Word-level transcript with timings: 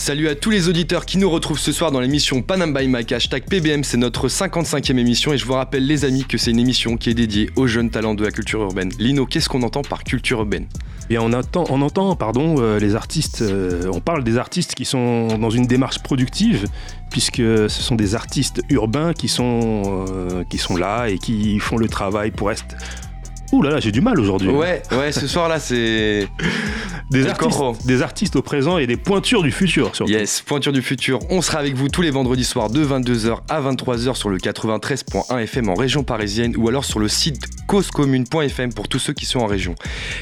Salut 0.00 0.28
à 0.28 0.34
tous 0.34 0.48
les 0.48 0.70
auditeurs 0.70 1.04
qui 1.04 1.18
nous 1.18 1.28
retrouvent 1.28 1.58
ce 1.58 1.72
soir 1.72 1.92
dans 1.92 2.00
l'émission 2.00 2.40
Panam 2.40 2.72
by 2.72 2.88
Mac. 2.88 3.12
Hashtag 3.12 3.44
PBM, 3.44 3.84
c'est 3.84 3.98
notre 3.98 4.28
55e 4.28 4.96
émission 4.96 5.34
et 5.34 5.36
je 5.36 5.44
vous 5.44 5.52
rappelle 5.52 5.86
les 5.86 6.06
amis 6.06 6.24
que 6.24 6.38
c'est 6.38 6.52
une 6.52 6.58
émission 6.58 6.96
qui 6.96 7.10
est 7.10 7.14
dédiée 7.14 7.50
aux 7.54 7.66
jeunes 7.66 7.90
talents 7.90 8.14
de 8.14 8.24
la 8.24 8.30
culture 8.30 8.62
urbaine. 8.62 8.90
Lino, 8.98 9.26
qu'est-ce 9.26 9.50
qu'on 9.50 9.62
entend 9.62 9.82
par 9.82 10.02
culture 10.02 10.38
urbaine? 10.38 10.66
Et 11.10 11.18
on 11.18 11.30
on 11.54 11.82
entend 11.82 12.16
pardon, 12.16 12.54
euh, 12.60 12.78
les 12.78 12.94
artistes, 12.94 13.42
euh, 13.42 13.90
on 13.92 14.00
parle 14.00 14.24
des 14.24 14.38
artistes 14.38 14.74
qui 14.74 14.86
sont 14.86 15.36
dans 15.36 15.50
une 15.50 15.66
démarche 15.66 15.98
productive, 15.98 16.64
puisque 17.10 17.36
ce 17.36 17.68
sont 17.68 17.94
des 17.94 18.14
artistes 18.14 18.62
urbains 18.70 19.12
qui 19.12 19.28
sont, 19.28 20.06
euh, 20.08 20.44
qui 20.48 20.56
sont 20.56 20.78
là 20.78 21.08
et 21.08 21.18
qui 21.18 21.58
font 21.58 21.76
le 21.76 21.88
travail 21.88 22.30
pour 22.30 22.50
être 22.50 22.64
Ouh 23.52 23.62
là 23.62 23.70
là, 23.70 23.80
j'ai 23.80 23.92
du 23.92 24.00
mal 24.00 24.18
aujourd'hui. 24.20 24.48
Ouais, 24.48 24.82
ouais, 24.92 25.12
ce 25.12 25.26
soir-là, 25.26 25.58
c'est. 25.58 26.28
Des 27.10 27.26
artistes, 27.26 27.86
des 27.86 28.02
artistes 28.02 28.36
au 28.36 28.42
présent 28.42 28.78
et 28.78 28.86
des 28.86 28.96
pointures 28.96 29.42
du 29.42 29.50
futur, 29.50 29.96
surtout. 29.96 30.12
Yes, 30.12 30.42
pointures 30.42 30.72
du 30.72 30.80
futur. 30.80 31.18
On 31.28 31.42
sera 31.42 31.58
avec 31.58 31.74
vous 31.74 31.88
tous 31.88 32.02
les 32.02 32.12
vendredis 32.12 32.44
soirs 32.44 32.70
de 32.70 32.84
22h 32.84 33.38
à 33.48 33.60
23h 33.60 34.14
sur 34.14 34.28
le 34.28 34.38
93.1 34.38 35.40
FM 35.40 35.70
en 35.70 35.74
région 35.74 36.04
parisienne 36.04 36.54
ou 36.56 36.68
alors 36.68 36.84
sur 36.84 37.00
le 37.00 37.08
site 37.08 37.46
causecommune.fm 37.66 38.72
pour 38.72 38.86
tous 38.86 39.00
ceux 39.00 39.12
qui 39.12 39.26
sont 39.26 39.40
en 39.40 39.46
région. 39.46 39.74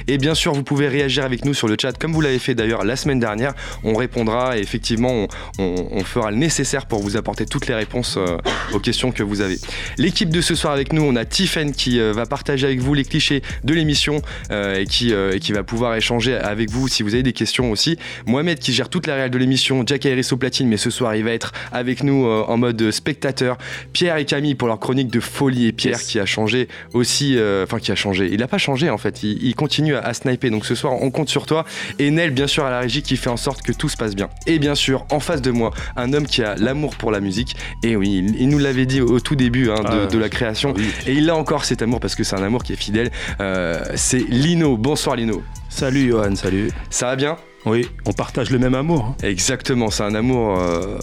Et 0.06 0.16
bien 0.16 0.34
sûr, 0.34 0.54
vous 0.54 0.62
pouvez 0.62 0.88
réagir 0.88 1.24
avec 1.24 1.44
nous 1.44 1.52
sur 1.52 1.68
le 1.68 1.76
chat 1.78 1.92
comme 1.92 2.14
vous 2.14 2.22
l'avez 2.22 2.38
fait 2.38 2.54
d'ailleurs 2.54 2.84
la 2.84 2.96
semaine 2.96 3.20
dernière. 3.20 3.52
On 3.84 3.94
répondra 3.94 4.56
et 4.56 4.60
effectivement, 4.60 5.28
on, 5.58 6.04
fera 6.04 6.30
le 6.30 6.38
nécessaire 6.38 6.86
pour 6.86 7.00
vous 7.00 7.18
apporter 7.18 7.44
toutes 7.44 7.66
les 7.66 7.74
réponses 7.74 8.16
euh, 8.16 8.38
aux 8.72 8.78
questions 8.78 9.12
que 9.12 9.22
vous 9.22 9.42
avez. 9.42 9.58
L'équipe 9.98 10.30
de 10.30 10.40
ce 10.40 10.54
soir 10.54 10.72
avec 10.72 10.94
nous, 10.94 11.02
on 11.02 11.16
a 11.16 11.26
Tiffen 11.26 11.72
qui 11.72 12.00
euh, 12.00 12.12
va 12.12 12.24
partager 12.24 12.66
avec 12.66 12.80
vous 12.80 12.94
les 12.94 13.04
clichés 13.18 13.42
de 13.64 13.74
l'émission 13.74 14.22
euh, 14.52 14.78
et, 14.78 14.86
qui, 14.86 15.12
euh, 15.12 15.32
et 15.34 15.40
qui 15.40 15.52
va 15.52 15.64
pouvoir 15.64 15.96
échanger 15.96 16.36
avec 16.36 16.70
vous 16.70 16.86
si 16.86 17.02
vous 17.02 17.14
avez 17.14 17.24
des 17.24 17.32
questions 17.32 17.72
aussi. 17.72 17.98
Mohamed 18.26 18.60
qui 18.60 18.72
gère 18.72 18.88
toute 18.88 19.08
la 19.08 19.16
réelle 19.16 19.32
de 19.32 19.38
l'émission, 19.38 19.82
Jack 19.84 20.06
Harris 20.06 20.28
au 20.30 20.36
platine, 20.36 20.68
mais 20.68 20.76
ce 20.76 20.90
soir 20.90 21.16
il 21.16 21.24
va 21.24 21.32
être 21.32 21.52
avec 21.72 22.04
nous 22.04 22.26
euh, 22.26 22.44
en 22.46 22.56
mode 22.56 22.92
spectateur. 22.92 23.58
Pierre 23.92 24.18
et 24.18 24.24
Camille 24.24 24.54
pour 24.54 24.68
leur 24.68 24.78
chronique 24.78 25.08
de 25.08 25.18
folie 25.18 25.66
et 25.66 25.72
Pierre 25.72 26.00
qui 26.00 26.20
a 26.20 26.26
changé 26.26 26.68
aussi, 26.94 27.36
enfin 27.64 27.80
qui 27.80 27.90
a 27.90 27.96
changé. 27.96 28.28
Il 28.30 28.38
n'a 28.38 28.46
pas 28.46 28.58
changé 28.58 28.88
en 28.88 28.98
fait, 28.98 29.24
il, 29.24 29.54
continue 29.56 29.96
à, 29.96 30.14
sniper. 30.14 30.50
Donc 30.50 30.64
ce 30.64 30.76
soir 30.76 30.92
on 31.02 31.10
compte 31.10 31.28
sur 31.28 31.46
toi. 31.46 31.64
Et 31.98 32.10
Nel 32.10 32.30
bien 32.30 32.46
sûr 32.46 32.64
à 32.64 32.70
la 32.70 32.80
régie 32.80 33.02
qui 33.02 33.16
fait 33.16 33.30
en 33.30 33.36
sorte 33.36 33.62
que 33.62 33.72
tout 33.72 33.88
se 33.88 33.96
passe 33.96 34.14
bien. 34.14 34.28
Et 34.46 34.60
bien 34.60 34.76
sûr 34.76 35.06
en 35.10 35.18
face 35.18 35.42
de 35.42 35.50
moi 35.50 35.72
un 35.96 36.12
homme 36.12 36.26
qui 36.26 36.42
a 36.44 36.54
l'amour 36.54 36.94
pour 36.94 37.10
la 37.10 37.20
musique. 37.20 37.56
Et 37.82 37.96
oui, 37.96 38.24
il, 38.38 38.48
nous 38.48 38.58
l'avait 38.58 38.86
dit 38.86 39.00
au 39.00 39.18
tout 39.18 39.34
début 39.34 39.70
hein, 39.70 39.82
de, 39.82 40.16
ah, 40.16 40.20
la 40.20 40.28
création. 40.28 40.74
Et 41.06 41.14
il 41.14 41.28
a 41.30 41.36
encore 41.36 41.64
cet 41.64 41.82
amour 41.82 42.00
parce 42.00 42.14
que 42.14 42.24
c'est 42.24 42.36
un 42.36 42.42
amour 42.42 42.62
qui 42.62 42.72
est 42.72 42.76
fidèle. 42.76 43.07
Euh, 43.40 43.84
c'est 43.94 44.18
Lino. 44.18 44.76
Bonsoir 44.76 45.16
Lino. 45.16 45.42
Salut 45.68 46.08
Johan, 46.08 46.34
salut. 46.34 46.70
Ça 46.90 47.06
va 47.06 47.16
bien? 47.16 47.36
Oui, 47.68 47.86
on 48.06 48.12
partage 48.12 48.50
le 48.50 48.58
même 48.58 48.74
amour. 48.74 49.16
Hein. 49.20 49.26
Exactement, 49.26 49.90
c'est 49.90 50.02
un 50.02 50.14
amour 50.14 50.58
euh, 50.58 50.98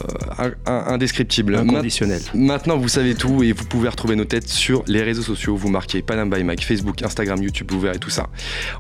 indescriptible. 0.65 1.55
Inconditionnel. 1.55 2.21
maintenant, 2.33 2.77
vous 2.77 2.87
savez 2.87 3.15
tout 3.15 3.43
et 3.43 3.51
vous 3.51 3.65
pouvez 3.65 3.89
retrouver 3.89 4.15
nos 4.15 4.25
têtes 4.25 4.47
sur 4.47 4.83
les 4.87 5.03
réseaux 5.03 5.21
sociaux. 5.21 5.55
Vous 5.55 5.69
marquez 5.69 6.01
Panam 6.01 6.29
by 6.29 6.43
Mike, 6.43 6.65
Facebook, 6.65 7.01
Instagram, 7.03 7.41
YouTube, 7.41 7.71
vous 7.71 7.79
verrez 7.79 7.99
tout 7.99 8.09
ça. 8.09 8.27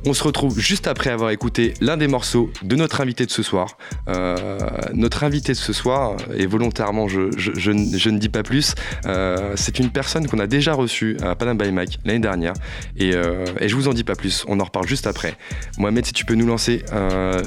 On 0.05 0.13
se 0.13 0.23
retrouve 0.23 0.59
juste 0.59 0.87
après 0.87 1.09
avoir 1.09 1.29
écouté 1.29 1.73
l'un 1.81 1.97
des 1.97 2.07
morceaux 2.07 2.51
de 2.63 2.75
notre 2.75 3.01
invité 3.01 3.25
de 3.25 3.31
ce 3.31 3.43
soir. 3.43 3.77
Euh, 4.07 4.57
notre 4.93 5.23
invité 5.23 5.51
de 5.53 5.57
ce 5.57 5.73
soir, 5.73 6.17
et 6.35 6.45
volontairement, 6.45 7.07
je, 7.07 7.71
ne 7.71 8.17
dis 8.17 8.29
pas 8.29 8.43
plus, 8.43 8.75
euh, 9.05 9.53
c'est 9.55 9.79
une 9.79 9.91
personne 9.91 10.27
qu'on 10.27 10.39
a 10.39 10.47
déjà 10.47 10.73
reçue 10.73 11.17
à 11.21 11.35
Panam 11.35 11.57
by 11.57 11.71
Mike 11.71 11.99
l'année 12.05 12.19
dernière. 12.19 12.53
Et, 12.97 13.09
et, 13.59 13.69
je 13.69 13.75
vous 13.75 13.87
en 13.87 13.93
dis 13.93 14.03
pas 14.03 14.15
plus, 14.15 14.45
on 14.47 14.59
en 14.59 14.63
reparle 14.63 14.87
juste 14.87 15.07
après. 15.07 15.37
Mohamed, 15.77 16.05
si 16.05 16.13
tu 16.13 16.25
peux 16.25 16.35
nous 16.35 16.47
lancer 16.47 16.83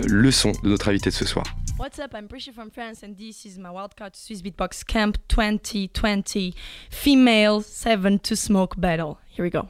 le 0.07 0.28
de 0.28 0.69
notre 0.69 0.89
invité 0.89 1.09
de 1.09 1.15
ce 1.15 1.25
soir. 1.25 1.44
What's 1.78 1.99
up? 1.99 2.12
I'm 2.15 2.28
Prisha 2.28 2.53
from 2.53 2.71
France, 2.71 3.03
and 3.03 3.16
this 3.16 3.47
is 3.47 3.59
my 3.59 3.71
wildcard 3.71 4.15
Swiss 4.15 4.43
Beatbox 4.43 4.84
Camp 4.87 5.16
2020 5.28 6.55
Female 6.91 7.62
7 7.62 8.19
to 8.19 8.37
Smoke 8.37 8.78
Battle. 8.78 9.19
Here 9.28 9.44
we 9.44 9.50
go. 9.50 9.69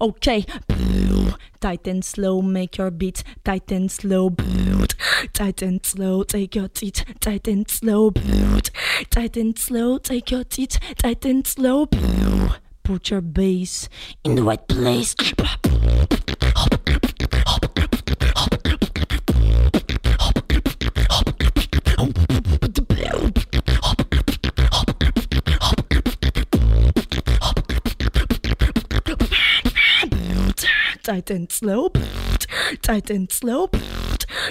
Okay. 0.00 0.46
Tight 1.60 1.86
and 1.86 2.02
slow, 2.02 2.40
make 2.40 2.78
your 2.78 2.90
beat. 2.90 3.22
Tight 3.44 3.70
and 3.70 3.90
slow. 3.90 4.34
Tight 5.34 5.60
and 5.60 5.84
slow, 5.84 6.22
take 6.22 6.54
your 6.54 6.68
teeth. 6.68 7.04
Tight 7.20 7.46
and 7.48 7.68
slow. 7.68 8.12
Tight 9.10 9.36
and 9.36 9.58
slow, 9.58 9.98
take 9.98 10.30
your 10.30 10.44
teeth. 10.44 10.78
Tight 10.96 11.26
and 11.26 11.46
slow. 11.46 11.86
Put 12.82 13.10
your 13.10 13.20
bass 13.20 13.90
in 14.24 14.36
the 14.36 14.42
right 14.42 14.66
place. 14.66 15.14
Tight 31.02 31.30
and 31.30 31.50
slow, 31.50 31.90
tight 32.82 33.10
and 33.10 33.30
slow, 33.32 33.68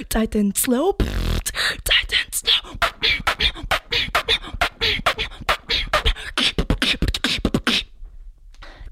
tight 0.09 0.35
and 0.35 0.57
slow, 0.57 0.93
tight 0.93 2.13
slow. 2.33 2.77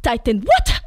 Tight 0.04 0.28
what? 0.46 0.87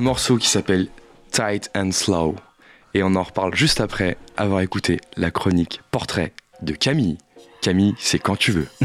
Morceau 0.00 0.36
qui 0.36 0.48
s'appelle 0.48 0.88
Tight 1.30 1.70
and 1.76 1.92
Slow. 1.92 2.36
Et 2.94 3.02
on 3.02 3.14
en 3.14 3.22
reparle 3.22 3.54
juste 3.54 3.80
après 3.80 4.16
avoir 4.36 4.60
écouté 4.60 4.98
la 5.16 5.30
chronique 5.30 5.80
Portrait 5.90 6.32
de 6.62 6.72
Camille. 6.72 7.18
Camille, 7.62 7.94
c'est 7.98 8.18
quand 8.18 8.36
tu 8.36 8.52
veux. 8.52 8.66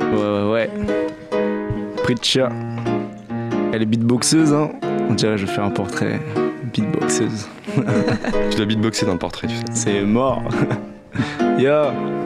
ouais, 0.00 0.12
ouais, 0.12 0.50
ouais. 0.50 0.70
Pritcha. 2.02 2.50
Elle 3.72 3.82
est 3.82 3.86
beatboxeuse, 3.86 4.52
hein. 4.52 4.72
On 5.08 5.14
dirait 5.14 5.36
que 5.36 5.42
je 5.42 5.46
fais 5.46 5.60
un 5.60 5.70
portrait 5.70 6.20
beatboxeuse. 6.72 7.48
tu 8.50 8.56
dois 8.56 8.66
beatboxer 8.66 9.06
dans 9.06 9.12
le 9.12 9.18
portrait, 9.18 9.46
tu 9.46 9.56
sais. 9.56 9.62
C'est 9.72 10.02
mort. 10.02 10.42
Yo. 11.58 12.21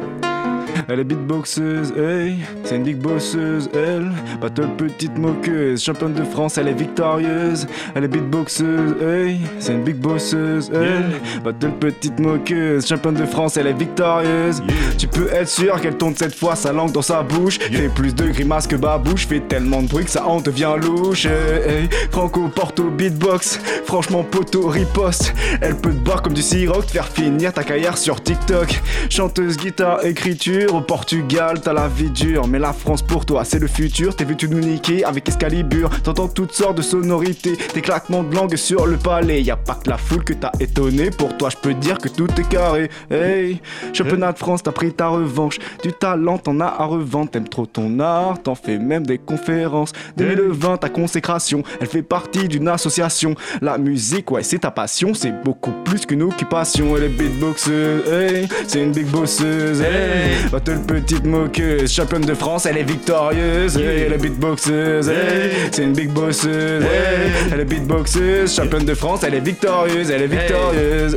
Elle 0.88 1.00
est 1.00 1.05
beatboxeuse, 1.05 1.93
hey, 1.96 2.37
c'est 2.64 2.76
une 2.76 2.82
big 2.82 2.99
bosseuse, 2.99 3.69
elle. 3.75 4.11
Battle 4.40 4.69
petite 4.76 5.17
moqueuse, 5.19 5.82
championne 5.82 6.14
de 6.14 6.25
France, 6.25 6.58
elle 6.58 6.69
est 6.69 6.75
victorieuse. 6.78 7.67
Elle 7.94 8.05
est 8.05 8.08
beatboxeuse, 8.08 8.94
hey, 9.02 9.40
c'est 9.58 9.73
une 9.73 9.82
big 9.82 9.96
bosseuse, 9.96 10.70
elle. 10.75 11.20
Battle 11.43 11.73
petite 11.81 12.19
moqueuse, 12.19 12.87
championne 12.87 13.14
de 13.14 13.26
France, 13.26 13.56
elle 13.56 13.67
est 13.67 13.73
victorieuse. 13.73 14.62
Tu 14.99 15.06
peux 15.06 15.28
être 15.32 15.49
sûr 15.49 15.81
qu'elle 15.81 15.96
tourne 15.96 16.14
cette 16.17 16.34
fois 16.34 16.56
sa 16.56 16.73
langue 16.73 16.93
dans 16.93 17.02
sa 17.02 17.23
bouche. 17.23 17.58
Fait 17.58 17.88
plus 17.88 18.14
de 18.14 18.26
grimaces 18.28 18.67
que 18.67 18.76
babouche, 18.76 19.26
fait 19.26 19.40
tellement 19.40 19.82
de 19.82 19.88
bruit 19.88 20.05
que 20.05 20.11
ça 20.11 20.26
en 20.26 20.40
devient 20.40 20.75
louche. 20.81 21.26
Hey, 21.26 21.88
Franco 22.11 22.49
Porto 22.49 22.84
beatbox, 22.84 23.61
franchement 23.84 24.25
poteau 24.25 24.69
riposte. 24.69 25.34
Elle 25.61 25.76
peut 25.76 25.90
te 25.90 26.05
boire 26.05 26.23
comme 26.23 26.34
du 26.34 26.43
sirop, 26.43 26.82
te 26.82 26.90
faire 26.90 27.08
finir 27.08 27.52
ta 27.52 27.64
carrière 27.64 27.99
sur 27.99 28.23
TikTok. 28.23 28.81
Chanteuse, 29.11 29.56
guitare, 29.56 30.05
écriture 30.05 30.65
Au 30.72 30.80
Portugal, 30.80 31.60
t'as 31.60 31.72
la 31.72 31.88
vie 31.88 32.10
dure. 32.10 32.46
Mais 32.48 32.58
la 32.58 32.72
France 32.72 33.02
pour 33.02 33.24
toi, 33.24 33.44
c'est 33.44 33.58
le 33.58 33.66
futur. 33.66 34.16
T'es 34.16 34.24
vu, 34.24 34.36
tu 34.36 34.48
nous 34.48 34.60
niquer 34.60 35.04
avec 35.04 35.28
Excalibur. 35.28 35.90
T'entends 36.02 36.28
toutes 36.28 36.52
sortes 36.52 36.76
de 36.76 36.82
sonorités. 36.82 37.56
Des 37.74 37.80
claquements 37.80 38.22
de 38.22 38.34
langue 38.34 38.56
sur 38.56 38.86
le 38.86 38.96
palais. 38.96 39.42
Y 39.42 39.50
a 39.50 39.56
pas 39.56 39.74
que 39.74 39.88
la 39.88 39.96
foule 39.96 40.24
que 40.24 40.32
t'as 40.32 40.50
étonné. 40.58 41.10
Pour 41.10 41.36
toi, 41.36 41.50
je 41.50 41.56
peux 41.56 41.74
dire 41.74 41.98
que 41.98 42.08
tout 42.08 42.28
est 42.38 42.48
carré. 42.48 42.90
Hey, 43.10 43.60
championnat 43.92 44.32
de 44.32 44.38
France, 44.38 44.62
t'as 44.62 44.72
pris 44.72 44.92
ta 44.92 45.08
revanche. 45.08 45.58
Du 45.82 45.92
talent, 45.92 46.38
t'en 46.38 46.60
as 46.60 46.66
à 46.66 46.84
revendre. 46.84 47.30
T'aimes 47.30 47.48
trop 47.48 47.66
ton 47.66 48.00
art, 48.00 48.42
t'en 48.42 48.54
fais 48.54 48.78
même 48.78 49.06
des 49.06 49.18
conférences. 49.18 49.92
2020, 50.16 50.78
ta 50.78 50.88
consécration, 50.88 51.62
elle 51.80 51.86
fait 51.88 52.02
partie 52.02 52.48
d'une 52.48 52.68
association. 52.68 53.34
La 53.62 53.78
musique, 53.78 54.30
ouais, 54.30 54.42
c'est 54.42 54.58
ta 54.58 54.70
passion. 54.70 55.14
C'est 55.14 55.42
beaucoup 55.44 55.72
plus 55.84 56.06
qu'une 56.06 56.22
occupation. 56.22 56.96
Elle 56.96 57.04
est 57.04 57.08
beatboxeuse, 57.08 58.08
hey, 58.08 58.48
c'est 58.66 58.82
une 58.82 58.92
big 58.92 59.06
bosseuse. 59.06 59.80
Hey, 59.80 60.50
battle 60.56 60.80
petite 60.86 61.24
moqueuse, 61.24 61.92
championne 61.92 62.24
de 62.24 62.32
France, 62.32 62.64
elle 62.64 62.78
est 62.78 62.82
victorieuse. 62.82 63.76
Hey, 63.76 64.04
elle 64.06 64.14
est 64.14 64.18
beatboxeuse, 64.18 65.10
hey, 65.10 65.50
c'est 65.70 65.82
une 65.82 65.92
big 65.92 66.08
bosseuse. 66.08 66.82
Hey, 66.82 67.30
elle 67.52 67.60
est 67.60 67.66
beatboxeuse, 67.66 68.54
championne 68.54 68.86
de 68.86 68.94
France, 68.94 69.22
elle 69.24 69.34
est 69.34 69.40
victorieuse. 69.40 70.10
Elle 70.10 70.22
est 70.22 70.26
victorieuse, 70.26 71.14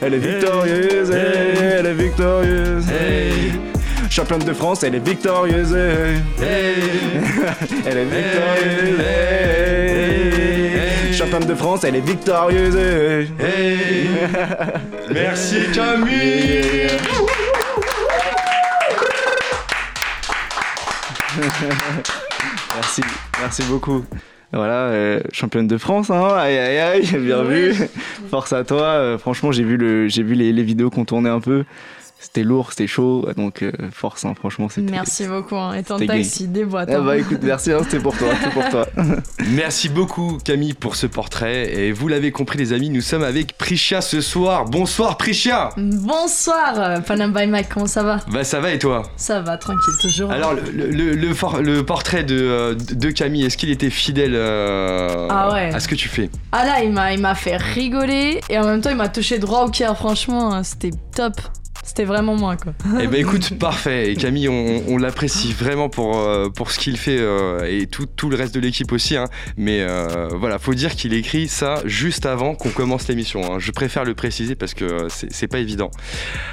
elle 0.00 0.14
est 0.14 0.18
victorieuse, 0.18 1.10
elle 1.10 1.86
est 1.86 1.92
victorieuse. 1.92 2.86
Championne 4.08 4.42
de 4.42 4.54
France, 4.54 4.84
elle 4.84 4.94
est 4.94 5.06
victorieuse. 5.06 5.72
Elle 7.86 7.98
est 7.98 8.04
victorieuse. 8.04 9.00
Championne 11.12 11.44
de 11.44 11.54
France, 11.54 11.84
elle 11.84 11.96
est 11.96 12.06
victorieuse. 12.06 12.76
Merci 15.10 15.56
Camille 15.74 16.88
Merci, 22.74 23.02
merci 23.40 23.62
beaucoup. 23.64 24.04
Voilà, 24.52 24.88
euh, 24.88 25.20
championne 25.32 25.66
de 25.66 25.78
France, 25.78 26.10
hein. 26.10 26.34
aïe 26.36 26.58
aïe 26.58 26.78
aïe, 26.78 27.18
bien 27.18 27.42
vu. 27.42 27.74
Force 28.30 28.52
à 28.52 28.64
toi. 28.64 28.82
Euh, 28.82 29.18
franchement, 29.18 29.50
j'ai 29.50 29.64
vu, 29.64 29.76
le, 29.78 30.08
j'ai 30.08 30.22
vu 30.22 30.34
les, 30.34 30.52
les 30.52 30.62
vidéos 30.62 30.90
qu'on 30.90 31.06
tournait 31.06 31.30
un 31.30 31.40
peu. 31.40 31.64
C'était 32.24 32.44
lourd, 32.44 32.68
c'était 32.70 32.86
chaud, 32.86 33.26
donc 33.36 33.62
euh, 33.62 33.72
force, 33.90 34.24
hein, 34.24 34.34
franchement. 34.38 34.68
C'était, 34.68 34.92
Merci 34.92 35.26
beaucoup. 35.26 35.56
Hein. 35.56 35.74
Et 35.74 35.82
ton 35.82 35.98
taxi 35.98 36.46
déboîte. 36.46 36.88
Ah 36.92 36.98
hein. 36.98 37.02
bah 37.04 37.16
écoute, 37.18 37.40
merci, 37.42 37.72
hein, 37.72 37.80
c'était 37.82 37.98
pour 37.98 38.16
toi, 38.16 38.28
c'était 38.38 38.50
pour 38.54 38.68
toi. 38.70 38.86
Merci 39.50 39.88
beaucoup 39.88 40.38
Camille 40.44 40.72
pour 40.74 40.94
ce 40.94 41.06
portrait 41.08 41.74
et 41.74 41.90
vous 41.90 42.06
l'avez 42.06 42.30
compris 42.30 42.58
les 42.58 42.72
amis, 42.72 42.90
nous 42.90 43.00
sommes 43.00 43.24
avec 43.24 43.58
Prisha 43.58 44.00
ce 44.00 44.20
soir. 44.20 44.66
Bonsoir 44.66 45.16
Prisha 45.18 45.70
Bonsoir, 45.76 46.74
euh, 46.78 47.00
Panam 47.00 47.32
by 47.32 47.46
Mike, 47.48 47.68
comment 47.74 47.88
ça 47.88 48.04
va? 48.04 48.18
Bah 48.32 48.44
ça 48.44 48.60
va 48.60 48.72
et 48.72 48.78
toi? 48.78 49.02
Ça 49.16 49.40
va, 49.40 49.56
tranquille, 49.58 49.92
toujours. 50.00 50.30
Alors 50.30 50.54
le, 50.54 50.62
le- 50.70 50.90
le- 50.90 51.14
le 51.16 51.34
for- 51.34 51.60
le 51.60 51.84
portrait 51.84 52.22
de, 52.22 52.38
euh, 52.40 52.74
de 52.74 53.10
Camille, 53.10 53.44
est-ce 53.46 53.56
qu'il 53.56 53.70
était 53.70 53.90
fidèle 53.90 54.34
euh, 54.36 55.26
Ah 55.28 55.52
ouais. 55.52 55.74
à 55.74 55.80
ce 55.80 55.88
que 55.88 55.96
tu 55.96 56.08
fais? 56.08 56.30
Ah 56.52 56.64
là, 56.64 56.82
il 56.84 56.92
m'a, 56.92 57.12
il 57.12 57.20
m'a 57.20 57.34
fait 57.34 57.56
rigoler 57.56 58.40
et 58.48 58.58
en 58.58 58.64
même 58.64 58.80
temps, 58.80 58.90
il 58.90 58.96
m'a 58.96 59.08
touché 59.08 59.38
droit 59.40 59.64
au 59.64 59.70
cœur. 59.70 59.96
Franchement, 59.98 60.54
hein, 60.54 60.62
c'était 60.62 60.92
top. 61.14 61.34
C'était 61.84 62.04
vraiment 62.04 62.36
moi, 62.36 62.56
quoi. 62.56 62.72
Eh 63.00 63.06
ben 63.08 63.16
écoute, 63.20 63.54
parfait. 63.58 64.12
Et 64.12 64.16
Camille, 64.16 64.48
on, 64.48 64.84
on 64.88 64.96
l'apprécie 64.98 65.52
vraiment 65.52 65.88
pour, 65.88 66.16
euh, 66.18 66.48
pour 66.48 66.70
ce 66.70 66.78
qu'il 66.78 66.96
fait 66.96 67.18
euh, 67.18 67.64
et 67.68 67.86
tout, 67.86 68.06
tout 68.06 68.30
le 68.30 68.36
reste 68.36 68.54
de 68.54 68.60
l'équipe 68.60 68.92
aussi. 68.92 69.16
hein. 69.16 69.26
Mais 69.56 69.80
euh, 69.80 70.28
voilà, 70.32 70.58
faut 70.60 70.74
dire 70.74 70.94
qu'il 70.94 71.12
écrit 71.12 71.48
ça 71.48 71.82
juste 71.84 72.24
avant 72.24 72.54
qu'on 72.54 72.70
commence 72.70 73.08
l'émission. 73.08 73.52
hein. 73.52 73.58
Je 73.58 73.72
préfère 73.72 74.04
le 74.04 74.14
préciser 74.14 74.54
parce 74.54 74.74
que 74.74 75.08
c'est 75.08 75.48
pas 75.48 75.58
évident. 75.58 75.90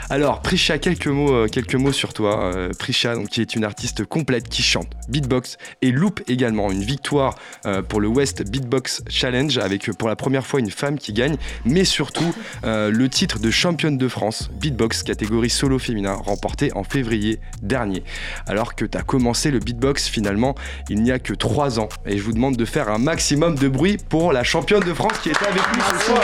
Alors, 0.09 0.41
Prisha, 0.41 0.79
quelques 0.79 1.07
mots, 1.07 1.45
quelques 1.47 1.75
mots 1.75 1.91
sur 1.93 2.13
toi. 2.13 2.51
Prisha, 2.79 3.13
donc, 3.15 3.29
qui 3.29 3.41
est 3.41 3.55
une 3.55 3.63
artiste 3.63 4.03
complète 4.05 4.49
qui 4.49 4.63
chante, 4.63 4.89
beatbox 5.09 5.57
et 5.83 5.91
loop 5.91 6.21
également. 6.27 6.71
Une 6.71 6.83
victoire 6.83 7.35
pour 7.87 8.01
le 8.01 8.07
West 8.07 8.49
Beatbox 8.49 9.03
Challenge 9.07 9.57
avec 9.59 9.91
pour 9.93 10.09
la 10.09 10.15
première 10.15 10.45
fois 10.45 10.59
une 10.59 10.71
femme 10.71 10.97
qui 10.97 11.13
gagne, 11.13 11.37
mais 11.65 11.85
surtout 11.85 12.33
le 12.63 13.07
titre 13.07 13.37
de 13.39 13.51
championne 13.51 13.97
de 13.97 14.07
France 14.07 14.49
beatbox 14.59 15.03
catégorie 15.09 15.49
solo 15.49 15.79
féminin 15.79 16.13
remporté 16.13 16.71
en 16.73 16.83
février 16.83 17.39
dernier. 17.63 18.03
Alors 18.45 18.75
que 18.75 18.85
tu 18.85 18.95
as 18.95 19.01
commencé 19.01 19.49
le 19.49 19.57
beatbox 19.57 20.07
finalement 20.07 20.53
il 20.87 21.01
n'y 21.01 21.11
a 21.11 21.17
que 21.17 21.33
3 21.33 21.79
ans. 21.79 21.89
Et 22.05 22.19
je 22.19 22.23
vous 22.23 22.33
demande 22.33 22.57
de 22.57 22.65
faire 22.65 22.89
un 22.89 22.99
maximum 22.99 23.55
de 23.55 23.67
bruit 23.67 23.97
pour 24.09 24.33
la 24.33 24.43
championne 24.43 24.83
de 24.83 24.93
France 24.93 25.17
qui 25.23 25.29
était 25.29 25.47
avec 25.47 25.63
nous 25.73 25.81
ce 25.81 26.05
soir. 26.05 26.21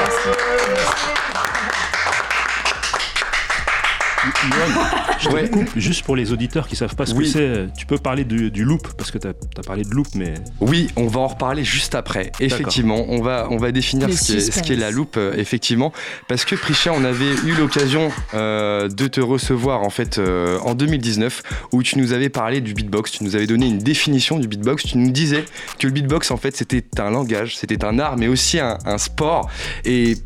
Je 5.19 5.29
te 5.29 5.33
Ouais. 5.33 5.49
coupe, 5.49 5.69
juste 5.77 6.03
pour 6.03 6.15
les 6.15 6.31
auditeurs 6.31 6.67
qui 6.67 6.75
savent 6.75 6.95
pas 6.95 7.05
ce 7.05 7.13
Oui. 7.13 7.25
que 7.25 7.29
c'est, 7.31 7.73
tu 7.77 7.85
peux 7.85 7.97
parler 7.97 8.23
du, 8.23 8.51
du 8.51 8.63
loop, 8.63 8.87
parce 8.97 9.11
que 9.11 9.17
tu 9.17 9.27
as, 9.27 9.33
parlé 9.65 9.83
de 9.83 9.89
loop, 9.89 10.07
mais 10.15 10.33
Oui, 10.61 10.87
on 10.95 11.07
va 11.07 11.21
en 11.21 11.27
reparler 11.27 11.63
juste 11.63 11.95
après. 11.95 12.31
Effectivement, 12.39 13.05
on 13.09 13.21
va, 13.21 13.47
on 13.49 13.57
va 13.57 13.71
définir 13.71 14.07
ce 14.11 14.33
qu'est, 14.33 14.39
ce 14.39 14.45
qu'est 14.51 14.59
suspense. 14.59 14.77
la 14.79 14.91
loupe, 14.91 15.17
euh, 15.17 15.33
effectivement. 15.37 15.91
Parce 16.27 16.45
que 16.45 16.55
Prisha, 16.55 16.91
on 16.93 17.03
avait 17.03 17.33
eu 17.45 17.53
l'occasion 17.57 18.11
euh, 18.33 18.87
de 18.89 19.07
te 19.07 19.21
recevoir 19.21 19.81
en 19.83 19.89
fait 19.89 20.17
euh, 20.17 20.59
en 20.59 20.75
2019 20.75 21.43
où 21.71 21.83
tu 21.83 21.97
nous 21.97 22.13
avais 22.13 22.29
parlé 22.29 22.61
du 22.61 22.73
beatbox, 22.73 23.11
tu 23.11 23.23
nous 23.23 23.35
avais 23.35 23.47
donné 23.47 23.67
une 23.67 23.79
définition 23.79 24.37
du 24.39 24.47
beatbox, 24.47 24.83
tu 24.83 24.97
nous 24.97 25.11
disais 25.11 25.45
que 25.79 25.87
le 25.87 25.93
beatbox 25.93 26.31
en 26.31 26.37
fait 26.37 26.55
c'était 26.55 26.83
un 26.99 27.09
langage, 27.11 27.57
c'était 27.57 27.83
un 27.85 27.99
art 27.99 28.17
mais 28.17 28.27
aussi 28.27 28.59
un, 28.59 28.77
un 28.85 28.97
sport 28.97 29.49
et 29.85 30.17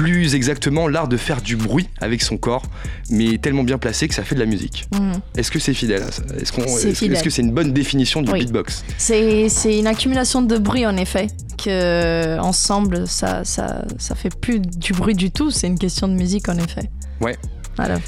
plus 0.00 0.34
exactement 0.34 0.88
l'art 0.88 1.08
de 1.08 1.18
faire 1.18 1.42
du 1.42 1.56
bruit 1.56 1.86
avec 2.00 2.22
son 2.22 2.38
corps 2.38 2.62
mais 3.10 3.36
tellement 3.36 3.64
bien 3.64 3.76
placé 3.76 4.08
que 4.08 4.14
ça 4.14 4.24
fait 4.24 4.34
de 4.34 4.40
la 4.40 4.46
musique. 4.46 4.86
Mhm. 4.94 5.20
Est-ce 5.36 5.50
que 5.50 5.58
c'est 5.58 5.74
fidèle 5.74 6.02
à 6.02 6.10
ça? 6.10 6.22
Est-ce, 6.40 7.22
que 7.22 7.28
c'est 7.30 7.42
une 7.42 7.52
bonne 7.52 7.74
définition 7.74 8.22
du 8.22 8.32
Oui. 8.32 8.40
beatbox? 8.40 8.82
C'est, 8.96 9.78
une 9.78 9.86
accumulation 9.86 10.40
de 10.40 10.56
bruit 10.56 10.86
en 10.86 10.96
effet, 10.96 11.26
que 11.62 12.38
ensemble 12.38 13.06
ça, 13.06 13.44
ça, 13.44 13.84
ça 13.98 14.14
fait 14.14 14.34
plus 14.34 14.60
du 14.60 14.94
bruit 14.94 15.14
du 15.14 15.30
tout, 15.30 15.50
c'est 15.50 15.66
une 15.66 15.78
question 15.78 16.08
de 16.08 16.14
musique 16.14 16.48
en 16.48 16.56
effet. 16.56 16.88
Ouais. 17.20 17.36
Voilà. 17.76 17.98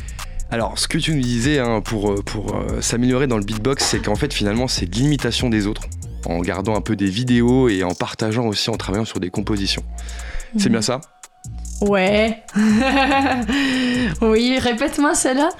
Alors, 0.50 0.78
ce 0.78 0.88
que 0.88 0.96
tu 0.96 1.14
nous 1.14 1.20
disais 1.20 1.58
hein, 1.58 1.82
pour, 1.82 2.12
euh, 2.12 2.22
pour 2.22 2.54
euh, 2.56 2.80
s'améliorer 2.80 3.26
dans 3.26 3.38
le 3.38 3.44
beatbox, 3.44 3.84
c'est 3.84 4.00
qu'en 4.00 4.16
fait, 4.16 4.32
finalement, 4.32 4.68
c'est 4.68 4.86
de 4.86 4.94
l'imitation 4.96 5.50
des 5.50 5.66
autres, 5.66 5.82
en 6.26 6.38
regardant 6.38 6.74
un 6.74 6.80
peu 6.82 6.96
des 6.96 7.10
vidéos 7.10 7.68
et 7.68 7.82
en 7.84 7.94
partageant 7.94 8.46
aussi, 8.46 8.70
en 8.70 8.76
travaillant 8.76 9.04
sur 9.04 9.20
des 9.20 9.30
compositions. 9.30 9.82
C'est 10.58 10.66
Mhm. 10.66 10.72
bien 10.72 10.82
ça? 10.82 11.00
Ouais. 11.82 12.38
oui, 14.20 14.58
répète-moi 14.58 15.14
celle-là. 15.14 15.50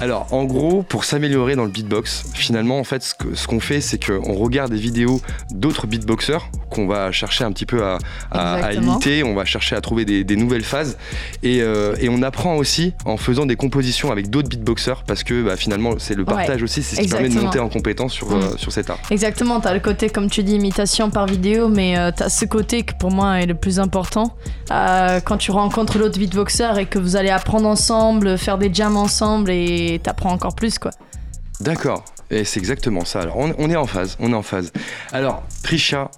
Alors, 0.00 0.26
en 0.32 0.44
gros, 0.44 0.82
pour 0.82 1.04
s'améliorer 1.04 1.56
dans 1.56 1.64
le 1.64 1.70
beatbox, 1.70 2.26
finalement, 2.34 2.78
en 2.78 2.84
fait, 2.84 3.02
ce 3.34 3.46
qu'on 3.46 3.60
fait, 3.60 3.80
c'est 3.80 4.04
qu'on 4.04 4.34
regarde 4.34 4.72
des 4.72 4.78
vidéos 4.78 5.20
d'autres 5.50 5.86
beatboxers 5.86 6.48
qu'on 6.70 6.86
va 6.86 7.12
chercher 7.12 7.44
un 7.44 7.52
petit 7.52 7.66
peu 7.66 7.84
à, 7.84 7.98
à- 8.30 8.54
à 8.54 8.58
Exactement. 8.58 8.92
imiter, 8.92 9.22
on 9.24 9.34
va 9.34 9.44
chercher 9.44 9.76
à 9.76 9.80
trouver 9.80 10.04
des, 10.04 10.24
des 10.24 10.36
nouvelles 10.36 10.64
phases 10.64 10.98
et, 11.42 11.62
euh, 11.62 11.94
et 12.00 12.08
on 12.08 12.22
apprend 12.22 12.56
aussi 12.56 12.92
en 13.04 13.16
faisant 13.16 13.46
des 13.46 13.56
compositions 13.56 14.10
avec 14.10 14.30
d'autres 14.30 14.48
beatboxers 14.48 15.04
parce 15.06 15.22
que 15.22 15.42
bah, 15.42 15.56
finalement, 15.56 15.92
c'est 15.98 16.14
le 16.14 16.24
partage 16.24 16.62
aussi, 16.62 16.82
c'est 16.82 16.96
ce 16.96 17.00
qui 17.02 17.08
permet 17.08 17.28
de 17.28 17.34
monter 17.40 17.60
en 17.60 17.68
compétence 17.68 18.12
sur, 18.12 18.26
Mm. 18.30 18.34
euh, 18.34 18.56
sur 18.56 18.72
cet 18.72 18.90
art. 18.90 18.98
Exactement, 19.10 19.60
t'as 19.60 19.72
le 19.74 19.80
côté, 19.80 20.08
comme 20.10 20.28
tu 20.28 20.42
dis, 20.42 20.54
imitation 20.56 21.10
par 21.10 21.26
vidéo, 21.26 21.68
mais 21.68 21.96
euh, 21.96 22.10
t'as 22.14 22.28
ce 22.28 22.44
côté 22.44 22.82
que 22.82 22.92
pour 22.98 23.10
moi 23.12 23.40
est 23.40 23.46
le 23.46 23.54
plus 23.54 23.78
important. 23.80 24.34
Quand 24.68 25.36
tu 25.38 25.50
rencontres 25.56 25.98
l'autre 25.98 26.18
beatboxer 26.18 26.78
et 26.78 26.86
que 26.86 26.98
vous 26.98 27.16
allez 27.16 27.30
apprendre 27.30 27.68
ensemble, 27.68 28.38
faire 28.38 28.58
des 28.58 28.72
jams 28.72 28.96
ensemble 28.96 29.50
et 29.50 30.00
t'apprends 30.02 30.32
encore 30.32 30.54
plus 30.54 30.78
quoi. 30.78 30.90
D'accord, 31.60 32.04
et 32.30 32.44
c'est 32.44 32.60
exactement 32.60 33.04
ça. 33.04 33.20
Alors 33.20 33.36
on, 33.38 33.70
est 33.70 33.76
en 33.76 33.86
phase, 33.86 34.16
on 34.20 34.32
est 34.32 34.36
en 34.36 34.42
phase. 34.42 34.72
Alors 35.12 35.42
Prisha, 35.62 36.10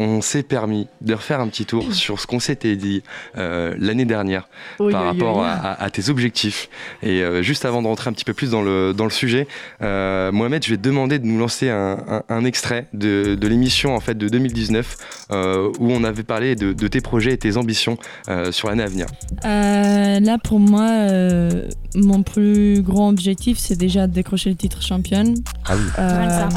on 0.00 0.20
s'est 0.20 0.42
permis 0.42 0.86
de 1.00 1.14
refaire 1.14 1.40
un 1.40 1.48
petit 1.48 1.64
tour 1.66 1.92
sur 1.92 2.20
ce 2.20 2.26
qu'on 2.26 2.40
s'était 2.40 2.76
dit 2.76 3.02
euh, 3.36 3.74
l'année 3.78 4.04
dernière 4.04 4.48
Oui, 4.78 4.92
par 4.92 5.02
oui, 5.02 5.08
rapport 5.08 5.38
oui. 5.38 5.44
à, 5.46 5.90
tes 5.90 6.08
objectifs. 6.08 6.68
Et 7.02 7.22
euh, 7.22 7.42
juste 7.42 7.64
avant 7.64 7.82
de 7.82 7.86
rentrer 7.88 8.08
un 8.10 8.12
petit 8.12 8.24
peu 8.24 8.34
plus 8.34 8.50
dans 8.50 8.62
le, 8.62 8.92
dans 8.94 9.04
le 9.04 9.10
sujet, 9.10 9.46
euh, 9.82 10.30
Mohamed, 10.32 10.64
je 10.64 10.70
vais 10.70 10.76
te 10.76 10.82
demander 10.82 11.18
de 11.18 11.26
nous 11.26 11.38
lancer 11.38 11.68
un, 11.70 11.98
un- 12.08 12.22
un 12.28 12.44
extrait 12.44 12.86
de, 12.92 13.34
de 13.34 13.48
l'émission 13.48 13.94
en 13.96 14.00
fait 14.00 14.16
de 14.16 14.28
2019 14.28 14.96
euh, 15.32 15.70
où 15.78 15.90
on 15.90 16.04
avait 16.04 16.22
parlé 16.22 16.54
de, 16.56 16.72
de 16.72 16.88
tes 16.88 17.00
projets 17.00 17.32
et 17.32 17.38
tes 17.38 17.56
ambitions 17.56 17.98
euh, 18.28 18.52
sur 18.52 18.68
l'année 18.68 18.82
à 18.84 18.86
venir. 18.88 19.06
Euh, 19.44 20.20
là, 20.20 20.38
pour 20.42 20.60
moi, 20.60 20.86
euh, 20.88 21.68
mon 21.94 22.22
plus 22.22 22.82
grand 22.82 23.08
objectif, 23.08 23.58
c'est 23.58 23.76
déjà 23.76 24.06
de 24.06 24.12
décrocher 24.12 24.50
le 24.50 24.56
titre 24.56 24.82
championne. 24.82 25.34
Ah 25.66 25.74
oui. 25.76 25.82
Euh, 25.98 26.48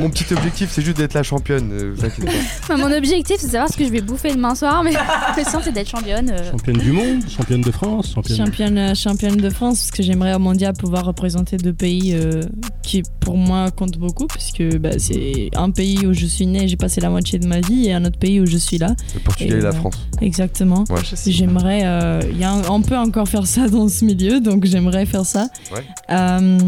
Mon 0.00 0.10
petit 0.10 0.32
objectif, 0.32 0.70
c'est 0.70 0.82
juste 0.82 0.96
d'être 0.98 1.14
la 1.14 1.22
championne. 1.22 1.94
T'inquiète 2.08 2.26
pas. 2.68 2.76
Mon 2.76 2.92
objectif, 2.92 3.36
c'est 3.38 3.46
de 3.46 3.52
savoir 3.52 3.68
ce 3.70 3.76
que 3.76 3.84
je 3.84 3.90
vais 3.90 4.00
bouffer 4.00 4.32
demain 4.34 4.54
soir, 4.54 4.82
mais 4.82 4.92
le 4.92 5.44
sens, 5.44 5.62
c'est 5.64 5.72
d'être 5.72 5.88
championne. 5.90 6.30
euh. 6.30 6.50
Championne 6.50 6.78
du 6.78 6.92
monde, 6.92 7.20
championne 7.28 7.60
de 7.60 7.70
France, 7.70 8.12
championne. 8.14 8.36
Championne, 8.36 8.78
euh, 8.78 8.94
championne 8.94 9.36
de 9.36 9.50
France, 9.50 9.78
parce 9.80 9.90
que 9.90 10.02
j'aimerais 10.02 10.34
au 10.34 10.38
mondial 10.38 10.72
pouvoir 10.74 11.04
représenter 11.04 11.56
deux 11.56 11.72
pays 11.72 12.14
euh, 12.14 12.42
qui 12.82 13.02
pour 13.20 13.36
moi 13.36 13.70
comptent 13.70 13.98
beaucoup, 13.98 14.26
puisque 14.26 14.62
bah, 14.78 14.90
c'est 14.98 15.50
un 15.56 15.70
pays 15.70 16.06
où 16.06 16.12
je 16.12 16.26
suis 16.26 16.46
née, 16.46 16.68
j'ai 16.68 16.76
passé 16.76 17.00
la 17.00 17.10
moitié 17.10 17.38
de 17.38 17.46
ma 17.46 17.60
vie, 17.60 17.86
et 17.88 17.92
un 17.94 18.04
autre 18.04 18.18
pays 18.18 18.40
où 18.40 18.46
je 18.46 18.56
suis 18.56 18.78
là. 18.78 18.94
Le 19.14 19.20
Portugal 19.20 19.56
et, 19.56 19.60
Et, 19.60 19.62
la 19.62 19.68
euh, 19.68 19.72
France. 19.72 20.08
Exactement. 20.20 20.84
Ouais. 20.90 21.00
J'aimerais, 21.26 21.82
euh, 21.84 22.20
il 22.30 22.38
y 22.38 22.44
a 22.44 22.52
un- 22.52 22.62
on 22.68 22.82
peut 22.82 22.96
encore 22.96 23.28
faire 23.28 23.46
ça 23.46 23.68
dans 23.68 23.88
ce 23.88 24.04
milieu, 24.04 24.40
donc 24.40 24.64
j'aimerais 24.64 25.06
faire 25.06 25.24
ça. 25.24 25.48
Ouais. 25.72 25.82
Euh, 26.10 26.58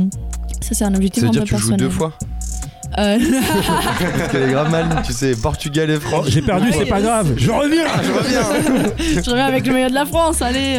ça 0.61 0.75
c'est 0.75 0.85
un 0.85 0.95
objectif 0.95 1.23
Ça 1.23 1.27
veut 1.27 1.29
un 1.29 1.33
dire 1.33 1.43
peu 1.43 1.49
que 1.49 1.55
tu 1.55 1.63
joues 1.63 1.69
personnel. 1.69 1.81
deux 1.81 1.91
fois 1.91 2.13
Euh, 2.99 3.19
Parce 4.19 4.33
qu'elle 4.33 4.43
est 4.45 4.53
grave 4.53 4.71
mal, 4.71 5.03
tu 5.05 5.13
sais, 5.13 5.35
Portugal 5.37 5.91
et 5.91 6.01
France. 6.01 6.27
J'ai 6.29 6.43
perdu, 6.43 6.69
c'est 6.73 6.87
pas 6.87 7.01
grave. 7.01 7.35
Je 7.37 7.51
reviens. 7.51 7.85
Ah, 7.87 8.01
je 8.03 8.13
reviens 8.13 9.23
je 9.23 9.31
reviens 9.31 9.45
avec 9.47 9.67
le 9.67 9.75
meilleur 9.75 9.91
de 9.91 9.95
la 9.95 10.07
France, 10.07 10.41
allez. 10.43 10.79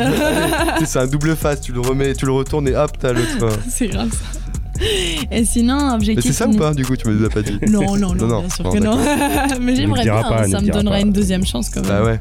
C'est 0.86 1.00
un 1.00 1.08
double 1.08 1.36
face, 1.36 1.62
tu 1.62 1.72
le 1.74 1.80
remets, 1.82 2.14
tu 2.16 2.26
le 2.26 2.32
retournes 2.32 2.68
et 2.68 2.76
hop, 2.76 2.92
t'as 3.00 3.14
l'autre. 3.14 3.50
c'est 3.70 3.88
grave 3.88 4.10
ça. 4.12 4.40
Et 5.32 5.44
sinon, 5.46 5.88
Mais 5.88 5.94
objectif. 5.96 6.26
c'est 6.26 6.34
ça 6.34 6.48
ou 6.48 6.54
pas, 6.56 6.74
du 6.74 6.86
coup, 6.86 6.96
tu 6.96 7.08
me 7.08 7.22
l'as 7.22 7.30
pas 7.30 7.42
dit? 7.42 7.60
Non, 7.68 7.96
non, 7.98 8.14
non, 8.14 8.16
Non, 8.16 8.28
non. 8.28 8.40
bien 8.42 8.50
sûr 8.50 8.70
que 8.72 8.78
non. 8.78 8.98
Mais 9.62 9.76
j'aimerais 9.76 10.04
bien, 10.04 10.22
pas, 10.22 10.48
ça 10.48 10.60
le 10.60 10.66
me 10.68 10.72
donnerait 10.72 11.02
une 11.02 11.12
deuxième 11.12 11.46
chance 11.46 11.70
quand 11.70 11.82
même. 11.82 11.90
Bah 11.90 12.04
ouais. 12.04 12.20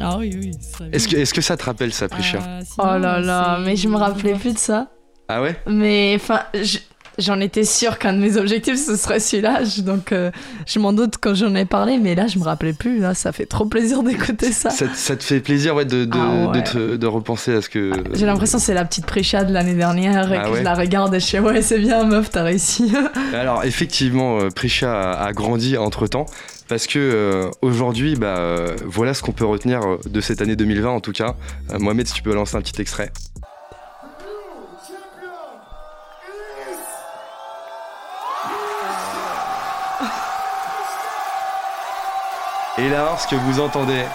Ah 0.00 0.16
oui, 0.18 0.34
oui. 0.40 0.50
Est-ce 0.92 1.08
que, 1.08 1.16
est-ce 1.16 1.34
que 1.34 1.42
ça 1.42 1.56
te 1.58 1.64
rappelle 1.64 1.92
ça, 1.92 2.08
Prisha 2.08 2.38
Euh, 2.38 2.60
sinon, 2.64 2.88
Oh 2.94 2.98
là 2.98 3.20
là, 3.20 3.58
mais 3.62 3.76
je 3.76 3.86
me 3.88 3.96
rappelais 3.96 4.32
plus 4.34 4.54
de 4.54 4.58
ça. 4.58 4.86
Ah 5.28 5.42
ouais? 5.42 5.56
Mais 5.66 6.14
enfin, 6.16 6.40
je- 6.54 6.78
j'en 7.20 7.38
étais 7.40 7.64
sûre 7.64 7.98
qu'un 7.98 8.12
de 8.14 8.18
mes 8.18 8.36
objectifs 8.36 8.76
ce 8.84 8.96
serait 8.96 9.20
celui-là. 9.20 9.60
Donc 9.78 10.12
euh, 10.12 10.30
je 10.66 10.78
m'en 10.78 10.92
doute 10.92 11.14
quand 11.20 11.34
j'en 11.34 11.54
ai 11.54 11.64
parlé, 11.64 11.98
mais 11.98 12.14
là 12.14 12.26
je 12.26 12.38
me 12.38 12.44
rappelais 12.44 12.72
plus. 12.72 12.98
Là, 13.00 13.14
ça 13.14 13.32
fait 13.32 13.46
trop 13.46 13.66
plaisir 13.66 14.02
d'écouter 14.02 14.52
ça. 14.52 14.70
ça, 14.70 14.86
te- 14.86 14.96
ça 14.96 15.16
te 15.16 15.22
fait 15.22 15.40
plaisir 15.40 15.74
ouais, 15.74 15.84
de, 15.84 16.04
de, 16.04 16.10
Ah 16.18 16.50
ouais. 16.50 16.60
de, 16.60 16.66
te- 16.66 16.96
de 16.96 17.06
repenser 17.06 17.54
à 17.54 17.62
ce 17.62 17.68
que. 17.68 17.92
J'ai 18.14 18.26
l'impression 18.26 18.58
que 18.58 18.64
c'est 18.64 18.74
la 18.74 18.84
petite 18.84 19.06
Prisha 19.06 19.44
de 19.44 19.52
l'année 19.52 19.74
dernière 19.74 20.32
et 20.32 20.36
Ah 20.38 20.44
que 20.44 20.50
ouais 20.50 20.58
je 20.58 20.64
la 20.64 20.74
regarde 20.74 21.14
et 21.14 21.20
je 21.20 21.26
fais 21.26 21.40
ouais 21.40 21.62
c'est 21.62 21.78
bien 21.78 22.04
meuf 22.04 22.30
t'as 22.30 22.42
réussi. 22.42 22.92
Alors 23.34 23.64
effectivement, 23.64 24.38
euh, 24.40 24.48
Prisha 24.50 25.12
a, 25.12 25.24
a 25.26 25.32
grandi 25.32 25.76
entre 25.76 26.06
temps. 26.06 26.26
Parce 26.68 26.86
que 26.86 27.00
euh, 27.00 27.50
aujourd'hui, 27.62 28.14
bah, 28.14 28.36
euh, 28.38 28.76
voilà 28.86 29.12
ce 29.12 29.22
qu'on 29.22 29.32
peut 29.32 29.44
retenir 29.44 29.80
de 30.08 30.20
cette 30.20 30.40
année 30.40 30.54
2020 30.54 30.88
en 30.88 31.00
tout 31.00 31.10
cas. 31.10 31.34
Euh, 31.72 31.78
Mohamed, 31.80 32.06
si 32.06 32.14
tu 32.14 32.22
peux 32.22 32.32
lancer 32.32 32.54
un 32.56 32.60
petit 32.60 32.80
extrait. 32.80 33.10
Et 42.80 42.88
là, 42.88 43.14
ce 43.18 43.28
que 43.28 43.36
vous 43.36 43.60
entendez, 43.60 44.06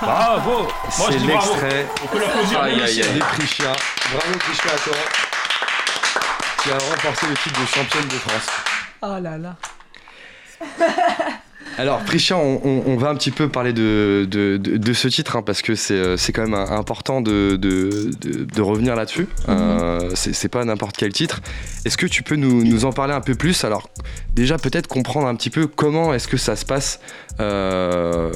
Bravo. 0.00 0.68
C'est 0.90 1.18
l'extrait 1.18 1.86
On 2.02 2.06
peut 2.08 2.18
l'applaudir. 2.18 2.60
Aïe 2.60 2.82
aïe 2.82 3.02
aïe, 3.02 3.18
Prisha. 3.18 3.72
Bravo 4.12 4.38
Prisha 4.38 4.74
à 4.74 4.78
toi. 4.78 4.96
Qui 6.62 6.70
a 6.70 6.78
remporté 6.78 7.26
le 7.28 7.36
titre 7.36 7.60
de 7.60 7.66
championne 7.66 8.08
de 8.08 8.18
France. 8.18 8.46
Oh 9.02 9.16
là 9.20 9.38
là. 9.38 9.56
Alors 11.76 12.00
Prisha, 12.04 12.36
on, 12.36 12.60
on- 12.64 12.82
on 12.86 12.96
va 12.96 13.08
un 13.08 13.16
petit 13.16 13.32
peu 13.32 13.48
parler 13.48 13.72
de, 13.72 14.28
de, 14.30 14.58
de- 14.58 14.76
de 14.76 14.92
ce 14.92 15.08
titre 15.08 15.34
hein, 15.36 15.42
parce 15.42 15.60
que 15.60 15.74
c'est 15.74 15.94
euh, 15.94 16.16
quand 16.32 16.42
même 16.46 16.54
important 16.54 17.20
de, 17.20 17.58
revenir 18.60 18.94
là-dessus. 18.94 19.26
Euh, 19.48 20.10
c'est 20.14 20.32
c'est 20.34 20.48
pas 20.48 20.64
n'importe 20.64 20.96
quel 20.96 21.12
titre. 21.12 21.40
Est-ce 21.84 21.96
que 21.96 22.06
tu 22.06 22.22
peux 22.22 22.36
nous, 22.36 22.62
nous 22.64 22.84
en 22.84 22.92
parler 22.92 23.12
un 23.12 23.20
peu 23.20 23.34
plus? 23.34 23.64
Alors 23.64 23.88
déjà 24.34 24.56
peut-être 24.56 24.86
comprendre 24.86 25.26
un 25.26 25.34
petit 25.34 25.50
peu 25.50 25.66
comment 25.66 26.14
est-ce 26.14 26.28
que 26.28 26.36
ça 26.36 26.54
se 26.54 26.64
passe 26.64 27.00
euh, 27.40 28.30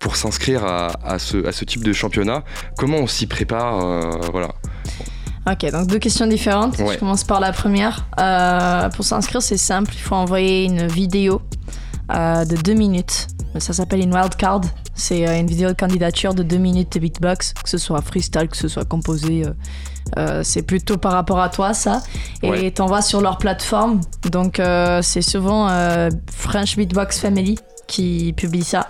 pour 0.00 0.16
s'inscrire 0.16 0.64
à, 0.64 0.88
à 1.04 1.18
ce, 1.20 1.46
à 1.46 1.52
ce 1.52 1.64
type 1.64 1.84
de 1.84 1.92
championnat? 1.92 2.42
Comment 2.76 2.98
on 2.98 3.06
s'y 3.06 3.26
prépare 3.26 3.84
euh, 3.86 4.10
Voilà. 4.32 4.48
Ok, 5.50 5.70
donc 5.72 5.88
deux 5.88 5.98
questions 5.98 6.26
différentes. 6.26 6.78
Ouais. 6.78 6.94
Je 6.94 6.98
commence 6.98 7.24
par 7.24 7.40
la 7.40 7.52
première. 7.52 8.06
Pour 8.94 9.04
s'inscrire, 9.04 9.42
c'est 9.42 9.56
simple. 9.56 9.92
Il 9.94 10.00
faut 10.00 10.14
envoyer 10.14 10.64
une 10.64 10.86
vidéo 10.86 11.40
euh, 12.14 12.44
de 12.44 12.56
deux 12.56 12.74
minutes. 12.74 13.28
Ça 13.58 13.72
s'appelle 13.72 14.00
une 14.00 14.14
wildcard. 14.14 14.62
C'est 14.94 15.26
euh, 15.28 15.38
une 15.38 15.46
vidéo 15.46 15.68
de 15.68 15.74
candidature 15.74 16.34
de 16.34 16.42
deux 16.42 16.56
minutes 16.58 16.92
de 16.94 17.00
beatbox, 17.00 17.54
que 17.54 17.68
ce 17.68 17.78
soit 17.78 18.00
freestyle, 18.02 18.48
que 18.48 18.56
ce 18.56 18.68
soit 18.68 18.84
composé. 18.84 19.44
euh, 20.18 20.42
c'est 20.42 20.62
plutôt 20.62 20.96
par 20.96 21.12
rapport 21.12 21.40
à 21.40 21.48
toi, 21.48 21.74
ça. 21.74 22.02
Et 22.42 22.50
Ouais. 22.50 22.70
t'envoies 22.70 23.02
sur 23.02 23.20
leur 23.20 23.38
plateforme. 23.38 24.00
Donc, 24.30 24.60
c'est 25.02 25.22
souvent 25.22 25.68
French 26.34 26.76
Beatbox 26.76 27.18
Family 27.18 27.58
qui 27.86 28.32
publie 28.36 28.64
ça. 28.64 28.88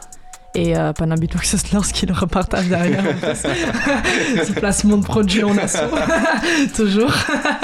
Et 0.55 0.77
euh, 0.77 0.93
Panam 0.93 1.19
Beatbox 1.19 1.55
Hustlers 1.55 1.93
qui 1.95 2.05
le 2.05 2.13
repartage 2.13 2.67
derrière. 2.69 3.03
C'est 4.45 4.55
placement 4.55 4.99
de 4.99 5.03
produit 5.05 5.43
en 5.45 5.57
assaut. 5.57 5.79
Toujours. 6.77 7.11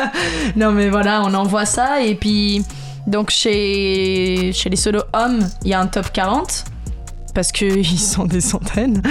non, 0.57 0.73
mais 0.73 0.89
voilà, 0.89 1.23
on 1.23 1.35
envoie 1.35 1.67
ça. 1.67 2.01
Et 2.03 2.15
puis, 2.15 2.65
donc, 3.09 3.31
chez, 3.31 4.53
chez 4.53 4.69
les 4.71 4.77
solo 4.77 5.03
hommes, 5.13 5.41
il 5.65 5.71
y 5.71 5.75
a 5.75 5.81
un 5.81 5.87
top 5.87 6.13
40. 6.13 6.65
Parce 7.35 7.53
qu'ils 7.53 7.87
sont 7.99 8.25
des 8.25 8.41
centaines. 8.41 9.03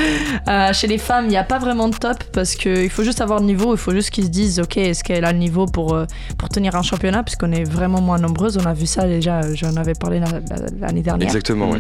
Euh, 0.48 0.74
chez 0.74 0.88
les 0.88 0.98
femmes, 0.98 1.26
il 1.26 1.30
n'y 1.30 1.38
a 1.38 1.44
pas 1.44 1.60
vraiment 1.60 1.88
de 1.90 1.96
top 1.96 2.24
parce 2.34 2.56
qu'il 2.56 2.90
faut 2.90 3.04
juste 3.04 3.22
avoir 3.22 3.40
le 3.40 3.46
niveau. 3.46 3.74
Il 3.74 3.78
faut 3.78 3.92
juste 3.92 4.10
qu'ils 4.10 4.26
se 4.26 4.30
disent 4.30 4.60
Ok, 4.60 4.78
est-ce 4.78 5.04
qu'elle 5.04 5.26
a 5.26 5.32
le 5.32 5.38
niveau 5.38 5.66
pour, 5.66 5.94
euh, 5.94 6.06
pour 6.38 6.50
tenir 6.50 6.76
un 6.76 6.82
championnat? 6.82 7.24
Puisqu'on 7.24 7.52
est 7.52 7.64
vraiment 7.64 8.02
moins 8.02 8.18
nombreuses. 8.18 8.58
On 8.58 8.66
a 8.66 8.74
vu 8.74 8.86
ça 8.86 9.08
déjà, 9.08 9.42
j'en 9.54 9.76
avais 9.78 9.94
parlé 9.94 10.20
la- 10.20 10.26
la- 10.28 10.66
l'année 10.88 11.02
dernière. 11.02 11.28
Exactement. 11.28 11.70
ouais. 11.72 11.80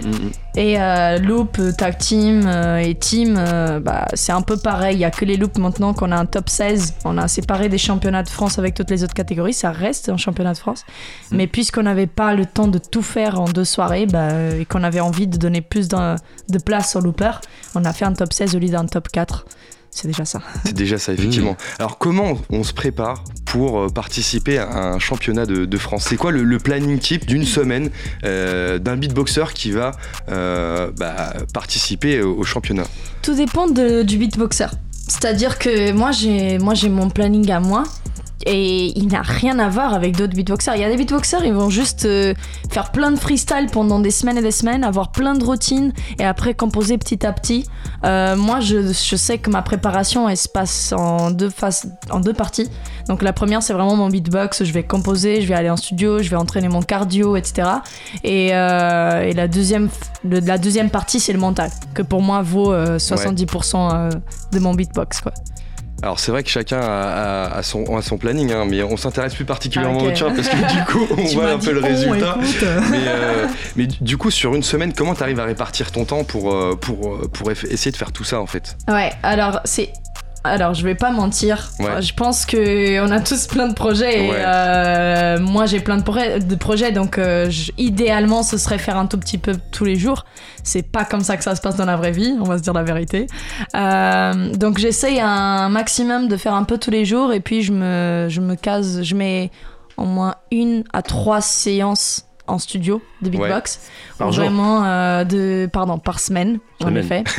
Et 0.55 0.79
euh, 0.79 1.17
loop, 1.19 1.59
tag 1.77 1.97
team 1.97 2.47
et 2.81 2.95
team, 2.95 3.35
euh, 3.37 3.79
bah, 3.79 4.05
c'est 4.13 4.31
un 4.31 4.41
peu 4.41 4.57
pareil. 4.57 4.95
Il 4.95 4.99
y 4.99 5.05
a 5.05 5.11
que 5.11 5.25
les 5.25 5.37
loops 5.37 5.57
maintenant 5.59 5.93
qu'on 5.93 6.11
a 6.11 6.17
un 6.17 6.25
top 6.25 6.49
16. 6.49 6.93
On 7.05 7.17
a 7.17 7.27
séparé 7.27 7.69
des 7.69 7.77
championnats 7.77 8.23
de 8.23 8.29
France 8.29 8.57
avec 8.59 8.73
toutes 8.73 8.89
les 8.89 9.03
autres 9.03 9.13
catégories. 9.13 9.53
Ça 9.53 9.71
reste 9.71 10.09
un 10.09 10.17
championnat 10.17 10.53
de 10.53 10.57
France. 10.57 10.85
Mais 11.31 11.47
puisqu'on 11.47 11.83
n'avait 11.83 12.07
pas 12.07 12.33
le 12.33 12.45
temps 12.45 12.67
de 12.67 12.77
tout 12.79 13.01
faire 13.01 13.39
en 13.41 13.45
deux 13.45 13.65
soirées 13.65 14.05
bah, 14.05 14.29
et 14.59 14.65
qu'on 14.65 14.83
avait 14.83 14.99
envie 14.99 15.27
de 15.27 15.37
donner 15.37 15.61
plus 15.61 15.87
d'un- 15.87 16.15
de 16.49 16.57
place 16.59 16.95
au 16.95 17.01
looper, 17.01 17.31
on 17.75 17.83
a 17.85 17.93
fait 17.93 18.05
un 18.05 18.13
top 18.13 18.31
16 18.33 18.55
au 18.55 18.59
lieu 18.59 18.69
d'un 18.69 18.85
top 18.85 19.09
4. 19.09 19.45
C'est 19.89 20.07
déjà 20.07 20.25
ça. 20.25 20.41
C'est 20.65 20.73
déjà 20.75 20.97
ça, 20.99 21.13
effectivement. 21.13 21.57
Alors, 21.79 21.97
comment 21.97 22.37
on 22.51 22.63
se 22.63 22.73
prépare 22.73 23.23
pour 23.45 23.79
euh, 23.79 23.89
participer 23.89 24.59
à 24.59 24.69
un 24.93 24.99
championnat 24.99 25.45
de, 25.47 25.65
de 25.65 25.77
France? 25.77 26.05
C'est 26.09 26.17
quoi 26.17 26.31
le, 26.31 26.43
le 26.43 26.57
planning 26.59 26.99
type 26.99 27.25
d'une 27.25 27.45
semaine 27.45 27.89
euh, 28.23 28.77
d'un 28.79 28.95
beatboxer 28.95 29.45
qui 29.55 29.71
va 29.71 29.93
euh, 30.29 30.91
bah, 30.97 31.33
participer 31.53 32.21
au, 32.21 32.37
au 32.37 32.43
championnat? 32.43 32.83
Tout 33.23 33.33
dépend 33.33 33.67
de- 33.67 34.03
du 34.03 34.17
beatboxer. 34.17 34.67
C'est-à-dire 35.07 35.57
que 35.57 35.93
moi 35.93 36.11
j'ai 36.11 36.59
moi 36.59 36.73
j'ai 36.73 36.89
mon 36.89 37.09
planning 37.09 37.49
à 37.49 37.59
moi 37.61 37.83
et 38.45 38.97
il 38.97 39.07
n'a 39.07 39.21
rien 39.21 39.57
à 39.59 39.67
voir 39.69 39.93
avec 39.93 40.15
d'autres 40.15 40.33
beatboxers. 40.35 40.75
Il 40.75 40.81
y 40.81 40.83
a 40.83 40.89
des 40.89 40.95
beatboxers, 40.97 41.43
ils 41.43 41.53
vont 41.53 41.69
juste 41.69 42.05
euh, 42.05 42.33
faire 42.69 42.91
plein 42.91 43.11
de 43.11 43.17
freestyle 43.17 43.67
pendant 43.71 43.99
des 43.99 44.11
semaines 44.11 44.37
et 44.37 44.41
des 44.41 44.51
semaines, 44.51 44.83
avoir 44.83 45.11
plein 45.11 45.33
de 45.33 45.43
routines 45.43 45.91
et 46.19 46.23
après 46.25 46.53
composer 46.53 46.97
petit 46.97 47.25
à 47.25 47.33
petit. 47.33 47.65
Euh, 48.05 48.35
moi, 48.35 48.59
je, 48.59 48.93
je 48.93 49.15
sais 49.15 49.37
que 49.39 49.49
ma 49.49 49.61
préparation, 49.61 50.29
elle 50.29 50.37
se 50.37 50.47
passe 50.49 50.93
en 50.93 51.31
deux 51.31 51.49
phases, 51.49 51.91
en 52.11 52.19
deux 52.19 52.33
parties. 52.33 52.69
Donc 53.07 53.21
la 53.21 53.33
première, 53.33 53.63
c'est 53.63 53.73
vraiment 53.73 53.95
mon 53.95 54.09
beatbox. 54.09 54.63
Je 54.63 54.71
vais 54.73 54.83
composer, 54.83 55.41
je 55.41 55.47
vais 55.47 55.55
aller 55.55 55.69
en 55.69 55.77
studio, 55.77 56.19
je 56.21 56.29
vais 56.29 56.35
entraîner 56.35 56.67
mon 56.67 56.81
cardio, 56.81 57.35
etc. 57.37 57.67
Et, 58.23 58.49
euh, 58.53 59.21
et 59.23 59.33
la 59.33 59.47
deuxième, 59.47 59.89
le- 60.23 60.39
la 60.39 60.57
deuxième 60.57 60.89
partie, 60.89 61.19
c'est 61.19 61.33
le 61.33 61.39
mental, 61.39 61.71
que 61.93 62.01
pour 62.01 62.21
moi 62.21 62.41
vaut 62.41 62.71
euh, 62.73 62.97
70% 62.99 63.89
euh, 63.93 64.09
de 64.51 64.59
mon 64.59 64.73
beatbox, 64.73 65.21
quoi. 65.21 65.33
Alors 66.03 66.19
c'est 66.19 66.31
vrai 66.31 66.43
que 66.43 66.49
chacun 66.49 66.79
a, 66.79 66.83
a- 67.47 67.57
a 67.57 67.63
son, 67.63 67.83
a 67.97 68.01
son 68.03 68.17
planning, 68.17 68.51
hein, 68.53 68.65
mais 68.69 68.83
on 68.83 68.97
s'intéresse 68.97 69.33
plus 69.33 69.45
particulièrement 69.45 69.99
Ah, 70.03 70.07
au 70.07 70.11
tien 70.11 70.29
parce 70.31 70.47
que 70.47 70.55
du 70.55 70.83
coup 70.85 71.07
on 71.17 71.23
voit 71.33 71.51
un 71.51 71.57
peu 71.57 71.71
le 71.73 71.79
résultat. 71.79 72.37
Mais, 72.91 72.99
euh, 73.07 73.47
mais 73.75 73.87
du 73.87 74.17
coup 74.17 74.29
sur 74.29 74.53
une 74.53 74.63
semaine, 74.63 74.93
comment 74.93 75.15
tu 75.15 75.23
arrives 75.23 75.39
à 75.39 75.45
répartir 75.45 75.91
ton 75.91 76.05
temps 76.05 76.23
pour, 76.23 76.53
euh, 76.53 76.75
pour, 76.79 77.15
euh, 77.15 77.27
pour 77.31 77.49
essayer 77.51 77.91
de 77.91 77.97
faire 77.97 78.11
tout 78.11 78.23
ça 78.23 78.39
en 78.39 78.45
fait? 78.47 78.77
Ouais, 78.87 79.11
alors 79.23 79.59
c'est. 79.65 79.89
Alors, 80.47 80.73
je 80.73 80.83
vais 80.83 80.95
pas 80.95 81.11
mentir. 81.11 81.69
Ouais. 81.79 82.01
Je 82.01 82.13
pense 82.13 82.45
que 82.45 82.99
on 83.05 83.11
a 83.11 83.19
tous 83.19 83.47
plein 83.47 83.67
de 83.67 83.73
projets. 83.73 84.25
Et, 84.25 84.29
Ouais. 84.29 84.35
euh, 84.45 85.39
moi, 85.39 85.65
j'ai 85.65 85.79
plein 85.79 85.97
de, 85.97 86.03
pro- 86.03 86.39
de 86.39 86.55
projets, 86.55 86.91
donc 86.91 87.17
euh, 87.17 87.49
je- 87.49 87.71
idéalement, 87.77 88.43
ce 88.43 88.57
serait 88.57 88.77
faire 88.77 88.97
un 88.97 89.05
tout 89.05 89.17
petit 89.17 89.37
peu 89.37 89.53
tous 89.71 89.85
les 89.85 89.95
jours. 89.95 90.25
C'est 90.63 90.83
pas 90.91 91.05
comme 91.05 91.21
ça 91.21 91.37
que 91.37 91.43
ça 91.43 91.55
se 91.55 91.61
passe 91.61 91.75
dans 91.75 91.85
la 91.85 91.95
vraie 91.95 92.11
vie. 92.11 92.35
On 92.39 92.43
va 92.43 92.57
se 92.57 92.63
dire 92.63 92.73
la 92.73 92.83
vérité. 92.83 93.27
Euh, 93.75 94.53
donc, 94.55 94.77
j'essaye 94.77 95.19
un 95.19 95.69
maximum 95.69 96.27
de 96.27 96.37
faire 96.37 96.53
un 96.53 96.63
peu 96.63 96.77
tous 96.77 96.91
les 96.91 97.05
jours, 97.05 97.33
et 97.33 97.39
puis 97.39 97.61
je 97.61 97.71
me, 97.73 98.27
je 98.29 98.41
me 98.41 98.55
case, 98.55 99.01
je 99.03 99.15
mets 99.15 99.51
au 99.97 100.05
moins 100.05 100.35
une 100.51 100.83
à 100.93 101.01
trois 101.01 101.41
séances 101.41 102.23
en 102.47 102.59
studio 102.59 103.01
de 103.21 103.29
beatbox. 103.29 103.79
Par 104.17 104.29
Ou 104.29 104.31
jour. 104.31 104.43
Vraiment, 104.45 104.83
euh, 104.85 105.23
de, 105.23 105.69
pardon, 105.71 105.97
par 105.99 106.19
semaine, 106.19 106.59
en 106.81 106.85
Semaine. 106.87 107.03
effet. 107.03 107.23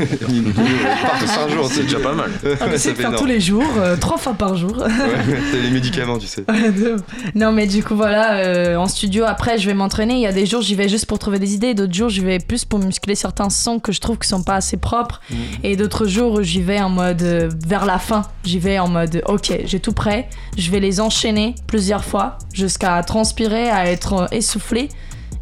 Par 0.55 1.29
5 1.29 1.49
jours, 1.51 1.69
C'est 1.71 1.83
déjà 1.85 1.99
pas 2.01 2.15
mal. 2.15 2.31
On 2.45 2.67
Ouais, 2.67 2.75
essaie 2.75 2.93
de 2.93 2.99
faire 2.99 3.15
tous 3.17 3.27
les 3.27 3.41
jours, 3.41 3.65
euh, 3.79 3.97
trois 3.97 4.17
fois 4.17 4.35
par 4.35 4.57
jour. 4.57 4.77
Ouais, 4.79 4.87
T'as 5.53 5.59
les 5.59 5.71
médicaments, 5.71 6.19
tu 6.19 6.27
sais. 6.27 6.45
Ouais, 6.49 6.73
non 7.35 7.53
mais 7.53 7.67
du 7.67 7.83
coup 7.83 7.95
voilà, 7.97 8.37
euh, 8.39 8.77
en 8.77 8.87
studio 8.87 9.25
après 9.27 9.59
je 9.59 9.67
vais 9.67 9.75
m'entraîner. 9.75 10.15
Il 10.15 10.21
y 10.21 10.27
a 10.27 10.33
des 10.33 10.47
jours 10.47 10.63
j'y 10.63 10.75
vais 10.75 10.89
juste 10.89 11.07
pour 11.07 11.19
trouver 11.19 11.39
des 11.39 11.55
idées, 11.55 11.75
d'autres 11.75 11.95
jours 11.95 12.09
j'y 12.09 12.21
vais 12.21 12.39
plus 12.39 12.65
pour 12.65 12.79
muscler 12.79 13.15
certains 13.15 13.51
sons 13.51 13.79
que 13.81 13.93
je 13.93 14.01
trouve 14.01 14.19
qui 14.19 14.29
sont 14.29 14.43
pas 14.43 14.55
assez 14.57 14.77
propres. 14.77 15.21
Mm. 15.31 15.35
Et 15.65 15.77
d'autres 15.77 16.07
jours 16.07 16.43
j'y 16.43 16.63
vais 16.63 16.81
en 16.81 16.91
mode 16.91 17.23
euh, 17.23 17.51
vers 17.67 17.87
la 17.87 17.99
fin. 17.99 18.23
J'y 18.45 18.59
vais 18.59 18.79
en 18.79 18.89
mode 18.89 19.23
ok 19.27 19.53
j'ai 19.65 19.81
tout 19.81 19.93
prêt, 19.93 20.29
je 20.57 20.71
vais 20.71 20.81
les 20.81 21.01
enchaîner 21.01 21.55
plusieurs 21.67 22.05
fois 22.05 22.39
jusqu'à 22.53 23.03
transpirer, 23.03 23.69
à 23.71 23.87
être 23.91 24.13
euh, 24.15 24.27
essoufflé. 24.33 24.89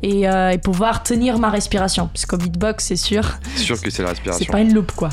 Et, 0.03 0.29
euh, 0.29 0.51
et 0.51 0.59
pouvoir 0.59 1.03
tenir 1.03 1.39
ma 1.39 1.49
respiration. 1.51 2.09
Parce 2.13 2.27
qu'au 2.27 2.37
beatbox, 2.37 2.85
c'est 2.85 2.97
sûr, 2.97 3.39
C'est 3.55 3.63
sûr 3.63 3.81
que 3.81 3.91
c'est 3.91 4.03
la 4.03 4.09
c'est 4.09 4.15
respiration. 4.15 4.53
pas 4.53 4.61
une 4.61 4.75
loupe 4.75 4.93
quoi. 4.93 5.09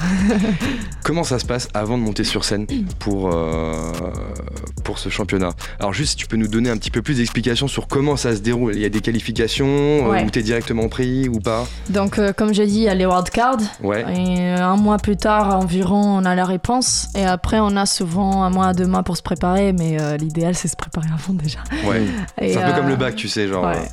Comment 1.03 1.23
ça 1.23 1.39
se 1.39 1.45
passe 1.45 1.67
avant 1.73 1.97
de 1.97 2.03
monter 2.03 2.23
sur 2.23 2.43
scène 2.45 2.65
pour, 2.99 3.29
euh, 3.33 3.73
pour 4.83 4.99
ce 4.99 5.09
championnat? 5.09 5.49
Alors 5.79 5.93
juste, 5.93 6.11
si 6.11 6.15
tu 6.17 6.27
peux 6.27 6.37
nous 6.37 6.47
donner 6.47 6.69
un 6.69 6.77
petit 6.77 6.91
peu 6.91 7.01
plus 7.01 7.17
d'explications 7.17 7.67
sur 7.67 7.87
comment 7.87 8.15
ça 8.17 8.35
se 8.35 8.39
déroule. 8.41 8.73
Il 8.75 8.81
y 8.81 8.85
a 8.85 8.89
des 8.89 9.01
qualifications 9.01 9.65
euh, 9.67 10.09
Ouais. 10.09 10.23
où 10.25 10.29
t'es 10.29 10.43
directement 10.43 10.87
pris 10.89 11.27
ou 11.29 11.39
pas? 11.39 11.65
Donc, 11.89 12.19
euh, 12.19 12.31
comme 12.33 12.53
j'ai 12.53 12.65
dit, 12.67 12.75
il 12.77 12.83
y 12.83 12.89
a 12.89 12.95
les 12.95 13.05
wildcards. 13.05 13.57
Ouais. 13.81 14.05
Et 14.15 14.49
un 14.49 14.75
mois 14.75 14.97
plus 14.97 15.17
tard, 15.17 15.57
environ, 15.59 16.01
on 16.19 16.25
a 16.25 16.35
la 16.35 16.45
réponse. 16.45 17.07
Et 17.15 17.25
après, 17.25 17.59
on 17.59 17.75
a 17.77 17.85
souvent 17.85 18.43
un 18.43 18.49
mois, 18.49 18.73
deux 18.73 18.87
mois 18.87 19.03
pour 19.03 19.17
se 19.17 19.21
préparer. 19.23 19.73
Mais 19.73 19.97
l'idéal, 20.17 20.55
c'est 20.55 20.67
se 20.67 20.75
préparer 20.75 21.07
avant 21.13 21.33
déjà. 21.33 21.59
Ouais. 21.85 22.03
C'est 22.39 22.57
un 22.61 22.71
peu 22.71 22.77
comme 22.79 22.89
le 22.89 22.95
bac, 22.95 23.15
tu 23.15 23.27
sais, 23.27 23.47
genre. 23.47 23.65
Ouais, 23.65 23.87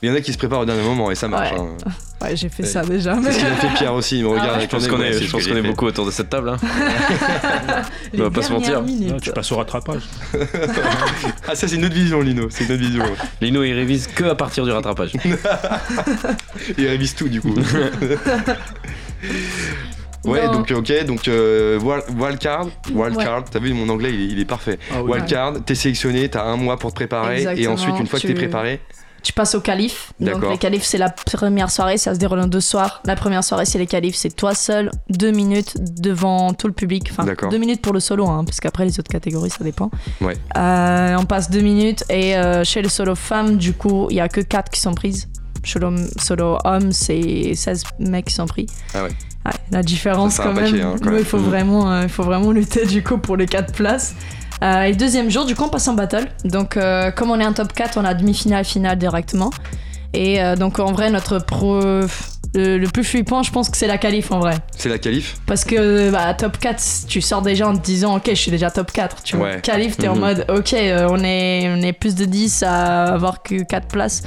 Il 0.00 0.08
y 0.08 0.12
en 0.12 0.14
a 0.14 0.20
qui 0.20 0.32
se 0.32 0.38
préparent 0.38 0.60
au 0.60 0.64
dernier 0.64 0.82
moment 0.84 1.10
et 1.10 1.16
ça 1.16 1.26
marche. 1.26 1.50
Ouais. 1.52 1.58
hein. 1.58 1.76
ouais 2.22 2.36
j'ai 2.36 2.48
fait 2.48 2.62
Ouais. 2.62 2.68
ça 2.68 2.82
déjà. 2.84 3.14
mais- 3.16 3.32
C'est 3.32 3.32
ce 3.32 3.38
qu'il 3.38 3.46
a 3.48 3.56
fait 3.56 3.74
Pierre 3.76 3.94
aussi, 3.94 4.18
il 4.18 4.22
me 4.24 4.28
regarde 4.28 4.48
ouais. 4.50 4.54
avec 4.56 4.70
Je 4.70 4.76
pense 4.76 4.86
qu'on 4.86 5.00
est, 5.02 5.12
je 5.12 5.30
pense 5.30 5.46
qu'on 5.46 5.56
est 5.56 5.62
beaucoup 5.62 5.86
autour 5.86 6.06
de 6.06 6.10
cette 6.12 6.30
table. 6.30 6.50
hein. 6.50 6.56
On 8.14 8.22
va 8.22 8.30
pas 8.30 8.42
se 8.42 8.52
mentir. 8.52 8.82
Ah, 8.84 9.16
tu 9.20 9.32
passes 9.32 9.50
au 9.52 9.56
rattrapage. 9.56 10.02
Ah, 11.50 11.54
ça, 11.54 11.66
c'est 11.66 11.76
une 11.76 11.84
autre 11.86 11.94
vision, 11.94 12.20
Lino. 12.20 12.48
C'est 12.50 12.64
une 12.64 12.72
autre 12.72 12.82
vision. 12.82 13.02
ouais. 13.02 13.10
Lino, 13.40 13.62
il 13.64 13.72
révise 13.72 14.06
que 14.06 14.24
à 14.24 14.34
partir 14.34 14.64
du 14.64 14.70
rattrapage. 14.70 15.12
Il 16.76 16.86
révise 16.86 17.14
tout, 17.14 17.28
du 17.28 17.40
coup. 17.40 17.54
Ouais, 20.24 20.44
Non. 20.46 20.52
donc 20.52 20.70
ok, 20.72 21.04
donc 21.06 21.28
euh, 21.28 21.78
wild- 21.78 22.04
wildcard, 22.18 22.66
wildcard, 22.92 23.38
Ouais. 23.38 23.44
t'as 23.50 23.58
vu 23.60 23.72
mon 23.72 23.88
anglais 23.88 24.10
il 24.12 24.20
est, 24.20 24.26
il 24.32 24.40
est 24.40 24.44
parfait. 24.44 24.78
Ah 24.92 25.02
oui. 25.02 25.12
Wildcard, 25.12 25.54
t'es 25.64 25.74
sélectionné, 25.76 26.28
t'as 26.28 26.44
un 26.44 26.56
mois 26.56 26.76
pour 26.76 26.90
te 26.90 26.96
préparer 26.96 27.46
et 27.56 27.66
ensuite 27.68 27.94
une 27.98 28.06
fois 28.06 28.18
que 28.20 28.26
t'es 28.26 28.34
préparé, 28.34 28.80
Tu 29.28 29.34
passes 29.34 29.54
au 29.54 29.60
calife. 29.60 30.14
Donc, 30.20 30.42
les 30.48 30.56
califs, 30.56 30.84
c'est 30.84 30.96
la 30.96 31.10
première 31.10 31.70
soirée. 31.70 31.98
Ça 31.98 32.14
se 32.14 32.18
déroule 32.18 32.38
en 32.40 32.46
deux 32.46 32.62
soirs. 32.62 33.02
La 33.04 33.14
première 33.14 33.44
soirée, 33.44 33.66
c'est 33.66 33.76
les 33.78 33.86
califs. 33.86 34.14
C'est 34.16 34.34
toi 34.34 34.54
seul, 34.54 34.90
deux 35.10 35.32
minutes 35.32 35.76
devant 36.00 36.54
tout 36.54 36.66
le 36.66 36.72
public. 36.72 37.10
Enfin, 37.12 37.26
deux 37.50 37.58
minutes 37.58 37.82
pour 37.82 37.92
le 37.92 38.00
solo, 38.00 38.26
hein, 38.26 38.42
parce 38.46 38.58
qu'après, 38.58 38.86
les 38.86 38.98
autres 38.98 39.10
catégories, 39.10 39.50
ça 39.50 39.62
dépend. 39.64 39.90
Ouais. 40.22 40.34
Euh, 40.56 41.14
on 41.18 41.26
passe 41.26 41.50
deux 41.50 41.60
minutes. 41.60 42.04
Et 42.08 42.38
euh, 42.38 42.64
chez 42.64 42.80
le 42.80 42.88
solo 42.88 43.14
femme, 43.14 43.58
du 43.58 43.74
coup, 43.74 44.06
il 44.08 44.16
y 44.16 44.20
a 44.20 44.30
que 44.30 44.40
quatre 44.40 44.70
qui 44.70 44.80
sont 44.80 44.94
prises. 44.94 45.28
Solo, 45.62 45.92
solo 46.18 46.56
homme, 46.64 46.90
c'est 46.92 47.52
16 47.54 47.82
mecs 47.98 48.24
qui 48.26 48.34
sont 48.34 48.46
pris. 48.46 48.64
Ah 48.94 49.02
ouais. 49.02 49.10
la 49.70 49.82
différence 49.82 50.36
Ça, 50.36 50.44
quand 50.44 50.54
paquet, 50.54 50.72
même. 50.72 50.80
hein, 50.86 50.94
quand 50.98 51.04
Nous, 51.06 51.10
même. 51.10 51.20
il 51.20 51.26
faut 51.26 51.36
Mhm. 51.38 51.44
vraiment, 51.44 51.92
euh, 51.92 52.08
faut 52.08 52.22
vraiment 52.22 52.50
lutter 52.50 52.86
du 52.86 53.04
coup 53.04 53.18
pour 53.18 53.36
les 53.36 53.44
quatre 53.46 53.74
places. 53.74 54.14
Euh, 54.62 54.82
et 54.82 54.92
deuxième 54.94 55.30
jour, 55.30 55.44
du 55.44 55.54
coup, 55.54 55.64
on 55.64 55.68
passe 55.68 55.88
en 55.88 55.94
battle. 55.94 56.26
Donc, 56.44 56.76
euh, 56.76 57.10
comme 57.10 57.30
on 57.30 57.38
est 57.40 57.46
en 57.46 57.52
top 57.52 57.72
4, 57.72 57.96
on 57.98 58.04
a 58.04 58.14
demi-finale, 58.14 58.64
finale 58.64 58.98
directement. 58.98 59.50
Et 60.14 60.42
euh, 60.42 60.56
donc, 60.56 60.78
en 60.78 60.92
vrai, 60.92 61.10
notre 61.10 61.38
pro. 61.38 61.80
Le, 62.54 62.78
le 62.78 62.88
plus 62.88 63.04
flippant, 63.04 63.42
je 63.42 63.52
pense 63.52 63.68
que 63.68 63.76
c'est 63.76 63.86
la 63.86 63.98
qualif 63.98 64.32
en 64.32 64.40
vrai. 64.40 64.56
c'est 64.74 64.88
la 64.88 64.96
qualif? 64.98 65.36
Parce 65.46 65.64
que 65.64 66.10
bah, 66.10 66.32
top 66.32 66.56
4, 66.58 66.82
tu 67.06 67.20
sors 67.20 67.42
déjà 67.42 67.68
en 67.68 67.76
te 67.76 67.84
disant, 67.84 68.16
ok, 68.16 68.24
je 68.30 68.34
suis 68.34 68.50
déjà 68.50 68.70
top 68.70 68.90
4. 68.90 69.22
Tu 69.22 69.36
vois, 69.36 69.48
Ouais. 69.48 69.60
qualif, 69.60 69.98
t'es 69.98 70.08
en 70.08 70.14
Mhm. 70.14 70.20
mode, 70.20 70.46
ok, 70.48 70.72
euh, 70.72 71.06
on, 71.10 71.22
est, 71.22 71.68
on 71.68 71.82
est 71.82 71.92
plus 71.92 72.14
de 72.14 72.24
10 72.24 72.62
à 72.66 73.12
avoir 73.12 73.42
que 73.42 73.62
4 73.62 73.88
places. 73.88 74.22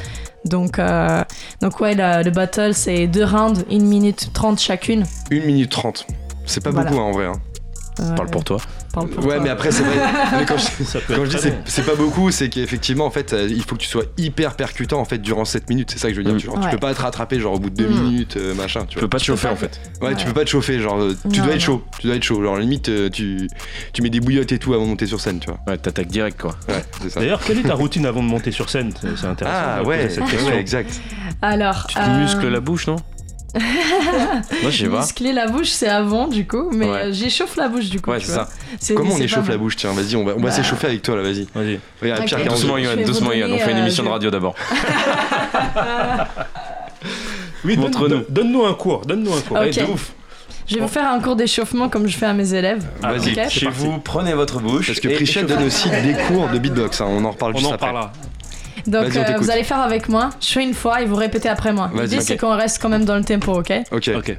Donc, 0.45 0.77
euh, 0.77 1.23
donc 1.61 1.79
ouais, 1.79 1.95
la- 1.95 2.21
le 2.21 2.29
battle, 2.29 2.75
c'est 2.75 3.07
deux 3.07 3.25
rounds, 3.25 3.65
1 3.71 3.79
minute 3.83 4.29
30 4.33 4.59
chacune. 4.59 5.03
1 5.31 5.39
minute 5.43 5.71
30. 5.71 6.05
C'est 6.45 6.63
pas 6.63 6.69
Voilà. 6.69 6.91
beaucoup 6.91 7.01
hein, 7.01 7.05
en 7.05 7.11
vrai. 7.11 7.25
hein. 7.25 7.41
Euh, 8.01 8.15
Parle 8.15 8.29
pour 8.29 8.43
toi. 8.43 8.57
Parle 8.91 9.07
pour 9.09 9.23
Ouais, 9.25 9.35
toi. 9.35 9.43
mais 9.43 9.49
après 9.49 9.71
c'est 9.71 9.83
vrai. 9.83 9.95
mais 10.39 10.45
quand 10.45 10.57
je, 10.57 10.67
quand 11.15 11.23
dis 11.23 11.37
c'est, 11.65 11.85
pas 11.85 11.95
beaucoup, 11.95 12.31
c'est 12.31 12.49
qu'effectivement 12.49 13.05
en 13.05 13.11
fait 13.11 13.33
euh, 13.33 13.47
il 13.49 13.63
faut 13.63 13.75
que 13.75 13.81
tu 13.81 13.87
sois 13.87 14.03
hyper 14.17 14.55
percutant 14.55 14.99
en 14.99 15.05
fait 15.05 15.17
durant 15.19 15.45
7 15.45 15.69
minutes. 15.69 15.91
C'est 15.91 15.99
ça 15.99 16.07
que 16.09 16.13
je 16.13 16.19
veux 16.19 16.23
dire. 16.25 16.33
Mm. 16.35 16.37
Tu, 16.39 16.45
genre, 16.47 16.59
tu 16.59 16.69
peux 16.69 16.77
pas 16.77 16.93
te 16.93 17.01
rattraper 17.01 17.39
genre 17.39 17.53
au 17.53 17.59
bout 17.59 17.69
de 17.69 17.75
2 17.83 17.87
Mm. 17.89 18.03
minutes 18.03 18.37
euh, 18.37 18.53
machin. 18.55 18.85
Tu 18.87 18.97
peux 18.99 19.07
pas 19.07 19.17
te 19.19 19.23
chauffer 19.23 19.47
pas 19.47 19.53
en 19.53 19.57
fait. 19.57 19.79
Ouais, 20.01 20.15
tu 20.15 20.25
peux 20.25 20.33
pas 20.33 20.43
te 20.45 20.49
chauffer. 20.49 20.79
Genre 20.79 20.99
euh, 20.99 21.15
tu 21.31 21.39
Non, 21.39 21.45
dois 21.45 21.55
être 21.55 21.61
chaud. 21.61 21.83
Tu 21.99 22.07
dois 22.07 22.15
être 22.15 22.23
chaud. 22.23 22.41
Genre 22.43 22.57
limite 22.57 22.89
tu 23.11 23.47
tu 23.93 24.01
mets 24.01 24.09
des 24.09 24.19
bouillottes 24.19 24.51
et 24.51 24.59
tout 24.59 24.73
avant 24.73 24.83
de 24.85 24.89
monter 24.89 25.05
sur 25.07 25.19
scène. 25.19 25.39
Tu 25.39 25.47
vois. 25.49 25.59
Ouais, 25.67 25.77
t'attaques 25.77 26.07
direct 26.07 26.39
quoi. 26.41 26.55
Ouais, 26.69 26.83
c'est 27.01 27.09
ça. 27.09 27.19
D'ailleurs, 27.19 27.41
quelle 27.41 27.59
est 27.59 27.63
ta 27.63 27.73
routine 27.75 28.05
avant 28.05 28.21
de 28.23 28.27
monter 28.27 28.51
sur 28.51 28.69
scène? 28.69 28.91
C'est 29.15 29.25
intéressant. 29.27 29.57
Ah 29.77 29.83
ouais, 29.83 30.09
cette 30.09 30.25
question. 30.25 30.49
ouais, 30.49 30.59
exact. 30.59 30.99
Alors. 31.41 31.87
Tu 31.87 31.95
te 31.95 31.99
euh, 32.01 32.21
muscles 32.21 32.47
la 32.49 32.59
bouche, 32.59 32.87
non? 32.87 32.97
Moi, 34.61 34.71
je 34.71 34.77
sais 34.83 34.89
pas. 34.89 34.99
Muscler 35.01 35.33
la 35.33 35.47
bouche, 35.47 35.69
c'est 35.69 35.87
avant 35.89 36.27
du 36.27 36.47
coup, 36.47 36.69
mais 36.71 36.85
Ouais. 36.85 36.97
euh, 37.05 37.11
j'échauffe 37.13 37.55
la 37.57 37.67
bouche 37.67 37.89
du 37.89 37.99
coup. 38.01 38.09
Ouais, 38.11 38.19
tu 38.19 38.25
c'est 38.27 38.33
vois. 38.33 38.45
ça. 38.45 38.51
C'est- 38.79 38.93
Comment 38.93 39.13
on 39.13 39.17
c'est 39.17 39.23
échauffe 39.25 39.45
pas 39.45 39.51
la 39.51 39.57
bouche 39.57 39.75
Tiens, 39.75 39.91
vas-y, 39.93 40.15
on 40.15 40.23
va, 40.23 40.33
on 40.33 40.37
va 40.37 40.43
Bah. 40.43 40.51
s'échauffer 40.51 40.87
avec 40.87 41.01
toi 41.01 41.15
là, 41.17 41.21
vas-y. 41.21 41.47
Vas-y. 41.53 41.79
Regarde, 42.01 42.21
Ok. 42.21 42.25
Pierre 42.27 42.45
Doucement. 42.45 42.77
Je 42.77 42.83
Yoann, 42.83 42.95
vais 42.97 43.03
vous 43.03 43.11
doucement, 43.11 43.31
Yoann. 43.33 43.51
On 43.51 43.57
fait 43.57 43.63
une 43.63 43.69
donner, 43.71 43.79
émission 43.81 44.03
de 44.03 44.07
euh, 44.07 44.11
radio 44.11 44.31
d'abord. 44.31 44.55
Oui, 47.63 47.75
donne- 47.75 47.85
Montre-nous. 47.85 48.07
donne- 48.07 48.25
donne-nous 48.29 48.65
un 48.65 48.73
cours. 48.73 49.05
Donne-nous 49.05 49.33
un 49.33 49.41
cours. 49.41 49.57
Ok. 49.57 49.63
Ouais, 49.63 49.69
de 49.71 49.83
ouf. 49.91 50.13
Je 50.67 50.75
vais 50.75 50.81
vous 50.81 50.87
faire 50.87 51.07
un 51.11 51.19
cours 51.19 51.35
d'échauffement 51.35 51.89
comme 51.89 52.07
je 52.07 52.17
fais 52.17 52.25
à 52.25 52.33
mes 52.33 52.53
élèves. 52.53 52.83
Vas-y. 53.01 53.33
Ok. 53.33 53.49
Chez 53.49 53.67
vous, 53.69 53.99
prenez 53.99 54.33
votre 54.33 54.59
bouche. 54.59 54.87
Parce 54.87 54.99
que 54.99 55.09
et 55.09 55.13
Prichel 55.15 55.45
donne 55.45 55.63
aussi 55.63 55.89
des 55.89 56.13
cours 56.27 56.47
de 56.49 56.57
beatbox, 56.57 57.01
hein, 57.01 57.05
on 57.09 57.23
en 57.25 57.31
reparle 57.31 57.53
On 57.55 57.57
juste 57.57 57.71
en 57.71 57.73
après. 57.75 57.87
parlera. 57.87 58.11
Donc 58.87 59.15
euh, 59.15 59.23
vous 59.37 59.49
allez 59.51 59.63
faire 59.63 59.79
avec 59.79 60.09
moi. 60.09 60.29
Je 60.41 60.47
fais 60.47 60.63
une 60.63 60.73
fois 60.73 61.01
et 61.01 61.05
vous 61.05 61.15
répétez 61.15 61.49
après 61.49 61.73
moi. 61.73 61.89
Vas-y. 61.93 62.07
L'idée 62.07 62.21
c'est 62.21 62.33
Ok. 62.33 62.39
qu'on 62.41 62.55
reste 62.55 62.81
quand 62.81 62.89
même 62.89 63.05
dans 63.05 63.15
le 63.17 63.23
tempo, 63.23 63.59
ok? 63.59 63.71
Ok. 63.91 64.11
Ok. 64.15 64.37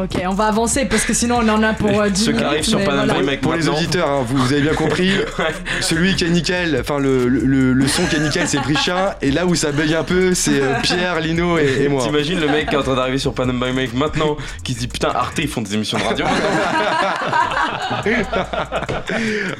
Ok, 0.00 0.22
on 0.28 0.34
va 0.34 0.44
avancer 0.46 0.84
parce 0.84 1.04
que 1.04 1.12
sinon 1.12 1.40
on 1.42 1.48
en 1.48 1.60
a 1.64 1.72
pour 1.72 2.00
euh, 2.00 2.08
10 2.10 2.24
Ceux 2.24 2.32
qui 2.32 2.44
arrivent 2.44 2.62
sur 2.62 2.78
Panama 2.84 3.14
voilà. 3.14 3.22
Mec 3.22 3.40
Pour 3.40 3.52
les 3.54 3.58
maintenant. 3.58 3.74
auditeurs, 3.78 4.08
hein, 4.08 4.24
vous, 4.24 4.36
vous 4.36 4.52
avez 4.52 4.62
bien 4.62 4.74
compris, 4.74 5.10
celui 5.80 6.14
qui 6.14 6.22
est 6.24 6.28
nickel, 6.30 6.78
enfin 6.80 7.00
le, 7.00 7.26
le, 7.26 7.72
le 7.72 7.88
son 7.88 8.04
qui 8.04 8.14
est 8.14 8.20
nickel 8.20 8.46
c'est 8.46 8.60
Prisha, 8.60 9.18
et 9.22 9.32
là 9.32 9.44
où 9.44 9.56
ça 9.56 9.72
bug 9.72 9.92
un 9.92 10.04
peu 10.04 10.34
c'est 10.34 10.62
euh, 10.62 10.74
Pierre, 10.82 11.18
Lino 11.18 11.58
et, 11.58 11.82
et 11.82 11.88
moi. 11.88 12.04
T'imagines 12.04 12.38
le 12.38 12.46
mec 12.48 12.68
qui 12.68 12.76
est 12.76 12.78
en 12.78 12.82
train 12.84 12.94
d'arriver 12.94 13.18
sur 13.18 13.34
Panama 13.34 13.66
by 13.66 13.72
Mike 13.72 13.94
maintenant, 13.94 14.36
qui 14.62 14.74
se 14.74 14.78
dit 14.78 14.86
putain 14.88 15.08
Arte 15.08 15.38
ils 15.38 15.48
font 15.48 15.62
des 15.62 15.74
émissions 15.74 15.98
de 15.98 16.04
radio 16.04 16.24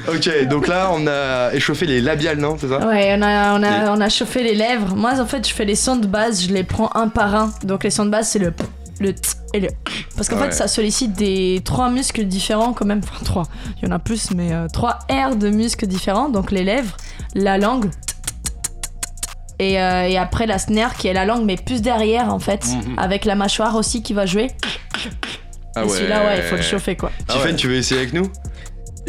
Ok, 0.07 0.47
donc 0.47 0.67
là 0.67 0.89
on 0.93 1.05
a 1.07 1.53
échauffé 1.53 1.85
les 1.85 1.99
labiales, 2.01 2.37
non 2.37 2.55
C'est 2.59 2.69
ça? 2.69 2.79
Ouais, 2.87 3.15
on 3.17 3.21
a, 3.21 3.59
on, 3.59 3.63
a, 3.63 3.91
on 3.91 3.99
a 4.01 4.09
chauffé 4.09 4.43
les 4.43 4.55
lèvres. 4.55 4.95
Moi, 4.95 5.19
en 5.19 5.25
fait, 5.25 5.47
je 5.47 5.53
fais 5.53 5.65
les 5.65 5.75
sons 5.75 5.97
de 5.97 6.07
base, 6.07 6.43
je 6.47 6.53
les 6.53 6.63
prends 6.63 6.89
un 6.95 7.07
par 7.09 7.35
un. 7.35 7.51
Donc, 7.63 7.83
les 7.83 7.89
sons 7.89 8.05
de 8.05 8.09
base, 8.09 8.29
c'est 8.29 8.39
le 8.39 8.51
le 8.99 9.13
t 9.13 9.29
et 9.53 9.59
le. 9.61 9.69
Parce 10.15 10.29
qu'en 10.29 10.37
Ouais. 10.37 10.45
fait, 10.45 10.51
ça 10.51 10.67
sollicite 10.67 11.13
des 11.13 11.61
trois 11.65 11.89
muscles 11.89 12.25
différents, 12.25 12.73
quand 12.73 12.85
même. 12.85 13.01
Enfin, 13.03 13.23
trois. 13.23 13.43
Il 13.81 13.87
y 13.87 13.91
en 13.91 13.95
a 13.95 13.99
plus, 13.99 14.31
mais 14.31 14.53
euh, 14.53 14.67
trois 14.67 14.99
R 15.09 15.35
de 15.35 15.49
muscles 15.49 15.87
différents. 15.87 16.29
Donc, 16.29 16.51
les 16.51 16.63
lèvres, 16.63 16.95
la 17.33 17.57
langue. 17.57 17.89
Et, 19.59 19.81
euh, 19.81 20.07
et 20.07 20.17
après, 20.17 20.45
la 20.45 20.57
snare 20.57 20.95
qui 20.95 21.07
est 21.07 21.13
la 21.13 21.25
langue, 21.25 21.43
mais 21.45 21.57
plus 21.57 21.81
derrière, 21.81 22.33
en 22.33 22.39
fait. 22.39 22.65
Avec 22.97 23.25
la 23.25 23.35
mâchoire 23.35 23.75
aussi 23.75 24.01
qui 24.03 24.13
va 24.13 24.25
jouer. 24.25 24.51
Ah 25.75 25.83
et 25.83 25.89
celui-là, 25.89 26.25
ouais, 26.25 26.37
il 26.37 26.43
faut 26.43 26.55
le 26.55 26.61
chauffer, 26.61 26.95
quoi. 26.95 27.11
Tiffen, 27.27 27.55
tu 27.55 27.67
veux 27.67 27.75
essayer 27.75 27.99
avec 28.01 28.13
nous? 28.13 28.29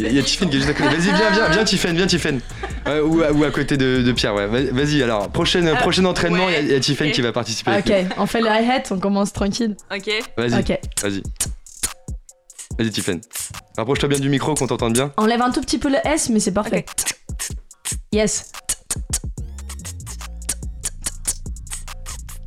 Il 0.09 0.13
y 0.15 0.19
a 0.19 0.23
Tiffen 0.23 0.49
qui 0.49 0.55
est 0.57 0.59
juste 0.59 0.71
à 0.71 0.73
côté. 0.73 0.89
Vas-y, 0.89 1.01
viens, 1.15 1.31
viens, 1.31 1.49
viens, 1.49 1.63
Tiffen, 1.63 1.95
viens, 1.95 2.07
Tiffen. 2.07 2.39
Ouais, 2.85 2.99
ou, 2.99 3.21
à- 3.23 3.31
ou 3.31 3.43
à 3.43 3.51
côté 3.51 3.77
de, 3.77 4.01
de 4.01 4.11
Pierre, 4.11 4.33
ouais. 4.33 4.47
Vas- 4.47 4.71
Vas-y, 4.71 5.01
alors, 5.03 5.29
prochain, 5.29 5.75
prochain 5.75 6.05
entraînement, 6.05 6.49
il 6.49 6.53
y 6.53 6.55
a- 6.55 6.59
il 6.61 6.71
y, 6.71 6.75
a 6.75 6.79
Tiffen 6.79 7.11
qui 7.11 7.21
va 7.21 7.31
participer. 7.31 7.71
Ok, 7.77 7.93
on 8.17 8.25
fait 8.25 8.41
le 8.41 8.47
hi-hat, 8.47 8.83
on 8.91 8.99
commence 8.99 9.33
tranquille. 9.33 9.75
Ok. 9.93 10.09
Vas-y, 10.37 10.49
vas-y. 10.49 11.23
Vas-y, 12.79 12.89
Tiffen. 12.91 13.21
Rapproche-toi 13.77 14.09
bien 14.09 14.19
du 14.19 14.29
micro, 14.29 14.53
qu'on 14.55 14.67
t'entende 14.67 14.93
bien. 14.93 15.11
Enlève 15.17 15.41
un 15.41 15.51
tout 15.51 15.61
petit 15.61 15.77
peu 15.77 15.89
le 15.89 15.97
S, 16.05 16.29
mais 16.29 16.39
c'est 16.39 16.53
parfait. 16.53 16.85
Yes. 18.11 18.51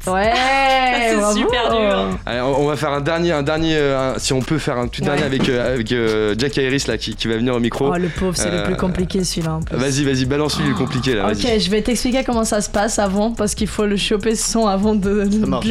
Ouais, 0.12 0.32
C'est 0.34 1.32
super 1.38 1.70
dur. 1.70 2.18
Allez, 2.26 2.40
on 2.40 2.60
on 2.62 2.66
va 2.66 2.76
faire 2.76 2.90
un 2.92 3.00
dernier, 3.00 3.32
un 3.32 3.42
dernier, 3.42 3.74
euh, 3.76 4.14
un- 4.14 4.18
si 4.18 4.32
on 4.34 4.40
peut 4.40 4.58
faire 4.58 4.76
un 4.78 4.86
tout 4.88 5.00
Ouais. 5.02 5.06
dernier 5.08 5.22
avec, 5.24 5.48
euh, 5.48 5.74
avec 5.74 5.90
euh, 5.92 6.34
Jack 6.38 6.58
Harris 6.58 6.84
là 6.86 6.98
qui, 6.98 7.14
qui 7.16 7.26
va 7.26 7.36
venir 7.36 7.54
au 7.54 7.58
micro. 7.60 7.90
Oh, 7.92 7.96
le 7.96 8.08
pauvre, 8.08 8.36
c'est 8.36 8.50
le 8.50 8.64
plus 8.64 8.76
compliqué 8.76 9.24
celui-là. 9.24 9.60
Vas-y, 9.70 10.04
vas-y, 10.04 10.24
balance-lui 10.26 10.68
le 10.68 10.74
compliqué 10.74 11.14
là. 11.14 11.28
Ok, 11.28 11.38
je 11.58 11.70
vais 11.70 11.80
t'expliquer 11.82 12.22
comment 12.24 12.44
ça 12.44 12.60
se 12.60 12.68
passe 12.70 12.98
avant 12.98 13.30
parce 13.32 13.54
qu'il 13.54 13.66
faut 13.68 13.86
le 13.86 13.96
choper 13.96 14.34
ce 14.34 14.50
son 14.52 14.66
avant 14.66 14.94
de, 14.94 15.24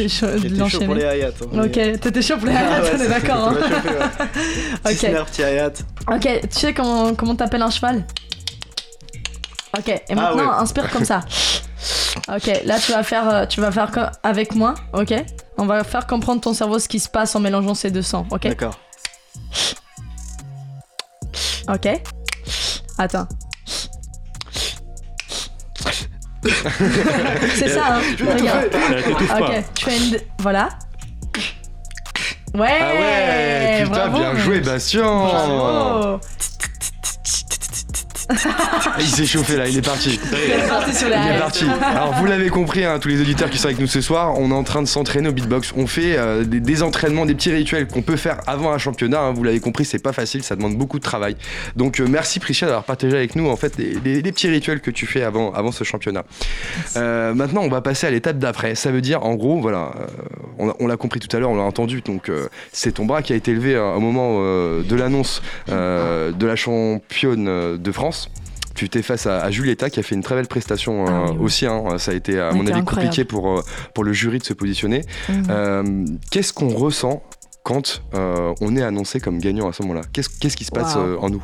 chaud 0.08 0.26
pour 0.26 0.50
l'enchaîner. 0.58 0.94
les 0.94 1.22
hein, 1.24 1.30
Ok, 1.64 2.00
t'étais 2.00 2.22
chaud 2.22 2.36
pour 2.36 2.46
les 2.48 2.54
Ah 2.54 2.60
hayats, 2.78 2.82
ouais, 2.82 2.90
on 2.98 3.02
est 3.02 3.08
d'accord. 3.08 3.48
hein. 3.48 3.56
Ok. 4.90 4.92
snare, 4.96 5.26
petit 5.26 5.42
hayat. 5.42 5.72
Ok, 6.12 6.28
tu 6.52 6.58
sais 6.60 6.74
comment 6.74 7.14
comment 7.14 7.34
t'appelles 7.36 7.62
un 7.62 7.70
cheval? 7.70 8.04
Ok, 9.78 9.88
et 9.88 10.00
Ah 10.10 10.14
maintenant 10.14 10.36
ouais. 10.50 10.58
inspire 10.62 10.90
comme 10.90 11.04
ça. 11.04 11.20
Ok, 12.28 12.50
là 12.64 12.78
tu 12.78 12.92
vas 12.92 13.02
faire, 13.02 13.28
euh, 13.28 13.46
tu 13.46 13.60
vas 13.60 13.70
faire 13.70 13.90
avec 14.22 14.54
moi, 14.54 14.74
ok? 14.94 15.12
On 15.58 15.66
va 15.66 15.84
faire 15.84 16.06
comprendre 16.06 16.40
ton 16.40 16.54
cerveau 16.54 16.78
ce 16.78 16.88
qui 16.88 16.98
se 16.98 17.08
passe 17.08 17.36
en 17.36 17.40
mélangeant 17.40 17.74
ces 17.74 17.90
deux 17.90 18.02
sons, 18.02 18.24
ok? 18.30 18.48
D'accord. 18.48 18.78
Ok. 21.68 21.88
Attends. 22.98 23.28
C'est 27.54 27.68
ça, 27.68 27.96
hein? 27.96 28.00
Regarde. 28.20 28.70
Ok, 29.40 29.64
tu 29.74 29.84
fais 29.84 29.96
une. 29.96 30.18
Voilà. 30.38 30.68
Ouais 32.54 32.78
Ah 32.80 32.92
ouais, 32.94 33.82
putain, 33.84 34.08
bravo. 34.08 34.18
bien 34.18 34.36
joué, 34.36 34.60
Bastien. 34.60 35.02
Bravo 35.02 36.20
Il 38.98 39.06
s'est 39.06 39.26
chauffé 39.26 39.56
là, 39.56 39.68
il 39.68 39.76
est 39.78 39.84
parti. 39.84 40.18
Il 40.32 40.50
est 40.52 40.68
parti 40.68 40.94
sur 40.94 41.08
les 41.08 41.14
Il 41.14 41.18
est 41.18 41.30
hayats. 41.30 41.38
parti. 41.40 41.64
Alors 41.84 42.14
vous 42.14 42.26
l'avez 42.26 42.48
compris, 42.48 42.84
hein, 42.84 42.98
tous 42.98 43.08
les 43.08 43.20
auditeurs 43.20 43.50
qui 43.50 43.58
sont 43.58 43.66
avec 43.66 43.78
nous 43.78 43.86
ce 43.86 44.00
soir, 44.00 44.38
on 44.38 44.50
est 44.50 44.54
en 44.54 44.62
train 44.64 44.82
de 44.82 44.86
s'entraîner 44.88 45.28
au 45.28 45.32
beatbox. 45.32 45.72
On 45.76 45.86
fait 45.86 46.16
euh, 46.16 46.44
des, 46.44 46.60
des 46.60 46.82
entraînements, 46.82 47.26
des 47.26 47.34
petits 47.34 47.52
rituels 47.52 47.86
qu'on 47.86 48.02
peut 48.02 48.16
faire 48.16 48.40
avant 48.46 48.72
un 48.72 48.78
championnat. 48.78 49.20
hein. 49.20 49.32
vous 49.32 49.42
l'avez 49.44 49.60
compris, 49.60 49.84
c'est 49.84 50.02
pas 50.02 50.12
facile, 50.12 50.42
ça 50.42 50.56
demande 50.56 50.76
beaucoup 50.76 50.98
de 50.98 51.04
travail. 51.04 51.36
Donc 51.76 52.00
euh, 52.00 52.06
merci 52.08 52.40
Prisha 52.40 52.66
d'avoir 52.66 52.84
partagé 52.84 53.16
avec 53.16 53.36
nous 53.36 53.48
en 53.48 53.56
fait 53.56 53.76
les, 53.78 53.94
les- 54.04 54.22
les 54.22 54.32
petits 54.32 54.48
rituels 54.48 54.80
que 54.80 54.90
tu 54.90 55.06
fais 55.06 55.22
avant, 55.22 55.52
avant 55.52 55.72
ce 55.72 55.84
championnat. 55.84 56.24
Euh, 56.96 57.34
maintenant, 57.34 57.62
on 57.62 57.68
va 57.68 57.80
passer 57.82 58.06
à 58.06 58.10
l'étape 58.10 58.38
d'après. 58.38 58.74
Ça 58.74 58.90
veut 58.90 59.00
dire, 59.00 59.24
en 59.24 59.34
gros, 59.34 59.60
voilà, 59.60 59.92
on, 60.58 60.86
l'a 60.86 60.96
compris 60.96 61.20
tout 61.20 61.34
à 61.36 61.40
l'heure, 61.40 61.50
on 61.50 61.56
l'a 61.56 61.62
entendu. 61.62 62.00
Donc 62.00 62.30
c'est 62.72 62.92
ton 62.92 63.04
bras 63.04 63.22
qui 63.22 63.32
a 63.32 63.36
été 63.36 63.52
levé 63.52 63.74
euh, 63.74 63.94
au 63.94 64.00
moment 64.00 64.40
de 64.40 64.94
l'annonce 64.96 65.42
de 65.68 66.46
la 66.46 66.56
championne 66.56 67.76
de 67.76 67.92
France. 67.92 68.23
Tu 68.74 68.88
t'es 68.88 69.02
face 69.02 69.26
à, 69.26 69.40
à 69.42 69.50
Julieta 69.50 69.88
qui 69.90 70.00
a 70.00 70.02
fait 70.02 70.14
une 70.14 70.22
très 70.22 70.34
belle 70.34 70.46
prestation 70.48 71.06
euh, 71.06 71.10
Ah 71.10 71.30
oui, 71.32 71.36
aussi. 71.40 71.66
hein. 71.66 71.84
Ça 71.98 72.10
a 72.10 72.14
été, 72.14 72.38
à 72.40 72.52
mon 72.52 72.66
avis, 72.66 72.80
incroyable. 72.80 72.84
compliqué 73.08 73.24
pour, 73.24 73.58
euh, 73.58 73.62
pour 73.94 74.04
le 74.04 74.12
jury 74.12 74.38
de 74.38 74.44
se 74.44 74.52
positionner. 74.54 75.02
Mhm. 75.28 75.44
Euh, 75.50 76.04
Qu'est-ce 76.30 76.52
qu'on 76.52 76.68
ressent 76.68 77.22
quand 77.62 78.02
on 78.12 78.76
est 78.76 78.82
annoncé 78.82 79.20
comme 79.20 79.38
gagnant 79.38 79.68
à 79.68 79.72
ce 79.72 79.82
moment-là? 79.82 80.02
Qu'est-ce 80.12 80.28
qu'est-ce 80.28 80.56
qui 80.56 80.64
se 80.64 80.72
passe 80.72 80.96
en 80.96 81.30
nous? 81.30 81.42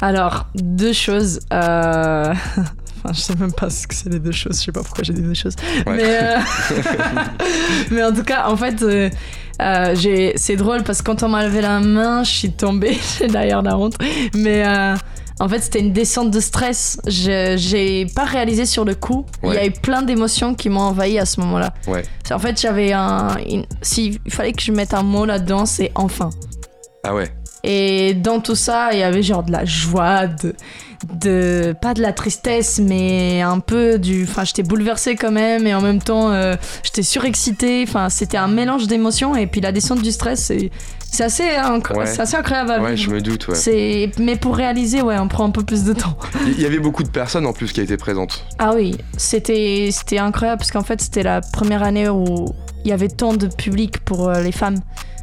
Alors, 0.00 0.46
deux 0.54 0.92
choses. 0.92 1.40
euh, 1.52 2.34
Enfin, 3.04 3.12
je 3.14 3.20
sais 3.20 3.36
même 3.36 3.52
pas 3.52 3.70
ce 3.70 3.86
que 3.86 3.94
c'est 3.94 4.08
les 4.08 4.18
deux 4.18 4.32
choses. 4.32 4.58
Je 4.58 4.64
sais 4.66 4.72
pas 4.72 4.82
pourquoi 4.82 5.04
j'ai 5.04 5.12
dit 5.12 5.22
deux 5.22 5.32
choses. 5.34 5.54
Ouais. 5.86 5.96
Mais, 5.96 6.18
euh, 6.20 6.38
mais 7.92 8.02
en 8.02 8.12
tout 8.12 8.24
cas, 8.24 8.48
en 8.48 8.56
fait, 8.56 8.82
euh, 8.82 9.08
c'est 10.36 10.56
drôle 10.56 10.82
parce 10.82 10.98
que 10.98 11.04
quand 11.06 11.22
on 11.22 11.28
m'a 11.28 11.44
levé 11.44 11.60
la 11.60 11.78
main, 11.80 12.24
je 12.24 12.30
suis 12.30 12.50
tombée. 12.52 12.98
J'ai 13.18 13.28
d'ailleurs 13.28 13.62
la 13.62 13.78
honte. 13.78 13.94
Mais 14.34 14.64
en 15.40 15.48
fait, 15.48 15.60
c'était 15.60 15.80
une 15.80 15.92
descente 15.92 16.30
de 16.30 16.40
stress. 16.40 16.98
Je- 17.06 17.54
J'ai 17.56 18.06
pas 18.06 18.24
réalisé 18.24 18.66
sur 18.66 18.84
le 18.84 18.94
coup. 18.94 19.24
Il 19.44 19.54
y 19.54 19.58
a 19.58 19.66
eu 19.66 19.70
plein 19.70 20.02
d'émotions 20.02 20.54
qui 20.54 20.68
m'ont 20.68 20.80
envahi 20.80 21.18
à 21.18 21.24
ce 21.26 21.40
moment-là. 21.40 21.72
Ouais. 21.86 22.02
En 22.32 22.38
fait, 22.38 22.60
j'avais 22.60 22.92
un. 22.92 23.28
S'il 23.82 24.18
fallait 24.28 24.52
que 24.52 24.62
je 24.62 24.72
mette 24.72 24.94
un 24.94 25.02
mot 25.02 25.24
là-dedans, 25.24 25.64
c'est 25.66 25.92
enfin. 25.94 26.30
Ah 27.04 27.14
ouais 27.14 27.28
Et 27.64 28.14
dans 28.14 28.40
tout 28.40 28.54
ça, 28.56 28.90
il 28.92 28.98
y 28.98 29.02
avait 29.02 29.22
genre 29.22 29.42
de 29.44 29.52
la 29.52 29.64
joie, 29.64 30.26
de, 30.26 30.54
de 31.14 31.74
pas 31.80 31.94
de 31.94 32.02
la 32.02 32.12
tristesse, 32.12 32.80
mais 32.82 33.40
un 33.40 33.60
peu 33.60 33.98
du. 33.98 34.24
Enfin, 34.24 34.44
j'étais 34.44 34.62
bouleversée 34.62 35.14
quand 35.16 35.30
même, 35.30 35.66
et 35.66 35.74
en 35.74 35.80
même 35.80 36.00
temps, 36.02 36.30
euh, 36.32 36.56
j'étais 36.82 37.02
surexcitée. 37.02 37.84
Enfin, 37.86 38.08
c'était 38.10 38.36
un 38.36 38.48
mélange 38.48 38.86
d'émotions, 38.88 39.36
et 39.36 39.46
puis 39.46 39.60
la 39.60 39.72
descente 39.72 40.02
du 40.02 40.10
stress, 40.12 40.50
c'est 41.10 41.24
assez, 41.24 41.42
inc- 41.44 41.96
Ouais. 41.96 42.06
c'est 42.06 42.20
assez 42.20 42.36
incroyable 42.36 42.70
à 42.72 42.80
Ouais, 42.80 42.94
vivre. 42.94 43.10
je 43.10 43.14
me 43.14 43.20
doute. 43.20 43.48
ouais. 43.48 44.10
Mais 44.18 44.36
pour 44.36 44.54
réaliser, 44.56 45.02
ouais, 45.02 45.18
on 45.18 45.26
prend 45.28 45.44
un 45.46 45.50
peu 45.50 45.62
plus 45.64 45.84
de 45.84 45.92
temps. 45.94 46.16
Il 46.46 46.60
y 46.60 46.66
avait 46.66 46.78
beaucoup 46.78 47.02
de 47.02 47.08
personnes 47.08 47.46
en 47.46 47.52
plus 47.52 47.72
qui 47.72 47.80
étaient 47.80 47.96
présentes. 47.96 48.44
Ah 48.58 48.72
oui, 48.74 48.96
c'était 49.16 49.88
c'était 49.92 50.18
incroyable 50.18 50.58
parce 50.58 50.70
qu'en 50.70 50.82
fait 50.84 51.00
c'était 51.00 51.22
la 51.22 51.40
première 51.40 51.82
année 51.82 52.08
où 52.08 52.46
il 52.84 52.88
y 52.88 52.92
avait 52.92 53.08
tant 53.08 53.32
de 53.34 53.46
public 53.48 53.98
pour 54.04 54.28
euh, 54.28 54.40
les 54.42 54.52
femmes. 54.52 54.76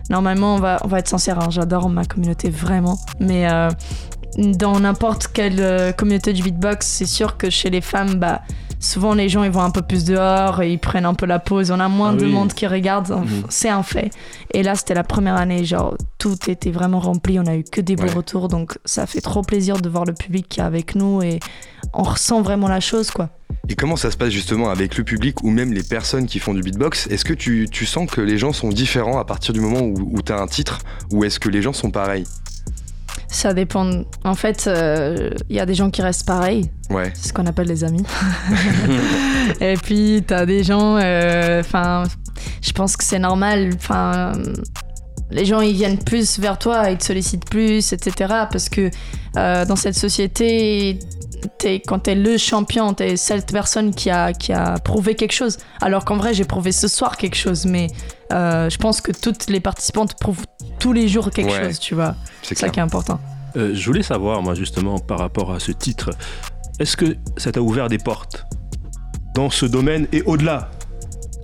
Normalement, 0.09 0.55
on 0.55 0.59
va 0.59 0.79
on 0.83 0.87
va 0.87 0.99
être 0.99 1.07
sincère, 1.07 1.39
hein, 1.39 1.47
j'adore 1.49 1.89
ma 1.89 2.05
communauté 2.05 2.49
vraiment, 2.49 2.97
mais 3.19 3.49
euh, 3.49 3.69
dans 4.37 4.79
n'importe 4.79 5.27
quelle 5.27 5.59
euh, 5.59 5.91
communauté 5.93 6.33
du 6.33 6.43
beatbox, 6.43 6.85
c'est 6.85 7.05
sûr 7.05 7.37
que 7.37 7.49
chez 7.49 7.69
les 7.69 7.81
femmes, 7.81 8.15
bah 8.15 8.41
souvent 8.85 9.13
les 9.13 9.27
gens 9.29 9.43
ils 9.43 9.51
vont 9.51 9.61
un 9.61 9.71
peu 9.71 9.81
plus 9.81 10.05
dehors 10.05 10.61
et 10.61 10.71
ils 10.71 10.79
prennent 10.79 11.05
un 11.05 11.13
peu 11.13 11.25
la 11.25 11.39
pause. 11.39 11.71
On 11.71 11.79
a 11.79 11.87
moins 11.89 12.11
Ah 12.13 12.17
de 12.17 12.25
oui. 12.25 12.31
monde 12.31 12.53
qui 12.53 12.67
regarde, 12.67 13.09
Mhm. 13.09 13.43
c'est 13.49 13.69
un 13.69 13.83
fait. 13.83 14.09
Et 14.53 14.63
là, 14.63 14.75
c'était 14.75 14.93
la 14.93 15.03
première 15.03 15.35
année, 15.35 15.65
genre 15.65 15.95
tout 16.17 16.37
était 16.49 16.71
vraiment 16.71 16.99
rempli, 16.99 17.39
on 17.39 17.45
a 17.45 17.55
eu 17.55 17.63
que 17.63 17.81
des 17.81 17.95
beaux 17.95 18.07
retours, 18.15 18.47
donc 18.47 18.77
ça 18.85 19.05
fait 19.05 19.21
trop 19.21 19.41
plaisir 19.41 19.77
de 19.81 19.89
voir 19.89 20.05
le 20.05 20.13
public 20.13 20.47
qui 20.49 20.59
est 20.59 20.63
avec 20.63 20.95
nous 20.95 21.21
et 21.21 21.39
on 21.93 22.03
ressent 22.03 22.41
vraiment 22.41 22.67
la 22.67 22.79
chose 22.79 23.11
quoi. 23.11 23.29
Et 23.69 23.75
comment 23.75 23.95
ça 23.95 24.11
se 24.11 24.17
passe 24.17 24.29
justement 24.29 24.69
avec 24.69 24.97
le 24.97 25.03
public 25.03 25.43
ou 25.43 25.49
même 25.49 25.73
les 25.73 25.83
personnes 25.83 26.25
qui 26.27 26.39
font 26.39 26.53
du 26.53 26.61
beatbox? 26.61 27.07
Est-ce 27.07 27.25
que 27.25 27.33
tu, 27.33 27.67
tu 27.71 27.85
sens 27.85 28.09
que 28.09 28.21
les 28.21 28.37
gens 28.37 28.53
sont 28.53 28.69
différents 28.69 29.17
à 29.19 29.25
partir 29.25 29.53
du 29.53 29.59
moment 29.59 29.79
où, 29.81 29.95
où 30.17 30.21
tu 30.21 30.31
as 30.31 30.39
un 30.39 30.47
titre? 30.47 30.79
Ou 31.11 31.23
est-ce 31.23 31.39
que 31.39 31.49
les 31.49 31.61
gens 31.63 31.73
sont 31.73 31.89
pareils? 31.91 32.25
Ça 33.35 33.53
dépend. 33.53 34.03
En 34.23 34.33
fait, 34.33 34.63
euh, 34.65 35.29
il 35.49 35.57
y 35.57 35.59
a 35.59 35.65
des 35.65 35.75
gens 35.75 35.89
qui 35.89 36.01
restent 36.01 36.25
pareils, 36.25 36.71
Ouais. 36.89 37.11
c'est 37.13 37.27
ce 37.27 37.33
qu'on 37.33 37.45
appelle 37.47 37.67
les 37.67 37.83
amis. 37.83 38.05
Et 39.59 39.73
puis, 39.75 40.23
t'as 40.25 40.45
des 40.45 40.63
gens. 40.63 40.95
euh, 40.97 41.59
Enfin, 41.59 42.03
je 42.61 42.71
pense 42.71 42.95
que 42.95 43.03
c'est 43.03 43.19
normal. 43.19 43.71
Enfin, 43.75 44.31
les 45.31 45.45
gens, 45.45 45.61
ils 45.61 45.73
viennent 45.73 45.97
plus 46.03 46.39
vers 46.39 46.57
toi, 46.59 46.89
ils 46.91 46.97
te 46.97 47.03
sollicitent 47.05 47.45
plus, 47.49 47.93
etc. 47.93 48.13
Parce 48.51 48.69
que 48.69 48.89
euh, 49.37 49.65
dans 49.65 49.75
cette 49.75 49.95
société, 49.95 50.99
t'es- 51.57 51.81
quand 51.85 51.99
t'es 51.99 52.15
le 52.15 52.37
champion, 52.37 52.93
t'es 52.93 53.17
cette 53.17 53.51
personne 53.51 53.93
qui 53.93 54.09
a, 54.09 54.33
qui 54.33 54.53
a 54.53 54.75
prouvé 54.79 55.15
quelque 55.15 55.33
chose. 55.33 55.57
Alors 55.81 56.05
qu'en 56.05 56.17
vrai, 56.17 56.33
j'ai 56.33 56.45
prouvé 56.45 56.71
ce 56.71 56.87
soir 56.87 57.17
quelque 57.17 57.35
chose, 57.37 57.65
mais 57.65 57.87
euh, 58.33 58.69
je 58.69 58.77
pense 58.77 59.01
que 59.01 59.11
toutes 59.11 59.47
les 59.49 59.59
participantes 59.59 60.15
prouvent 60.19 60.45
tous 60.79 60.93
les 60.93 61.07
jours 61.07 61.31
quelque 61.31 61.51
Ouais. 61.51 61.65
chose, 61.65 61.79
tu 61.79 61.95
vois. 61.95 62.15
C'est 62.43 62.57
ça 62.57 62.69
qui 62.69 62.79
est 62.79 62.83
important. 62.83 63.19
Euh, 63.57 63.71
je 63.73 63.85
voulais 63.85 64.03
savoir, 64.03 64.41
moi, 64.41 64.53
justement, 64.53 64.99
par 64.99 65.19
rapport 65.19 65.51
à 65.53 65.59
ce 65.59 65.71
titre, 65.71 66.11
est-ce 66.79 66.95
que 66.97 67.15
ça 67.37 67.51
t'a 67.51 67.61
ouvert 67.61 67.87
des 67.89 67.97
portes 67.97 68.45
dans 69.33 69.49
ce 69.49 69.65
domaine 69.65 70.07
et 70.11 70.21
au-delà 70.23 70.69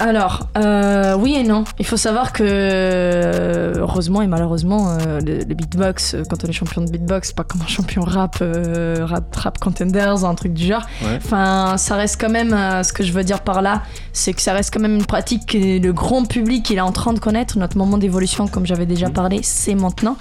Alors, 0.01 0.47
euh, 0.57 1.15
oui 1.15 1.35
et 1.35 1.43
non. 1.43 1.63
Il 1.77 1.85
faut 1.85 1.95
savoir 1.95 2.33
que, 2.33 2.43
euh, 2.43 3.73
heureusement 3.77 4.23
et 4.23 4.27
malheureusement, 4.27 4.89
euh, 4.97 5.19
le, 5.19 5.43
le 5.43 5.53
beatbox, 5.53 6.15
euh, 6.15 6.23
quand 6.27 6.43
on 6.43 6.47
est 6.47 6.51
champion 6.51 6.81
de 6.81 6.89
beatbox, 6.89 7.33
pas 7.33 7.43
comme 7.43 7.61
un 7.61 7.67
champion 7.67 8.01
rap, 8.01 8.37
euh, 8.41 9.05
rap, 9.05 9.35
rap 9.35 9.59
contenders, 9.59 10.25
un 10.25 10.33
truc 10.33 10.53
du 10.53 10.65
genre. 10.65 10.81
Ouais. 11.03 11.17
Enfin, 11.17 11.75
ça 11.77 11.97
reste 11.97 12.19
quand 12.19 12.31
même, 12.31 12.51
euh, 12.51 12.81
ce 12.81 12.93
que 12.93 13.03
je 13.03 13.13
veux 13.13 13.23
dire 13.23 13.41
par 13.41 13.61
là, 13.61 13.83
c'est 14.11 14.33
que 14.33 14.41
ça 14.41 14.53
reste 14.53 14.73
quand 14.73 14.79
même 14.79 14.95
une 14.95 15.05
pratique 15.05 15.45
que 15.45 15.79
le 15.79 15.93
grand 15.93 16.25
public 16.25 16.67
il 16.71 16.77
est 16.77 16.81
en 16.81 16.91
train 16.91 17.13
de 17.13 17.19
connaître. 17.19 17.59
Notre 17.59 17.77
moment 17.77 17.99
d'évolution, 17.99 18.47
comme 18.47 18.65
j'avais 18.65 18.87
déjà 18.87 19.11
parlé, 19.11 19.41
c'est 19.43 19.75
maintenant. 19.75 20.17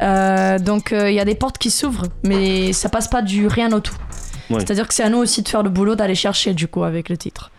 Euh, 0.00 0.60
donc, 0.60 0.94
il 0.96 1.12
y 1.12 1.18
a 1.18 1.24
des 1.24 1.34
portes 1.34 1.58
qui 1.58 1.72
s'ouvrent, 1.72 2.06
mais 2.22 2.72
ça 2.72 2.88
passe 2.88 3.08
pas 3.08 3.20
du 3.20 3.48
rien 3.48 3.72
au 3.72 3.80
tout. 3.80 3.96
Ouais. 4.48 4.60
C'est-à-dire 4.60 4.86
que 4.86 4.94
c'est 4.94 5.02
à 5.02 5.08
nous 5.08 5.18
aussi 5.18 5.42
de 5.42 5.48
faire 5.48 5.64
le 5.64 5.70
boulot 5.70 5.96
d'aller 5.96 6.14
chercher 6.14 6.54
du 6.54 6.68
coup 6.68 6.84
avec 6.84 7.08
le 7.08 7.16
titre. 7.16 7.50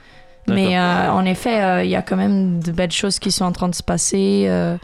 Mais 0.47 0.77
euh, 0.77 1.11
en 1.11 1.25
effet, 1.25 1.61
euh, 1.63 1.83
il 1.83 1.89
y 1.89 1.95
a 1.95 2.01
quand 2.01 2.17
même 2.17 2.59
de 2.59 2.71
belles 2.71 2.91
choses 2.91 3.19
qui 3.19 3.31
sont 3.31 3.45
en 3.45 3.51
train 3.51 3.67
de 3.69 3.75
se 3.75 3.83
passer 3.83 4.45
euh, 4.47 4.77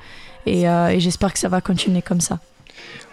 et, 0.46 0.64
et 0.64 1.00
j'espère 1.00 1.32
que 1.34 1.40
ça 1.40 1.50
va 1.50 1.62
continuer 1.62 2.02
comme 2.02 2.22
ça. 2.22 2.40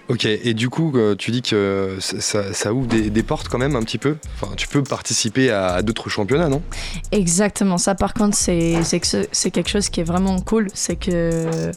Ok, 0.09 0.25
et 0.25 0.55
du 0.55 0.71
coup, 0.71 0.95
tu 1.19 1.31
dis 1.31 1.43
que 1.43 1.99
ça, 2.01 2.73
ouvre 2.73 2.87
des, 2.87 3.11
des 3.11 3.23
portes 3.23 3.49
quand 3.49 3.59
même 3.59 3.77
un 3.77 3.83
petit 3.83 3.99
peu 3.99 4.17
Enfin, 4.41 4.55
tu 4.57 4.67
peux 4.67 4.83
participer 4.83 5.51
à, 5.51 5.75
à 5.75 5.83
d'autres 5.83 6.09
championnats, 6.09 6.49
non? 6.49 6.63
Exactement, 7.13 7.77
ça 7.77 7.95
par 7.95 8.15
contre, 8.15 8.35
c'est 8.35 8.83
c'est 8.85 9.01
que 9.01 9.07
ce- 9.07 9.27
c'est 9.33 9.51
quelque 9.51 9.69
chose 9.69 9.91
qui 9.91 10.01
est 10.01 10.05
vraiment 10.05 10.41
cool. 10.41 10.69
C'est 10.73 10.97
que. 10.97 11.71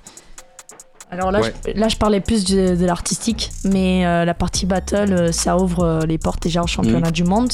Alors 1.11 1.29
là, 1.31 1.41
Ouais. 1.41 1.53
je, 1.67 1.77
là, 1.77 1.89
je 1.89 1.97
parlais 1.97 2.21
plus 2.21 2.45
de, 2.45 2.73
de 2.77 2.85
l'artistique, 2.85 3.51
mais 3.65 4.05
euh, 4.05 4.23
la 4.23 4.33
partie 4.33 4.65
battle, 4.65 5.11
euh, 5.11 5.31
ça 5.33 5.57
ouvre 5.57 5.83
euh, 5.83 6.05
les 6.05 6.17
portes 6.17 6.41
déjà 6.41 6.63
au 6.63 6.67
championnat 6.67 7.11
du 7.11 7.25
monde. 7.25 7.51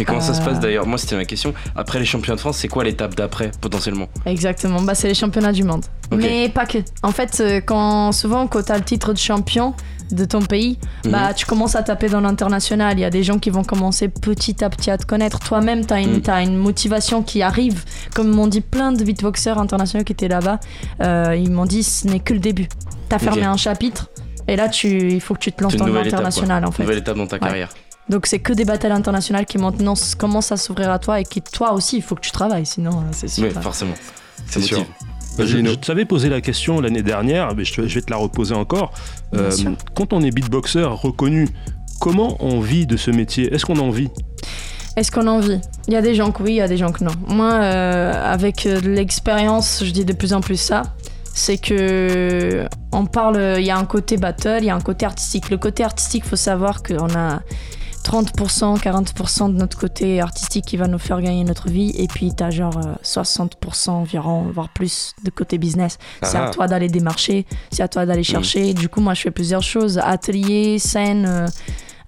Mais 0.00 0.04
comment 0.06 0.20
ça 0.20 0.34
se 0.34 0.40
passe 0.42 0.58
d'ailleurs 0.60 0.86
Moi, 0.86 0.98
c'était 0.98 1.16
ma 1.16 1.24
question. 1.26 1.52
Après 1.76 1.98
les 1.98 2.04
championnats 2.04 2.36
de 2.36 2.40
France, 2.40 2.56
c'est 2.58 2.68
quoi 2.68 2.84
l'étape 2.84 3.14
d'après, 3.14 3.50
potentiellement 3.60 4.08
Exactement, 4.26 4.80
bah, 4.82 4.94
c'est 4.94 5.08
les 5.08 5.14
championnats 5.14 5.52
du 5.52 5.62
monde. 5.62 5.84
Mais 6.10 6.48
pas 6.48 6.66
que. 6.66 6.78
En 7.02 7.12
fait, 7.12 7.38
euh, 7.40 7.60
quand, 7.60 8.10
souvent, 8.12 8.46
quand 8.46 8.62
tu 8.64 8.72
as 8.72 8.78
le 8.78 8.82
titre 8.84 9.12
de 9.12 9.18
champion 9.18 9.74
de 10.10 10.24
ton 10.24 10.40
pays, 10.40 10.78
Mhm. 11.04 11.12
bah, 11.12 11.34
tu 11.34 11.46
commences 11.46 11.76
à 11.76 11.82
taper 11.84 12.08
dans 12.08 12.20
l'international. 12.20 12.98
Il 12.98 13.02
y 13.02 13.04
a 13.04 13.10
des 13.10 13.22
gens 13.22 13.38
qui 13.38 13.50
vont 13.50 13.62
commencer 13.62 14.08
petit 14.08 14.64
à 14.64 14.70
petit 14.70 14.90
à 14.90 14.98
te 14.98 15.06
connaître. 15.06 15.38
Toi-même, 15.38 15.86
tu 15.86 15.92
as, 15.94 16.00
une 16.00 16.14
Mhm. 16.14 16.20
t'as 16.22 16.42
une 16.42 16.56
motivation 16.56 17.22
qui 17.22 17.42
arrive. 17.42 17.84
Comme 18.14 18.28
m'ont 18.30 18.48
dit 18.48 18.60
plein 18.62 18.90
de 18.92 19.04
beatboxers 19.04 19.58
internationaux 19.58 20.02
qui 20.04 20.12
étaient 20.12 20.26
là-bas, 20.28 20.58
euh, 21.02 21.36
ils 21.38 21.50
m'ont 21.52 21.66
dit 21.66 21.84
ce 21.84 22.08
n'est 22.08 22.18
que 22.20 22.32
le 22.32 22.40
début. 22.40 22.68
Tu 23.08 23.14
as 23.14 23.18
fermé 23.20 23.42
un 23.44 23.56
chapitre. 23.56 24.08
Et 24.48 24.56
là, 24.56 24.68
tu, 24.68 24.88
il 25.12 25.20
faut 25.20 25.34
que 25.34 25.40
tu 25.40 25.52
te 25.52 25.62
lances 25.62 25.76
dans 25.76 25.86
l'international 25.86 26.64
en 26.64 26.72
fait. 26.72 26.82
Nouvelle 26.82 26.98
étape 26.98 27.16
dans 27.16 27.26
ta 27.28 27.36
Ouais. 27.36 27.40
carrière. 27.40 27.68
Donc 28.10 28.26
c'est 28.26 28.40
que 28.40 28.52
des 28.52 28.64
batailles 28.66 28.92
internationales 28.92 29.46
qui 29.46 29.56
maintenant 29.56 29.94
commencent 30.18 30.52
à 30.52 30.56
s'ouvrir 30.58 30.90
à 30.90 30.98
toi 30.98 31.20
et 31.20 31.24
qui 31.24 31.40
toi 31.40 31.72
aussi 31.72 31.96
il 31.96 32.02
faut 32.02 32.16
que 32.16 32.20
tu 32.20 32.32
travailles 32.32 32.66
sinon 32.66 32.90
euh, 32.90 33.02
c'est 33.12 33.28
sûr. 33.28 33.44
Oui, 33.44 33.62
forcément. 33.62 33.94
C'est 34.46 34.60
sûr. 34.60 34.84
Je, 35.38 35.44
je 35.46 35.74
t'avais 35.76 36.04
posé 36.04 36.28
la 36.28 36.40
question 36.40 36.80
l'année 36.80 37.02
dernière, 37.02 37.54
mais 37.54 37.64
je, 37.64 37.72
te- 37.72 37.86
je 37.86 37.94
vais 37.94 38.02
te 38.02 38.10
la 38.10 38.16
reposer 38.18 38.54
encore. 38.54 38.92
Euh, 39.34 39.50
quand 39.94 40.12
on 40.12 40.20
est 40.22 40.32
beatboxer 40.32 40.82
reconnu, 40.82 41.48
comment 42.00 42.36
on 42.40 42.60
vit 42.60 42.84
de 42.86 42.96
ce 42.96 43.10
métier? 43.12 43.54
Est-ce 43.54 43.64
qu'on 43.64 43.78
en 43.78 43.90
vit? 43.90 44.10
Est-ce 44.96 45.10
qu'on 45.12 45.28
en 45.28 45.38
vit? 45.38 45.60
Il 45.86 45.94
y 45.94 45.96
a 45.96 46.02
des 46.02 46.14
gens 46.16 46.32
que 46.32 46.42
oui, 46.42 46.50
il 46.54 46.56
y 46.56 46.60
a 46.60 46.68
des 46.68 46.76
gens 46.76 46.90
que 46.90 47.04
non. 47.04 47.12
Moi, 47.28 47.52
euh, 47.52 48.12
avec 48.34 48.64
l'expérience, 48.64 49.82
je 49.84 49.90
dis 49.92 50.04
de 50.04 50.12
plus 50.12 50.32
en 50.32 50.40
plus 50.40 50.60
ça. 50.60 50.82
C'est 51.32 51.58
que 51.58 52.66
on 52.92 53.06
parle, 53.06 53.56
il 53.58 53.64
y 53.64 53.70
a 53.70 53.78
un 53.78 53.84
côté 53.84 54.16
battle, 54.16 54.58
il 54.60 54.64
y 54.66 54.70
a 54.70 54.74
un 54.74 54.80
côté 54.80 55.06
artistique. 55.06 55.48
Le 55.48 55.58
côté 55.58 55.84
artistique, 55.84 56.24
faut 56.26 56.36
savoir 56.36 56.82
qu'on 56.82 57.14
a 57.14 57.40
30%, 58.10 58.76
40% 58.80 59.52
de 59.52 59.56
notre 59.58 59.78
côté 59.78 60.20
artistique 60.20 60.64
qui 60.64 60.76
va 60.76 60.88
nous 60.88 60.98
faire 60.98 61.20
gagner 61.20 61.44
notre 61.44 61.68
vie, 61.68 61.90
et 61.96 62.08
puis 62.08 62.32
t'as 62.34 62.50
genre 62.50 62.76
euh, 62.78 62.94
60% 63.04 63.90
environ, 63.90 64.46
voire 64.52 64.68
plus 64.70 65.14
de 65.24 65.30
côté 65.30 65.58
business. 65.58 65.96
C'est 66.22 66.36
Ah. 66.38 66.46
à 66.48 66.50
toi 66.50 66.66
d'aller 66.66 66.88
démarcher, 66.88 67.46
c'est 67.70 67.82
à 67.84 67.88
toi 67.88 68.06
d'aller 68.06 68.24
chercher. 68.24 68.74
Du 68.74 68.88
coup, 68.88 69.00
moi, 69.00 69.14
je 69.14 69.22
fais 69.22 69.30
plusieurs 69.30 69.62
choses 69.62 69.98
atelier, 69.98 70.78
scène. 70.80 71.24
euh, 71.26 71.46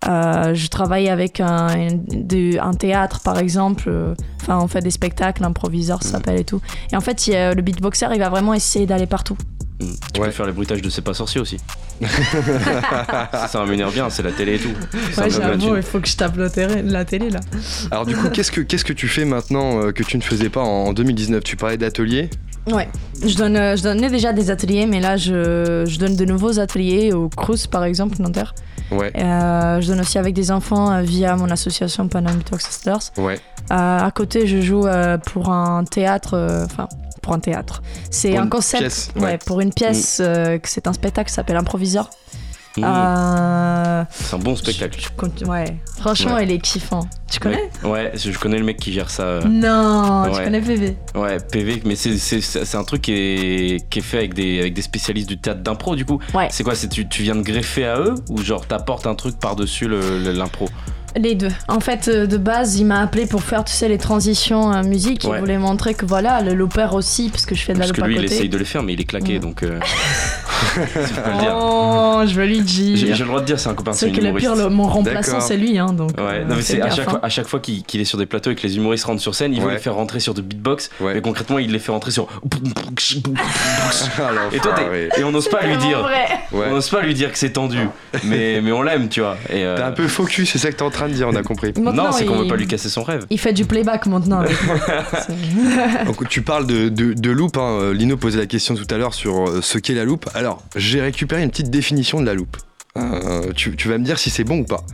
euh, 0.09 0.53
je 0.55 0.67
travaille 0.67 1.09
avec 1.09 1.39
un, 1.39 1.87
de- 2.11 2.59
un 2.59 2.75
théâtre, 2.75 3.21
par 3.21 3.39
exemple. 3.39 3.85
euh, 3.87 4.15
Enfin, 4.41 4.59
on 4.61 4.67
fait 4.67 4.81
des 4.81 4.91
spectacles, 4.91 5.45
improviseur, 5.45 6.03
ça 6.03 6.13
s'appelle 6.15 6.41
et 6.41 6.45
tout. 6.45 6.61
Et 6.93 6.97
en 6.97 7.01
fait, 7.01 7.29
il 7.29 7.35
le 7.35 7.63
beatboxer, 7.63 8.09
il 8.13 8.19
va 8.19 8.29
vraiment 8.29 8.55
essayer 8.55 8.87
d'aller 8.87 9.07
partout. 9.07 9.37
Mm. 9.83 9.95
Tu 10.15 10.21
Ouais. 10.21 10.27
peux 10.29 10.33
faire 10.33 10.47
les 10.47 10.53
bruitages 10.53 10.81
de 10.83 10.89
C'est 10.91 11.03
pas 11.03 11.15
sorcier 11.15 11.41
aussi. 11.41 11.59
ça, 13.33 13.49
ça 13.49 13.65
m'énerve 13.67 13.93
bien, 13.93 14.09
c'est 14.11 14.23
la 14.23 14.33
télé 14.33 14.57
et 14.57 14.59
tout. 14.59 14.71
Donne 15.17 15.39
la 15.41 15.57
thune. 15.57 15.83
faut 15.83 16.01
que 16.01 16.09
je 16.09 16.17
tape 16.17 16.37
la 16.37 16.51
télé, 16.51 16.83
la 16.83 17.05
télé 17.05 17.31
là. 17.31 17.41
Alors 17.91 18.07
du 18.07 18.17
coup, 18.17 18.29
qu'est-ce 18.31 18.51
que 18.53 18.61
qu'est-ce 18.61 18.85
que 18.85 18.93
tu 18.93 19.09
fais 19.09 19.25
maintenant 19.25 19.81
euh, 19.81 19.93
que 19.93 20.03
tu 20.03 20.17
ne 20.17 20.23
faisais 20.23 20.49
pas 20.49 20.61
en 20.63 20.93
2019 20.93 21.43
Tu 21.45 21.57
parlais 21.57 21.77
d'atelier. 21.77 22.31
Ouais, 22.71 22.89
je, 23.27 23.35
donne, 23.37 23.57
euh, 23.57 23.75
je 23.77 23.83
donnais 23.83 24.09
déjà 24.09 24.33
des 24.33 24.51
ateliers, 24.53 24.87
mais 24.87 25.01
là, 25.01 25.17
je, 25.17 25.85
je 25.85 25.99
donne 25.99 26.15
de 26.15 26.25
nouveaux 26.25 26.61
ateliers 26.61 27.13
au 27.13 27.29
Crous, 27.29 27.67
par 27.67 27.83
exemple, 27.83 28.23
Nanterre. 28.23 28.55
Ouais. 28.93 29.11
Euh, 29.17 29.81
je 29.81 29.89
donne 29.89 30.01
aussi 30.01 30.17
avec 30.17 30.33
des 30.33 30.53
enfants 30.53 30.93
euh, 30.93 31.03
via 31.03 31.35
mon 31.35 31.51
association 31.51 32.07
Panam 32.07 32.37
Beatbox 32.37 32.67
Sisters. 32.67 33.11
Ouais. 33.17 33.41
Euh, 33.73 33.99
à 33.99 34.11
côté, 34.15 34.47
je 34.47 34.61
joue 34.61 34.87
euh, 34.87 35.19
pour 35.19 35.49
un 35.51 35.83
théâtre, 35.83 36.35
euh, 36.35 36.65
enfin, 36.67 36.89
pour 37.23 37.33
un 37.33 37.39
théâtre. 37.39 37.83
C'est 38.11 38.37
un 38.37 38.49
concept, 38.49 38.83
pièce, 38.83 39.11
ouais. 39.17 39.23
ouais. 39.23 39.39
pour 39.39 39.61
une 39.61 39.73
pièce, 39.73 40.19
euh, 40.21 40.59
que 40.59 40.69
c'est 40.69 40.87
un 40.87 40.93
spectacle 40.93 41.29
qui 41.29 41.35
s'appelle 41.35 41.57
Improviseur. 41.57 42.11
Mm. 42.77 42.85
Euh, 42.85 44.05
C'est 44.11 44.35
un 44.35 44.39
bon 44.39 44.57
spectacle. 44.57 44.99
je 44.99 45.45
ouais, 45.45 45.77
franchement, 45.99 46.37
Ouais. 46.37 46.45
il 46.45 46.51
est 46.53 46.59
kiffant. 46.59 47.07
Tu 47.31 47.39
connais? 47.39 47.71
Ouais, 47.85 48.13
je 48.15 48.37
connais 48.39 48.59
le 48.59 48.65
mec 48.65 48.79
qui 48.79 48.93
gère 48.95 49.11
ça. 49.11 49.25
euh, 49.25 49.43
Non, 49.45 50.25
tu 50.31 50.39
Ouais. 50.39 50.45
connais 50.45 50.61
PV. 50.63 50.97
Ouais, 51.15 51.37
PV, 51.39 51.83
mais 51.85 51.97
c'est- 51.97 52.75
un 52.75 52.85
truc 52.85 53.03
qui 53.03 53.13
est, 53.13 53.89
qui 53.91 53.99
est 53.99 54.03
fait 54.03 54.19
avec 54.19 54.33
des, 54.35 54.59
avec 54.61 54.73
des 54.75 54.81
spécialistes 54.83 55.29
du 55.29 55.39
théâtre 55.39 55.61
d'impro 55.61 55.97
du 55.97 56.07
coup. 56.07 56.19
Ouais. 56.35 56.49
C'est 56.51 56.65
quoi? 56.65 56.75
Tu, 56.75 57.07
tu 57.09 57.23
viens 57.23 57.35
de 57.37 57.43
greffer 57.43 57.85
à 57.87 57.99
eux 58.01 58.15
ou 58.31 58.39
genre 58.43 58.67
t'apportes 58.67 59.07
un 59.07 59.15
truc 59.15 59.39
par-dessus 59.39 59.89
l'impro? 59.89 60.69
Les 61.17 61.35
deux. 61.35 61.49
En 61.69 61.81
fait, 61.81 62.09
euh, 62.09 62.27
de 62.27 62.37
base, 62.37 62.77
il 62.79 62.87
m'a 62.87 63.01
appelé 63.01 63.27
pour 63.27 63.43
faire, 63.43 63.65
tu 63.65 63.73
sais, 63.73 63.89
les 63.89 63.99
transitions 63.99 64.73
euh, 64.73 64.83
musique. 64.83 65.25
Il 65.25 65.39
voulait 65.39 65.59
montrer 65.59 65.95
que 65.95 66.07
voilà, 66.07 66.41
le 66.41 66.55
looper 66.55 66.89
aussi, 66.95 67.29
parce 67.29 67.45
que 67.47 67.55
je 67.55 67.63
fais 67.63 67.75
de 67.75 67.79
la 67.79 67.87
Parce 67.87 67.93
que 67.99 68.01
lui 68.07 68.17
à 68.17 68.21
il 68.21 68.25
essaye 68.25 68.49
de 68.49 68.57
les 68.59 68.65
faire 68.65 68.83
mais 68.83 68.95
il 68.95 69.01
est 69.01 69.05
claqué 69.05 69.35
Ouais. 69.35 69.39
donc. 69.39 69.63
euh, 69.63 69.79
je 70.77 70.81
peux 71.21 71.31
le 71.31 71.39
dire. 71.41 71.57
Oh, 71.61 72.23
je 72.27 72.35
veux 72.35 72.47
lui 72.47 72.63
J'ai 72.67 72.97
j'ai 72.97 73.07
dire. 73.07 73.19
le 73.21 73.25
droit 73.27 73.41
de 73.41 73.47
dire 73.47 73.59
c'est 73.61 73.69
un 73.69 73.75
copain, 73.75 73.93
c'est 73.93 74.11
que 74.13 74.21
le 74.21 74.33
pire, 74.35 74.55
le- 74.55 74.69
mon 74.69 74.85
remplaçant, 74.89 75.41
c'est 75.41 75.57
lui, 75.57 75.79
hein, 75.79 75.93
donc. 75.93 76.11
Ouais, 76.19 76.25
euh, 76.41 76.45
non, 76.45 76.57
mais 76.57 76.63
c'est 76.63 76.81
à 76.81 76.87
gaffe, 76.87 76.97
chaque 76.97 77.09
hein. 77.09 77.11
fois, 77.11 77.21
à 77.25 77.29
chaque 77.29 77.47
fois 77.47 77.61
qu'il 77.61 77.83
qu'il 77.83 78.01
est 78.01 78.05
sur 78.05 78.17
des 78.19 78.27
plateaux 78.27 78.51
et 78.51 78.55
que 78.55 78.63
les 78.67 78.77
humoristes 78.77 79.05
rentrent 79.05 79.21
sur 79.23 79.35
scène, 79.35 79.53
il 79.53 79.61
veut 79.61 79.71
les 79.71 79.79
faire 79.79 79.95
rentrer 79.95 80.21
sur 80.21 80.35
de 80.35 80.41
beatbox, 80.41 80.91
Ouais. 81.01 81.15
mais 81.15 81.21
concrètement 81.21 81.59
il 81.59 81.71
les 81.73 81.79
fait 81.79 81.93
rentrer 81.93 82.11
sur. 82.11 82.29
Ah, 84.19 84.31
Et 84.53 84.59
toi 84.59 84.73
t'es- 84.75 85.21
et 85.21 85.25
on 85.25 85.33
n'ose 85.33 85.49
pas 85.49 85.63
lui 85.67 85.77
dire, 85.77 86.07
on 86.53 86.71
n'ose 86.71 86.89
pas 86.89 87.03
lui 87.03 87.15
dire 87.15 87.31
que 87.33 87.39
c'est 87.39 87.51
tendu, 87.53 87.79
mais 88.25 88.61
mais 88.63 88.73
on 88.73 88.83
l'aime 88.83 89.09
tu 89.09 89.21
vois. 89.21 89.37
Euh, 89.51 89.77
T'es 89.77 89.83
un 89.83 89.93
peu 89.93 90.09
focus, 90.09 90.51
c'est 90.51 90.59
ça 90.59 90.71
que 90.71 90.77
t'es 90.77 90.83
en 90.83 90.91
train 90.91 91.02
de 91.09 91.15
dire, 91.15 91.29
on 91.29 91.35
a 91.37 91.43
compris. 91.43 91.73
Maintenant, 91.81 92.05
non 92.07 92.13
c'est 92.13 92.25
qu'on 92.27 92.37
il- 92.37 92.43
veut 92.43 92.49
pas 92.49 92.57
lui 92.57 92.67
casser 92.67 92.89
son 92.89 93.03
rêve. 93.03 93.27
Il 93.31 93.39
fait 93.39 93.53
du 93.53 93.65
playback 93.65 94.07
maintenant. 94.07 94.41
avec 94.41 94.57
moi. 94.67 94.77
C'est- 95.27 96.05
Donc, 96.05 96.29
tu 96.29 96.43
parles 96.43 96.67
de, 96.67 96.89
de, 96.89 97.13
de 97.13 97.31
loupe, 97.31 97.57
hein. 97.57 97.79
Euh, 97.81 97.95
Lino 97.95 98.17
posait 98.17 98.39
la 98.39 98.47
question 98.47 98.75
tout 98.75 98.87
à 98.91 98.99
l'heure 98.99 99.15
sur 99.15 99.49
euh, 99.49 99.61
ce 99.63 99.79
qu'est 99.79 99.95
la 99.95 100.05
loupe. 100.05 100.29
Alors, 100.35 100.63
j'ai 100.77 101.01
récupéré 101.01 101.43
une 101.43 101.51
petite 101.51 101.71
définition 101.71 102.21
de 102.21 102.27
la 102.27 102.35
loupe. 102.35 102.57
Euh, 102.99 103.53
tu, 103.57 103.75
tu 103.77 103.89
vas 103.89 103.97
me 103.99 104.05
dire 104.05 104.19
si 104.19 104.29
c'est 104.29 104.45
bon 104.45 104.59
ou 104.59 104.65
pas. 104.65 104.85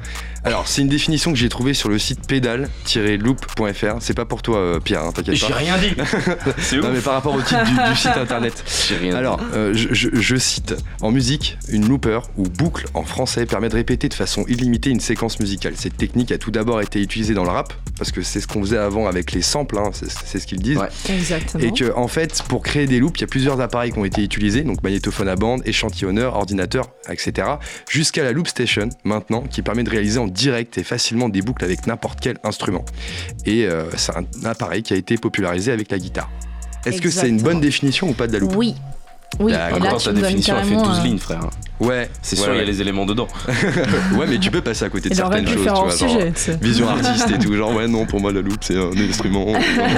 Alors, 0.45 0.67
c'est 0.69 0.83
une 0.83 0.89
définition 0.89 1.33
que 1.33 1.39
j'ai 1.39 1.49
trouvée 1.49 1.75
sur 1.75 1.89
le 1.89 1.99
site 1.99 2.27
pédale-loop.fr. 2.27 3.97
C'est 4.01 4.15
pas 4.15 4.25
pour 4.25 4.41
toi, 4.43 4.59
euh, 4.59 4.81
Pierre, 4.81 5.03
hein, 5.03 5.13
t'inquiète 5.13 5.35
J'ai 5.35 5.49
pas. 5.49 5.57
rien 5.57 5.77
dit. 5.79 5.93
C'est 6.59 6.77
Non, 6.79 6.91
mais 6.93 7.01
par 7.01 7.15
rapport 7.15 7.35
au 7.35 7.43
titre 7.43 7.65
du, 7.65 7.73
du 7.91 7.97
site 7.97 8.17
internet. 8.17 8.65
J'ai 8.89 8.97
rien 8.97 9.11
dit. 9.13 9.17
Alors, 9.17 9.41
euh, 9.55 9.73
je, 9.75 9.89
je- 9.93 10.09
je 10.15 10.37
cite 10.37 10.75
En 11.01 11.11
musique, 11.11 11.59
une 11.69 11.87
looper 11.89 12.21
ou 12.37 12.45
boucle 12.45 12.87
en 12.95 13.03
français 13.05 13.47
permet 13.47 13.69
de 13.69 13.75
répéter 13.75 14.09
de 14.09 14.15
façon 14.15 14.45
illimitée 14.49 14.91
une 14.91 15.01
séquence 15.01 15.41
musicale. 15.41 15.75
Cette 15.77 15.97
technique 15.97 16.33
a 16.33 16.39
tout 16.39 16.51
d'abord 16.51 16.81
été 16.81 17.01
utilisée 17.03 17.35
dans 17.35 17.45
le 17.45 17.51
rap, 17.51 17.73
parce 17.99 18.13
que 18.13 18.23
c'est 18.23 18.41
ce 18.41 18.47
qu'on 18.47 18.61
faisait 18.61 18.79
avant 18.79 19.07
avec 19.07 19.33
les 19.33 19.43
samples, 19.43 19.77
hein, 19.79 19.91
c'est 19.93 20.09
c'est 20.11 20.39
ce 20.39 20.47
qu'ils 20.47 20.63
disent. 20.63 20.79
Ouais. 20.79 20.89
Exactement. 21.11 21.63
Et 21.65 21.73
que, 21.73 21.93
en 21.97 22.09
fait, 22.09 22.43
pour 22.49 22.63
créer 22.63 22.87
des 22.87 23.01
loops, 23.01 23.19
il 23.19 23.23
y 23.23 23.25
a 23.25 23.29
plusieurs 23.29 23.61
appareils 23.61 23.93
qui 23.93 23.99
ont 23.99 24.05
été 24.05 24.23
utilisés, 24.23 24.63
donc 24.63 24.83
magnétophone 24.83 25.29
à 25.29 25.37
bande, 25.37 25.63
échantillonneur, 25.67 26.37
ordinateur, 26.37 26.91
etc. 27.11 27.49
Jusqu'à 27.91 28.23
la 28.23 28.33
Loop 28.33 28.47
Station, 28.49 28.89
maintenant, 29.05 29.43
qui 29.43 29.63
permet 29.63 29.83
de 29.85 29.91
réaliser 29.91 30.19
en 30.19 30.28
direct 30.31 30.79
et 30.79 30.85
facilement 30.85 31.29
des 31.29 31.43
boucles 31.43 31.65
avec 31.65 31.87
n'importe 31.87 32.21
quel 32.21 32.39
instrument. 32.45 32.85
Et 33.47 33.67
euh, 33.67 33.85
c'est 33.97 34.13
un 34.17 34.25
appareil 34.45 34.83
qui 34.83 34.93
a 34.93 34.97
été 34.97 35.17
popularisé 35.17 35.73
avec 35.73 35.91
la 35.91 35.99
guitare. 35.99 36.31
Est-ce 36.87 37.03
que 37.03 37.11
c'est 37.11 37.29
une 37.29 37.43
bonne 37.43 37.61
définition 37.61 38.09
ou 38.09 38.13
pas 38.13 38.27
de 38.27 38.33
la 38.33 38.39
loupe? 38.39 38.57
Oui. 38.57 38.75
Oui, 39.41 39.53
là, 39.53 39.69
Encore 39.75 39.99
tu 39.99 40.07
ta 40.07 40.13
définition 40.13 40.57
a 40.57 40.63
fait 40.63 40.71
carrément. 40.75 40.89
12 40.89 40.99
un- 40.99 41.05
lignes 41.05 41.19
frère. 41.19 41.41
Ouais, 41.81 42.11
C'est 42.23 42.37
ouais, 42.39 42.43
sûr 42.45 42.55
il 42.55 42.59
y 42.59 42.61
a 42.63 42.65
les 42.65 42.81
éléments 42.81 43.07
dedans. 43.07 43.29
ouais, 44.19 44.27
mais 44.29 44.39
tu 44.39 44.51
peux 44.51 44.63
passer 44.63 44.85
à 44.87 44.89
côté 44.89 45.11
de 45.11 45.15
certaines 45.15 45.47
choses, 45.47 45.63
faire 45.63 45.75
tu 45.75 45.81
vois, 45.81 45.91
genre, 45.91 46.11
sujet. 46.11 46.33
sais. 46.35 46.59
Vision 46.61 46.89
artiste 46.89 47.31
et 47.31 47.39
tout, 47.39 47.55
genre 47.55 47.73
ouais 47.75 47.87
non 47.87 48.05
pour 48.05 48.21
moi 48.21 48.33
la 48.33 48.41
loupe 48.41 48.65
c'est 48.65 48.77
un 48.77 48.91
instrument. 49.09 49.47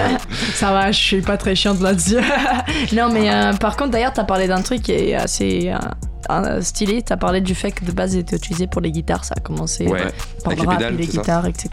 Ça 0.55 0.73
va, 0.73 0.93
je 0.93 0.99
suis 0.99 1.23
pas 1.23 1.39
très 1.39 1.55
chiante 1.55 1.81
là-dessus. 1.81 2.17
non, 2.93 3.09
mais 3.11 3.33
euh, 3.33 3.55
par 3.55 3.77
contre, 3.77 3.93
d'ailleurs, 3.93 4.13
t'as 4.13 4.25
parlé 4.25 4.47
d'un 4.47 4.61
truc 4.61 4.83
qui 4.83 4.93
est 4.93 5.15
assez 5.15 5.73
euh, 5.73 5.79
euh, 6.31 6.61
stylé. 6.61 7.01
T'as 7.03 7.17
parlé 7.17 7.41
du 7.41 7.55
fait 7.55 7.71
que 7.73 7.85
de 7.85 7.93
base, 7.93 8.13
c'était 8.13 8.37
utilisé 8.37 8.67
pour 8.67 8.83
les 8.83 8.91
guitares. 8.93 9.25
Ça 9.25 9.35
a 9.39 9.41
commencé 9.41 9.87
Ouais, 9.87 10.03
par 10.45 10.53
le 10.53 10.59
les 10.61 10.67
rap 10.67 10.77
pédales, 10.79 10.95
et 10.95 10.97
les 10.99 11.07
ça 11.07 11.13
guitares, 11.13 11.47
etc. 11.47 11.71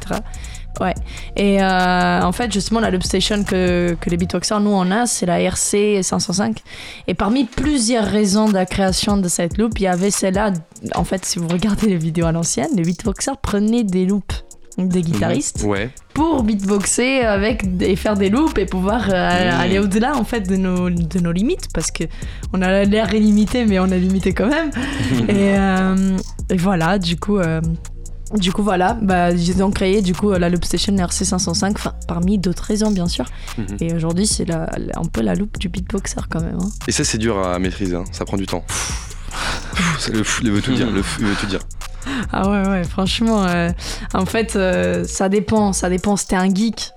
Ouais. 0.79 0.93
Et 1.35 1.61
euh, 1.61 2.21
en 2.21 2.31
fait, 2.31 2.51
justement, 2.51 2.79
la 2.79 2.91
loop 2.91 3.03
station 3.03 3.43
que, 3.43 3.97
que 3.99 4.09
les 4.09 4.17
beatboxers, 4.17 4.59
nous, 4.59 4.69
on 4.69 4.91
a, 4.91 5.05
c'est 5.07 5.25
la 5.25 5.39
RC 5.41 6.03
505. 6.03 6.59
Et 7.07 7.13
parmi 7.13 7.45
plusieurs 7.45 8.05
raisons 8.05 8.47
de 8.47 8.53
la 8.53 8.65
création 8.65 9.17
de 9.17 9.27
cette 9.27 9.57
loop, 9.57 9.79
il 9.79 9.83
y 9.83 9.87
avait 9.87 10.11
celle-là. 10.11 10.53
En 10.95 11.03
fait, 11.03 11.25
si 11.25 11.39
vous 11.39 11.47
regardez 11.47 11.87
les 11.87 11.97
vidéos 11.97 12.27
à 12.27 12.31
l'ancienne, 12.31 12.69
les 12.75 12.83
beatboxers 12.83 13.37
prenaient 13.37 13.83
des 13.83 14.05
loops 14.05 14.43
des 14.77 15.01
guitaristes 15.01 15.63
Ouais, 15.63 15.89
pour 16.13 16.43
beatboxer 16.43 17.21
avec 17.21 17.65
et 17.81 17.95
faire 17.95 18.15
des 18.15 18.29
loops 18.29 18.59
et 18.59 18.65
pouvoir 18.65 19.09
euh, 19.09 19.27
Mmh. 19.27 19.59
aller 19.59 19.79
au-delà 19.79 20.15
en 20.15 20.23
fait 20.23 20.41
de 20.41 20.55
nos, 20.55 20.89
de 20.89 21.19
nos 21.19 21.31
limites 21.31 21.67
parce 21.73 21.89
que 21.89 22.03
on 22.53 22.61
a 22.61 22.83
l'air 22.83 23.13
illimité 23.13 23.65
mais 23.65 23.79
on 23.79 23.87
est 23.87 23.99
limité 23.99 24.33
quand 24.33 24.47
même 24.47 24.69
et, 25.29 25.57
euh, 25.57 26.17
et 26.51 26.57
voilà 26.57 26.99
du 26.99 27.17
coup 27.17 27.39
euh, 27.39 27.59
du 28.35 28.51
coup 28.51 28.63
voilà 28.63 28.97
bah, 29.01 29.31
ils 29.31 29.63
ont 29.63 29.71
créé 29.71 30.01
du 30.01 30.13
coup 30.13 30.31
la 30.31 30.49
loop 30.49 30.65
station 30.65 30.95
RC 30.97 31.23
505 31.25 31.77
enfin, 31.77 31.93
parmi 32.07 32.37
d'autres 32.37 32.63
raisons 32.63 32.91
bien 32.91 33.07
sûr 33.07 33.25
Mhm. 33.57 33.77
et 33.79 33.93
aujourd'hui 33.93 34.27
c'est 34.27 34.45
la, 34.45 34.69
la- 34.77 34.99
un 34.99 35.05
peu 35.05 35.21
la 35.21 35.33
loupe 35.35 35.57
du 35.57 35.69
beatboxer 35.69 36.21
quand 36.29 36.41
même 36.41 36.57
hein. 36.61 36.69
et 36.87 36.91
ça 36.91 37.03
c'est 37.03 37.17
dur 37.17 37.37
à 37.39 37.57
maîtriser, 37.59 37.95
hein, 37.95 38.03
ça 38.11 38.25
prend 38.25 38.37
du 38.37 38.45
temps. 38.45 38.63
Le 40.11 40.23
fou, 40.23 40.41
il 40.43 40.51
veut 40.51 40.61
tout 40.61 40.73
dire, 40.73 40.89
le 40.89 41.01
veut 41.01 41.35
tout 41.39 41.45
dire. 41.47 41.59
Ah 42.31 42.49
ouais, 42.49 42.67
ouais, 42.67 42.83
franchement, 42.83 43.45
euh, 43.45 43.69
en 44.13 44.25
fait, 44.25 44.55
euh, 44.55 45.03
ça 45.05 45.27
dépend, 45.29 45.73
ça 45.73 45.89
dépend. 45.89 46.15
C'était 46.15 46.35
un 46.37 46.53
geek. 46.53 46.91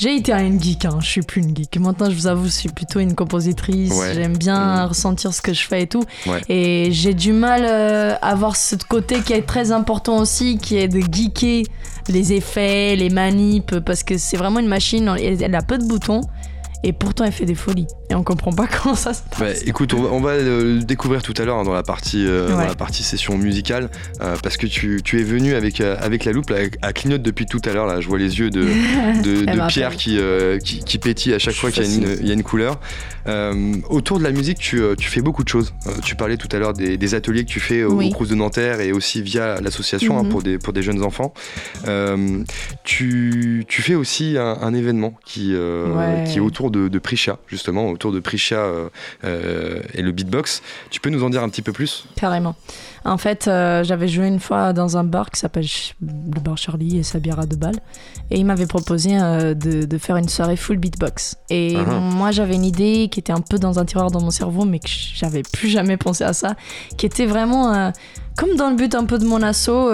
J'ai 0.00 0.16
été 0.16 0.32
une 0.32 0.58
geek, 0.58 0.86
hein, 0.86 0.96
je 1.00 1.06
suis 1.06 1.20
plus 1.20 1.42
une 1.42 1.54
geek. 1.54 1.76
Maintenant, 1.78 2.08
je 2.08 2.14
vous 2.14 2.26
avoue, 2.26 2.46
je 2.46 2.52
suis 2.52 2.68
plutôt 2.70 3.00
une 3.00 3.14
compositrice. 3.14 3.92
Ouais. 3.92 4.14
J'aime 4.14 4.34
bien 4.36 4.82
Mhm. 4.84 4.88
ressentir 4.88 5.34
ce 5.34 5.42
que 5.42 5.52
je 5.52 5.66
fais 5.66 5.82
et 5.82 5.86
tout. 5.86 6.02
Ouais. 6.26 6.40
Et 6.48 6.88
j'ai 6.90 7.12
du 7.12 7.34
mal 7.34 7.64
euh, 7.66 8.14
à 8.22 8.30
avoir 8.30 8.56
ce 8.56 8.76
côté 8.88 9.20
qui 9.20 9.34
est 9.34 9.42
très 9.42 9.72
important 9.72 10.16
aussi, 10.18 10.56
qui 10.56 10.76
est 10.78 10.88
de 10.88 11.00
geeker 11.00 11.64
les 12.08 12.32
effets, 12.32 12.96
les 12.96 13.10
manips, 13.10 13.78
parce 13.80 14.02
que 14.02 14.16
c'est 14.16 14.38
vraiment 14.38 14.58
une 14.60 14.68
machine, 14.68 15.14
elle 15.18 15.54
a 15.54 15.62
peu 15.62 15.76
de 15.76 15.84
boutons. 15.84 16.22
Et 16.82 16.92
pourtant, 16.92 17.24
elle 17.24 17.32
fait 17.32 17.44
des 17.44 17.54
folies. 17.54 17.86
Et 18.08 18.14
on 18.14 18.22
comprend 18.22 18.52
pas 18.52 18.66
comment 18.82 18.94
ça 18.94 19.12
se 19.12 19.22
passe. 19.22 19.38
Bah, 19.38 19.60
écoute, 19.66 19.92
on 19.94 20.02
va, 20.02 20.08
on 20.10 20.20
va 20.20 20.36
le 20.38 20.80
découvrir 20.80 21.22
tout 21.22 21.34
à 21.36 21.44
l'heure 21.44 21.58
hein, 21.58 21.64
dans 21.64 21.74
la 21.74 21.82
partie 21.82 22.26
euh, 22.26 22.48
dans 22.48 22.58
la 22.58 22.74
partie 22.74 23.02
session 23.02 23.36
musicale 23.36 23.90
euh, 24.20 24.36
parce 24.42 24.56
que 24.56 24.66
tu, 24.66 25.00
tu 25.04 25.20
es 25.20 25.22
venu 25.22 25.54
avec 25.54 25.80
euh, 25.80 25.96
avec 26.00 26.24
la 26.24 26.32
loupe 26.32 26.50
là, 26.50 26.56
à 26.82 26.92
clignote 26.92 27.22
depuis 27.22 27.46
tout 27.46 27.60
à 27.64 27.72
l'heure 27.72 27.86
là. 27.86 28.00
Je 28.00 28.08
vois 28.08 28.18
les 28.18 28.38
yeux 28.38 28.50
de 28.50 28.62
de, 29.22 29.68
Pierre 29.68 29.96
qui, 29.96 30.18
euh, 30.18 30.58
qui 30.58 30.82
qui 30.82 30.98
pétille 30.98 31.34
à 31.34 31.38
chaque 31.38 31.54
fois 31.54 31.70
qu'il 31.70 32.26
y 32.26 32.30
a 32.30 32.34
une 32.34 32.42
couleur. 32.42 32.80
Euh, 33.26 33.74
autour 33.88 34.18
de 34.18 34.24
la 34.24 34.30
musique, 34.32 34.58
tu, 34.58 34.80
euh, 34.80 34.94
tu 34.96 35.08
fais 35.10 35.20
beaucoup 35.20 35.44
de 35.44 35.48
choses. 35.48 35.74
Euh, 35.86 35.90
tu 36.02 36.16
parlais 36.16 36.36
tout 36.36 36.48
à 36.52 36.58
l'heure 36.58 36.72
des, 36.72 36.96
des 36.96 37.14
ateliers 37.14 37.44
que 37.44 37.50
tu 37.50 37.60
fais 37.60 37.82
au, 37.84 37.92
Oui. 37.94 38.12
au 38.18 38.26
de 38.26 38.34
Nanterre 38.34 38.80
et 38.80 38.92
aussi 38.92 39.20
via 39.22 39.60
l'association 39.60 40.18
hein, 40.18 40.22
Mhm. 40.22 40.28
pour 40.30 40.42
des 40.42 40.58
pour 40.58 40.72
des 40.72 40.82
jeunes 40.82 41.02
enfants. 41.02 41.32
Euh, 41.86 42.42
tu, 42.84 43.64
tu 43.68 43.82
fais 43.82 43.94
aussi 43.94 44.36
un, 44.38 44.56
un 44.60 44.74
événement 44.74 45.14
qui 45.24 45.50
euh, 45.54 45.94
Ouais. 45.94 46.24
qui 46.24 46.38
est 46.38 46.40
autour 46.40 46.70
de, 46.70 46.88
de 46.88 46.98
Prisha 46.98 47.38
justement 47.46 47.90
autour 47.90 48.12
de 48.12 48.20
Prisha 48.20 48.56
euh, 48.56 48.88
euh, 49.24 49.80
et 49.94 50.02
le 50.02 50.12
beatbox. 50.12 50.62
Tu 50.90 51.00
peux 51.00 51.10
nous 51.10 51.22
en 51.24 51.30
dire 51.30 51.42
un 51.42 51.48
petit 51.48 51.62
peu 51.62 51.72
plus? 51.72 52.06
Carrément. 52.16 52.54
En 53.04 53.16
fait, 53.16 53.48
euh, 53.48 53.82
j'avais 53.82 54.08
joué 54.08 54.26
une 54.26 54.40
fois 54.40 54.72
dans 54.72 54.96
un 54.96 55.04
bar 55.04 55.30
qui 55.30 55.40
s'appelle 55.40 55.66
le 56.02 56.40
bar 56.40 56.58
Charlie 56.58 56.98
et 56.98 57.02
sa 57.02 57.18
bière 57.18 57.40
à 57.40 57.46
deux 57.46 57.56
balles. 57.56 57.80
Et 58.30 58.38
il 58.38 58.44
m'avait 58.44 58.66
proposé 58.66 59.18
euh, 59.18 59.54
de, 59.54 59.84
de 59.84 59.98
faire 59.98 60.16
une 60.16 60.28
soirée 60.28 60.56
full 60.56 60.76
beatbox. 60.76 61.36
Et 61.48 61.76
Ah 61.78 61.84
ah. 61.88 61.98
moi, 61.98 62.30
j'avais 62.30 62.54
une 62.54 62.64
idée 62.64 63.08
qui 63.10 63.20
était 63.20 63.32
un 63.32 63.40
peu 63.40 63.58
dans 63.58 63.78
un 63.78 63.84
tiroir 63.84 64.10
dans 64.10 64.20
mon 64.20 64.30
cerveau, 64.30 64.64
mais 64.64 64.78
que 64.78 64.88
j'avais 64.88 65.42
plus 65.42 65.68
jamais 65.70 65.96
pensé 65.96 66.24
à 66.24 66.32
ça. 66.32 66.54
Qui 66.96 67.06
était 67.06 67.26
vraiment 67.26 67.72
euh, 67.72 67.90
comme 68.36 68.54
dans 68.56 68.68
le 68.70 68.76
but 68.76 68.94
un 68.94 69.04
peu 69.04 69.18
de 69.18 69.24
mon 69.24 69.42
assaut. 69.42 69.90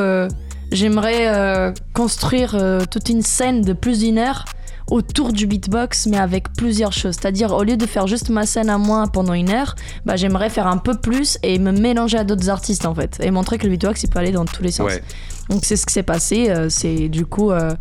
J'aimerais 0.72 1.72
construire 1.94 2.56
toute 2.90 3.08
une 3.08 3.22
scène 3.22 3.62
de 3.62 3.72
plus 3.72 4.00
d'une 4.00 4.18
heure 4.18 4.44
autour 4.90 5.32
du 5.32 5.46
beatbox, 5.46 6.06
mais 6.06 6.16
avec 6.18 6.52
plusieurs 6.52 6.92
choses. 6.92 7.16
C'est-à-dire, 7.20 7.52
au 7.52 7.62
lieu 7.64 7.76
de 7.76 7.86
faire 7.86 8.06
juste 8.06 8.30
ma 8.30 8.46
scène 8.46 8.70
à 8.70 8.78
moi 8.78 9.06
pendant 9.12 9.32
une 9.32 9.50
heure, 9.50 9.74
bah, 10.04 10.16
j'aimerais 10.16 10.50
faire 10.50 10.66
un 10.66 10.78
peu 10.78 10.94
plus 10.94 11.38
et 11.42 11.58
me 11.58 11.72
mélanger 11.72 12.18
à 12.18 12.24
d'autres 12.24 12.50
artistes 12.50 12.86
en 12.86 12.94
fait. 12.94 13.18
Et 13.20 13.30
montrer 13.30 13.58
que 13.58 13.64
le 13.64 13.70
beatbox, 13.70 14.04
il 14.04 14.10
peut 14.10 14.18
aller 14.18 14.32
dans 14.32 14.44
tous 14.44 14.62
les 14.62 14.70
sens. 14.70 14.86
Ouais. 14.92 15.02
Donc 15.48 15.64
c'est 15.64 15.76
ce 15.76 15.86
qui 15.86 15.92
s'est 15.92 16.02
passé. 16.02 16.50
euh, 16.50 16.68
c'est 16.68 17.08
du 17.08 17.26
coup 17.26 17.50
euh, 17.50 17.74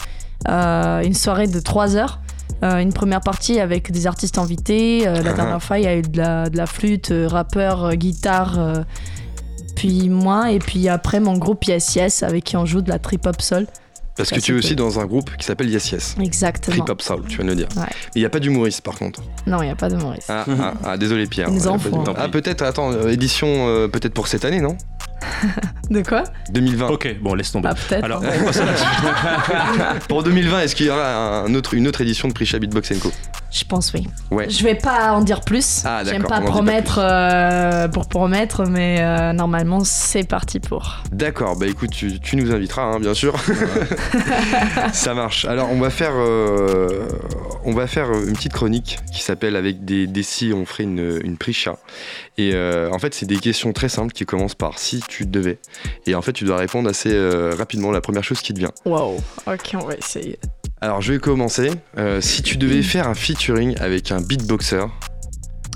euh, 0.47 1.01
une 1.03 1.13
soirée 1.13 1.47
de 1.47 1.59
3 1.59 1.95
heures. 1.95 2.19
Une 2.61 2.93
première 2.93 3.21
partie 3.21 3.59
avec 3.59 3.91
des 3.91 4.07
artistes 4.07 4.39
invités. 4.39 5.05
La 5.05 5.33
dernière 5.33 5.61
fois, 5.61 5.77
il 5.77 5.83
y 5.83 5.87
a 5.87 5.95
eu 5.97 6.01
de 6.01 6.17
la, 6.17 6.49
de 6.49 6.57
la 6.57 6.65
flûte, 6.65 7.13
rappeur, 7.27 7.95
guitare, 7.95 8.83
puis 9.75 10.09
moi. 10.09 10.51
Et 10.51 10.57
puis 10.57 10.89
après, 10.89 11.19
mon 11.19 11.37
groupe 11.37 11.63
Yes 11.65 11.93
Yes 11.95 12.23
avec 12.23 12.43
qui 12.43 12.57
on 12.57 12.65
joue 12.65 12.81
de 12.81 12.89
la 12.89 12.97
trip-hop 12.97 13.39
soul. 13.39 13.67
Parce 14.17 14.29
que 14.29 14.39
tu 14.39 14.53
es 14.53 14.57
aussi 14.57 14.75
dans 14.75 14.99
un 14.99 15.05
groupe 15.05 15.35
qui 15.37 15.45
s'appelle 15.45 15.69
Yes 15.69 15.91
Yes. 15.91 16.15
Exactement. 16.21 16.77
Trip 16.77 16.89
Hop 16.89 17.01
Soul, 17.01 17.23
tu 17.27 17.35
viens 17.37 17.45
de 17.45 17.49
le 17.49 17.55
dire. 17.55 17.67
Ouais. 17.75 17.83
Il 18.15 18.19
n'y 18.21 18.25
a 18.25 18.29
pas 18.29 18.39
d'humoriste 18.39 18.81
par 18.81 18.95
contre. 18.97 19.21
Non, 19.45 19.61
il 19.61 19.65
n'y 19.65 19.71
a 19.71 19.75
pas 19.75 19.89
de 19.89 19.95
Maurice. 19.97 20.25
Ah, 20.29 20.45
ah, 20.47 20.73
ah, 20.85 20.97
désolé 20.97 21.27
Pierre. 21.27 21.51
Nous 21.51 21.63
Ouais, 21.63 21.67
en 21.67 21.77
du- 21.77 21.89
Ah 22.17 22.29
peut-être, 22.29 22.61
attends, 22.63 22.91
euh, 22.93 23.09
édition 23.09 23.47
euh, 23.67 23.87
peut-être 23.87 24.13
pour 24.13 24.27
cette 24.27 24.45
année, 24.45 24.61
non? 24.61 24.77
De 25.89 26.01
quoi? 26.01 26.23
2020. 26.49 26.87
Ok, 26.89 27.15
bon, 27.21 27.35
laisse 27.35 27.51
tomber. 27.51 27.69
Ah, 27.71 27.75
peut-être. 27.75 28.03
Alors, 28.03 28.21
ouais. 28.21 28.37
la 28.37 29.93
Pour 30.07 30.23
2020, 30.23 30.61
est-ce 30.61 30.75
qu'il 30.75 30.87
y 30.87 30.89
aura 30.89 31.41
un 31.41 31.53
autre, 31.53 31.73
une 31.75 31.87
autre 31.87 32.01
édition 32.01 32.27
de 32.27 32.33
Prisha 32.33 32.57
Beatbox 32.57 32.93
Co 32.99 33.11
Je 33.51 33.63
pense 33.65 33.93
oui. 33.93 34.07
Ouais. 34.31 34.49
Je 34.49 34.63
vais 34.63 34.75
pas 34.75 35.11
en 35.11 35.21
dire 35.21 35.41
plus. 35.41 35.83
Ah, 35.85 36.01
J'aime 36.03 36.23
d'accord, 36.23 36.39
pas 36.39 36.41
promettre 36.41 36.99
euh, 37.01 37.87
pour 37.87 38.07
promettre, 38.07 38.65
mais 38.65 38.97
euh, 38.99 39.33
normalement 39.33 39.83
c'est 39.83 40.27
parti 40.27 40.59
pour. 40.59 41.03
D'accord, 41.11 41.55
bah 41.55 41.67
écoute, 41.67 41.91
tu, 41.91 42.19
tu 42.19 42.35
nous 42.35 42.51
inviteras, 42.51 42.83
hein, 42.83 42.99
bien 42.99 43.13
sûr. 43.13 43.35
Ça 44.93 45.13
marche. 45.13 45.45
Alors, 45.45 45.71
on 45.71 45.79
va 45.79 45.89
faire, 45.91 46.13
euh, 46.15 47.07
on 47.63 47.73
va 47.73 47.85
faire 47.87 48.11
une 48.11 48.33
petite 48.33 48.53
chronique 48.53 48.99
qui 49.13 49.21
s'appelle 49.21 49.55
avec 49.55 49.85
des, 49.85 50.07
des 50.07 50.23
si, 50.23 50.51
on 50.53 50.65
ferait 50.65 50.83
une, 50.83 51.19
une 51.23 51.37
Prisha. 51.37 51.77
Et 52.37 52.51
euh, 52.53 52.89
en 52.91 52.99
fait, 52.99 53.13
c'est 53.13 53.25
des 53.25 53.37
questions 53.37 53.71
très 53.71 53.89
simples 53.89 54.13
qui 54.13 54.25
commencent 54.25 54.55
par 54.55 54.77
si 54.79 55.01
tu 55.07 55.25
devais. 55.25 55.59
Et 56.07 56.15
en 56.15 56.21
fait, 56.21 56.33
tu 56.33 56.43
dois 56.45 56.57
répondre 56.57 56.89
assez 56.89 57.11
euh, 57.13 57.53
rapidement 57.57 57.91
la 57.91 58.01
première 58.01 58.23
chose 58.23 58.41
qui 58.41 58.53
te 58.53 58.59
vient. 58.59 58.71
Wow. 58.85 59.17
Ok, 59.47 59.71
on 59.75 59.85
va 59.85 59.95
essayer. 59.95 60.37
Alors, 60.81 61.01
je 61.01 61.13
vais 61.13 61.19
commencer. 61.19 61.71
Euh, 61.97 62.21
si 62.21 62.41
tu 62.43 62.57
devais 62.57 62.81
faire 62.83 63.07
un 63.07 63.13
featuring 63.15 63.75
avec 63.79 64.11
un 64.11 64.21
beatboxer. 64.21 64.85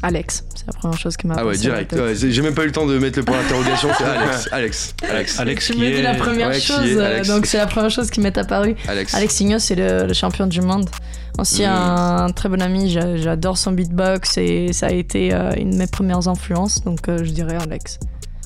Alex, 0.01 0.45
c'est 0.55 0.65
la 0.65 0.71
première 0.71 0.97
chose 0.97 1.17
qui 1.17 1.27
m'a 1.27 1.35
Ah 1.37 1.45
ouais, 1.45 1.57
direct. 1.57 1.91
Ouais, 1.91 2.15
j'ai 2.15 2.41
même 2.41 2.53
pas 2.53 2.63
eu 2.63 2.67
le 2.67 2.71
temps 2.71 2.85
de 2.85 2.97
mettre 2.97 3.19
le 3.19 3.25
point 3.25 3.35
d'interrogation. 3.41 3.89
C'est 3.97 4.05
Alex. 4.05 4.47
Alex. 4.53 4.95
Alex. 5.09 5.39
Alex 5.39 5.65
Tu 5.67 5.73
qui 5.73 5.79
me 5.79 5.85
dis 5.87 5.93
est. 5.95 6.01
la 6.03 6.15
première 6.15 6.53
chose, 6.53 6.85
est 6.85 6.95
euh, 6.95 7.05
Alex. 7.15 7.27
donc 7.27 7.45
c'est 7.45 7.57
la 7.57 7.67
première 7.67 7.89
chose 7.91 8.09
qui 8.09 8.21
m'est 8.21 8.37
apparue. 8.37 8.75
Alex. 8.87 9.13
Alex 9.13 9.33
Signos, 9.35 9.59
c'est 9.59 9.75
le, 9.75 10.05
le 10.07 10.13
champion 10.13 10.47
du 10.47 10.61
monde. 10.61 10.89
Aussi 11.37 11.63
Mm. 11.63 11.65
un 11.69 12.29
très 12.33 12.47
bon 12.47 12.61
ami, 12.61 12.89
j'a- 12.91 13.17
j'adore 13.17 13.57
son 13.57 13.73
beatbox 13.73 14.37
et 14.37 14.71
ça 14.71 14.87
a 14.87 14.91
été 14.91 15.33
euh, 15.33 15.51
une 15.57 15.71
de 15.71 15.75
mes 15.77 15.87
premières 15.87 16.27
influences, 16.29 16.81
donc 16.83 17.07
euh, 17.09 17.17
je 17.23 17.31
dirais 17.31 17.57
Alex. 17.61 17.99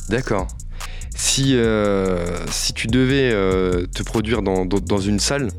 D'accord. 0.09 0.47
Si, 1.15 1.56
euh, 1.56 2.26
si 2.49 2.73
tu 2.73 2.88
devais 2.88 3.32
euh, 3.32 3.86
te 3.88 4.04
produire 4.04 4.41
dans, 4.41 4.65
dans, 4.65 4.80
dans 4.80 4.97
une 4.99 5.19
salle 5.19 5.49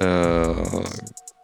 euh, 0.00 0.52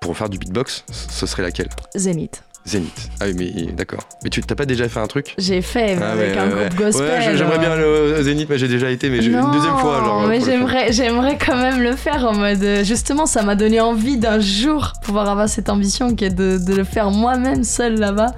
pour 0.01 0.17
faire 0.17 0.29
du 0.29 0.39
beatbox, 0.39 0.85
ce 0.91 1.27
serait 1.27 1.43
laquelle? 1.43 1.69
Zénith. 1.95 2.43
Zénith. 2.67 3.11
Ah 3.21 3.25
oui, 3.27 3.35
mais 3.37 3.73
d'accord. 3.73 4.03
Mais 4.23 4.29
tu 4.29 4.43
t'as 4.43 4.55
pas 4.55 4.67
déjà 4.67 4.87
fait 4.89 5.01
un 5.01 5.07
truc? 5.07 5.35
J'ai 5.39 5.63
fait 5.63 5.97
mais 5.97 6.03
Ah 6.03 6.11
avec 6.13 6.35
ouais, 6.35 6.39
un 6.39 6.49
ouais, 6.51 6.69
groupe 6.69 6.79
gospel. 6.79 7.09
Ouais, 7.09 7.37
j'aimerais 7.37 7.59
bien 7.59 7.75
le 7.75 8.23
Zénith, 8.23 8.49
mais 8.51 8.59
j'ai 8.59 8.69
déjà 8.69 8.91
été, 8.91 9.09
mais 9.09 9.21
Non, 9.21 9.47
une 9.47 9.53
deuxième 9.53 9.79
fois. 9.79 10.05
Genre, 10.05 10.27
mais 10.27 10.41
j'aimerais, 10.41 10.93
j'aimerais 10.93 11.39
quand 11.39 11.57
même 11.57 11.81
le 11.81 11.97
faire 11.97 12.25
en 12.27 12.35
mode. 12.35 12.85
Justement, 12.85 13.25
ça 13.25 13.43
m'a 13.43 13.55
donné 13.55 13.81
envie 13.81 14.19
d'un 14.19 14.41
jour 14.41 14.93
pouvoir 15.03 15.29
avoir 15.29 15.49
cette 15.49 15.71
ambition 15.71 16.15
qui 16.15 16.27
est 16.27 16.31
de, 16.35 16.59
de 16.59 16.75
le 16.75 16.85
faire 16.85 17.11
moi-même 17.11 17.65
seul 17.65 17.99
là-bas. 17.99 18.35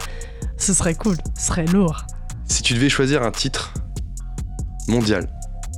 Ce 0.56 0.72
serait 0.72 0.94
cool, 0.94 1.16
ce 1.36 1.48
serait 1.48 1.64
lourd. 1.64 2.06
Si 2.46 2.62
tu 2.62 2.74
devais 2.74 2.88
choisir 2.90 3.22
un 3.24 3.32
titre 3.32 3.74
mondial 4.88 5.28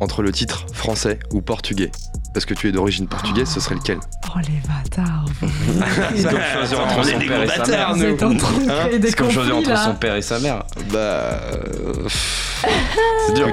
entre 0.00 0.22
le 0.22 0.32
titre 0.32 0.66
français 0.72 1.20
ou 1.32 1.40
portugais, 1.40 1.92
parce 2.32 2.44
que 2.46 2.52
tu 2.54 2.68
es 2.68 2.72
d'origine 2.72 3.06
portugaise, 3.06 3.48
ce 3.48 3.60
serait 3.60 3.76
lequel? 3.76 3.98
Oh 4.28 4.38
les 4.40 4.60
bâtards, 4.68 5.24
C'est 6.16 6.24
comme 6.28 6.40
choisir 6.42 6.80
entre 6.80 7.04
son 7.04 7.14
père 7.20 7.42
et 7.42 7.48
sa 7.48 7.66
mère. 7.66 7.94
vous 7.94 8.04
êtes 8.04 8.22
en 8.22 8.36
train 8.36 8.58
de 8.58 8.70
Hein 8.70 8.86
créer 8.86 8.98
des 8.98 9.08
C'est 9.10 9.16
comme 9.16 9.30
choisir 9.30 9.56
entre 9.56 9.78
son 9.78 9.94
père 9.94 10.16
et 10.16 10.22
sa 10.22 10.38
mère. 10.40 10.64
Bah. 10.92 10.98
euh, 10.98 12.08
C'est 13.26 13.34
dur. 13.34 13.48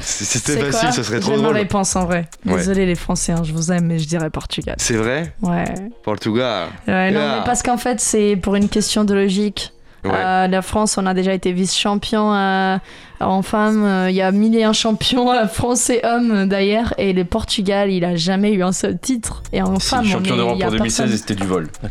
Si 0.00 0.24
C'est 0.24 0.38
c'était 0.38 0.60
facile, 0.70 0.80
quoi 0.88 0.92
ce 0.92 1.02
serait 1.02 1.20
trop 1.20 1.30
J'ai 1.32 1.36
ma 1.38 1.42
drôle. 1.44 1.56
réponse 1.56 1.96
en 1.96 2.04
vrai. 2.04 2.28
Ouais. 2.46 2.56
Désolé 2.56 2.86
les 2.86 2.94
Français, 2.94 3.32
hein, 3.32 3.42
je 3.42 3.52
vous 3.52 3.72
aime, 3.72 3.86
mais 3.86 3.98
je 3.98 4.06
dirais 4.06 4.30
Portugal. 4.30 4.76
C'est 4.78 4.96
vrai? 4.96 5.34
Ouais. 5.42 5.64
Portugal. 6.04 6.68
Ouais, 6.86 7.10
non, 7.10 7.20
Yeah. 7.20 7.36
mais 7.38 7.44
parce 7.44 7.62
qu'en 7.62 7.78
fait, 7.78 8.00
c'est 8.00 8.36
pour 8.36 8.54
une 8.54 8.68
question 8.68 9.04
de 9.04 9.14
logique. 9.14 9.72
Ouais. 10.04 10.10
Euh, 10.14 10.46
la 10.48 10.60
France, 10.62 10.98
on 10.98 11.06
a 11.06 11.14
déjà 11.14 11.32
été 11.32 11.52
vice-champion 11.52 12.34
euh, 12.34 12.76
en 13.20 13.42
femmes. 13.42 13.84
euh, 13.84 14.10
Il 14.10 14.16
y 14.16 14.22
a 14.22 14.30
mille 14.32 14.54
et 14.56 14.64
un 14.64 14.72
champions 14.72 15.32
euh, 15.32 15.46
français 15.48 16.00
hommes 16.04 16.48
d'ailleurs. 16.48 16.94
Et 16.98 17.12
le 17.12 17.24
Portugal, 17.24 17.90
il 17.90 18.04
a 18.04 18.16
jamais 18.16 18.52
eu 18.52 18.62
un 18.62 18.72
seul 18.72 18.98
titre. 18.98 19.42
Et 19.52 19.62
en 19.62 19.78
Si, 19.78 19.88
femmes, 19.88 20.04
champion 20.04 20.36
d'Europe 20.36 20.54
il 20.56 20.60
y 20.60 20.64
a 20.64 20.68
en 20.68 20.70
2016 20.70 20.96
personne. 20.98 21.14
et 21.14 21.18
c'était 21.18 21.34
du 21.34 21.46
vol. 21.46 21.68
Euh, 21.84 21.88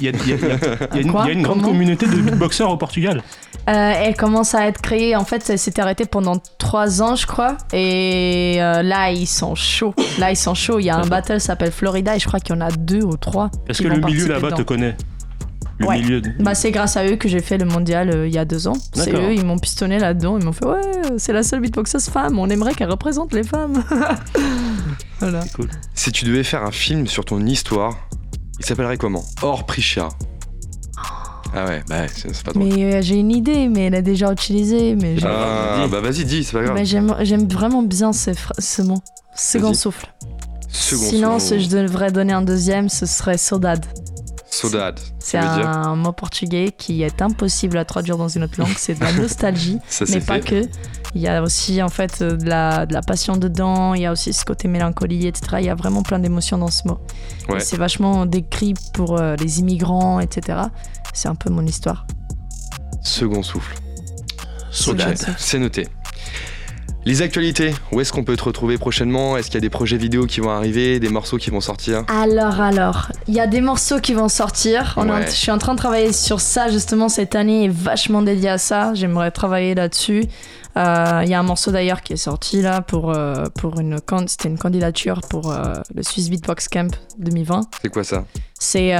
Il 0.00 0.02
y, 0.02 0.08
a- 0.08 1.00
une- 1.00 1.10
Quoi 1.12 1.22
il 1.24 1.28
y 1.28 1.30
a 1.30 1.32
une 1.32 1.42
grande 1.42 1.62
communauté 1.62 2.06
de 2.06 2.16
beatboxers 2.16 2.70
au 2.70 2.76
Portugal. 2.76 3.22
Euh, 3.68 3.92
elle 3.96 4.14
commence 4.14 4.54
à 4.54 4.66
être 4.68 4.80
créée. 4.80 5.16
En 5.16 5.24
fait, 5.24 5.44
elle 5.50 5.58
s'était 5.58 5.82
arrêtée 5.82 6.04
pendant 6.06 6.36
trois 6.58 7.02
ans, 7.02 7.16
je 7.16 7.26
crois. 7.26 7.56
Et 7.72 8.56
euh, 8.58 8.82
là, 8.82 9.10
ils 9.10 9.26
sont 9.26 9.54
chauds. 9.56 9.94
Là, 10.18 10.30
ils 10.30 10.36
sont 10.36 10.54
chauds. 10.54 10.78
Il 10.78 10.84
y 10.84 10.90
a 10.90 10.96
un 10.96 11.06
battle 11.06 11.34
qui 11.38 11.40
s'appelle 11.40 11.72
Florida. 11.72 12.14
Et 12.14 12.18
je 12.20 12.26
crois 12.28 12.38
qu'il 12.38 12.54
y 12.54 12.58
en 12.58 12.60
a 12.60 12.70
deux 12.70 13.02
ou 13.02 13.16
trois. 13.16 13.50
Est-ce 13.68 13.82
que 13.82 13.88
le 13.88 13.98
milieu 13.98 14.28
là-bas 14.28 14.52
te 14.52 14.62
connaît? 14.62 14.96
Le 15.78 15.86
Ouais. 15.86 15.98
milieu. 16.00 16.20
de- 16.22 16.30
Bah, 16.42 16.54
c'est 16.54 16.70
grâce 16.70 16.96
à 16.96 17.04
eux 17.06 17.16
que 17.16 17.28
j'ai 17.28 17.40
fait 17.40 17.58
le 17.58 17.66
mondial 17.66 18.08
euh, 18.10 18.26
il 18.26 18.32
y 18.34 18.38
a 18.38 18.44
deux 18.46 18.66
ans. 18.66 18.76
C'est 18.94 19.12
eux, 19.12 19.34
ils 19.34 19.44
m'ont 19.44 19.58
pistonné 19.58 19.98
là-dedans. 19.98 20.38
Ils 20.38 20.44
m'ont 20.44 20.52
fait 20.52 20.64
Ouais, 20.64 20.80
c'est 21.18 21.32
la 21.34 21.42
seule 21.42 21.60
beatboxeuse 21.60 22.06
femme. 22.08 22.38
On 22.38 22.48
aimerait 22.48 22.74
qu'elle 22.74 22.90
représente 22.90 23.34
les 23.34 23.42
femmes. 23.42 23.82
voilà. 25.20 25.42
C'est 25.42 25.52
cool. 25.52 25.68
Si 25.94 26.12
tu 26.12 26.24
devais 26.24 26.44
faire 26.44 26.62
un 26.62 26.70
film 26.72 27.06
sur 27.06 27.24
ton 27.24 27.44
histoire, 27.44 27.96
il 28.58 28.64
s'appellerait 28.64 28.96
comment? 28.96 29.24
Hors 29.42 29.64
Prisha. 29.66 30.08
Ah 31.54 31.64
ouais, 31.66 31.82
bah 31.88 32.00
ouais, 32.02 32.06
c'est 32.14 32.42
pas 32.42 32.52
drôle. 32.52 32.64
Mais 32.68 32.94
euh, 32.96 33.02
j'ai 33.02 33.14
une 33.16 33.30
idée, 33.30 33.68
mais 33.68 33.84
elle 33.86 33.94
est 33.94 34.02
déjà 34.02 34.30
utilisée. 34.32 34.94
Mais 34.94 35.16
Ah, 35.24 35.86
bah 35.90 36.00
vas-y, 36.00 36.24
dis, 36.24 36.42
c'est 36.44 36.52
pas 36.52 36.62
grave. 36.62 36.74
mais 36.74 36.84
j'aime 36.84 37.48
vraiment 37.48 37.82
bien 37.82 38.12
ce, 38.12 38.82
mot. 38.82 39.00
Second 39.34 39.72
souffle. 39.74 40.06
Second 40.68 41.02
Sinon, 41.02 41.38
souffle. 41.38 41.60
si 41.60 41.64
je 41.70 41.76
devrais 41.76 42.10
donner 42.12 42.32
un 42.32 42.42
deuxième, 42.42 42.88
ce 42.88 43.06
serait 43.06 43.38
saudade. 43.38 43.86
Saudade. 44.50 45.00
C'est 45.18 45.38
un 45.38 45.96
mot 45.96 46.12
portugais 46.12 46.72
qui 46.76 47.02
est 47.02 47.20
impossible 47.20 47.76
à 47.78 47.84
traduire 47.84 48.16
dans 48.16 48.28
une 48.28 48.44
autre 48.44 48.58
langue. 48.58 48.74
C'est 48.76 48.94
de 48.94 49.04
la 49.04 49.12
nostalgie, 49.12 49.78
Ça 49.88 50.04
mais 50.08 50.20
pas 50.20 50.34
fait. 50.40 50.62
que. 50.64 50.68
Il 51.14 51.20
y 51.22 51.28
a 51.28 51.42
aussi 51.42 51.82
en 51.82 51.88
fait 51.88 52.20
euh, 52.20 52.36
de 52.36 52.46
la, 52.48 52.84
de 52.86 52.92
la 52.92 53.00
passion 53.00 53.36
dedans. 53.36 53.94
Il 53.94 54.02
y 54.02 54.06
a 54.06 54.12
aussi 54.12 54.32
ce 54.32 54.44
côté 54.44 54.68
mélancolie, 54.68 55.26
etc. 55.26 55.56
Il 55.60 55.64
y 55.64 55.70
a 55.70 55.74
vraiment 55.74 56.02
plein 56.02 56.18
d'émotions 56.18 56.58
dans 56.58 56.70
ce 56.70 56.86
mot. 56.86 56.98
Ouais. 57.48 57.60
C'est 57.60 57.76
vachement 57.76 58.26
décrit 58.26 58.74
pour 58.92 59.18
euh, 59.18 59.34
les 59.36 59.60
immigrants, 59.60 60.20
etc. 60.20 60.58
C'est 61.14 61.28
un 61.28 61.34
peu 61.34 61.50
mon 61.50 61.64
histoire. 61.64 62.06
Second 63.02 63.42
souffle. 63.42 63.74
Saudade. 64.70 65.18
C'est 65.38 65.58
noté. 65.58 65.88
Les 67.06 67.22
actualités, 67.22 67.72
où 67.92 68.00
est-ce 68.00 68.12
qu'on 68.12 68.24
peut 68.24 68.36
te 68.36 68.42
retrouver 68.42 68.78
prochainement? 68.78 69.36
Est-ce 69.36 69.46
qu'il 69.46 69.54
y 69.54 69.58
a 69.58 69.60
des 69.60 69.70
projets 69.70 69.96
vidéo 69.96 70.26
qui 70.26 70.40
vont 70.40 70.50
arriver, 70.50 70.98
des 70.98 71.08
morceaux 71.08 71.36
qui 71.36 71.50
vont 71.50 71.60
sortir? 71.60 72.02
Alors, 72.08 72.60
alors, 72.60 73.12
il 73.28 73.34
y 73.34 73.38
a 73.38 73.46
des 73.46 73.60
morceaux 73.60 74.00
qui 74.00 74.12
vont 74.12 74.28
sortir. 74.28 74.94
On 74.96 75.06
est 75.06 75.12
Ouais. 75.12 75.26
je 75.26 75.30
suis 75.30 75.52
en 75.52 75.58
train 75.58 75.74
de 75.74 75.78
travailler 75.78 76.12
sur 76.12 76.40
ça 76.40 76.68
justement 76.68 77.08
cette 77.08 77.36
année 77.36 77.66
est 77.66 77.72
vachement 77.72 78.22
dédiée 78.22 78.48
à 78.48 78.58
ça. 78.58 78.92
J'aimerais 78.94 79.30
travailler 79.30 79.76
là-dessus. 79.76 80.24
Euh, 80.76 81.22
Il 81.24 81.30
y 81.30 81.34
a 81.34 81.38
un 81.40 81.42
morceau 81.42 81.70
d'ailleurs 81.70 82.02
qui 82.02 82.12
est 82.12 82.18
sorti 82.18 82.60
là 82.60 82.82
pour, 82.82 83.10
euh, 83.10 83.44
pour 83.54 83.80
une, 83.80 83.98
c'était 84.26 84.48
une 84.48 84.58
candidature 84.58 85.20
pour 85.22 85.50
euh, 85.50 85.74
le 85.94 86.02
Swiss 86.02 86.28
Beatbox 86.28 86.68
Camp 86.68 86.94
2020. 87.18 87.62
C'est 87.82 87.88
quoi 87.88 88.04
ça? 88.04 88.24
C'est 88.58 88.94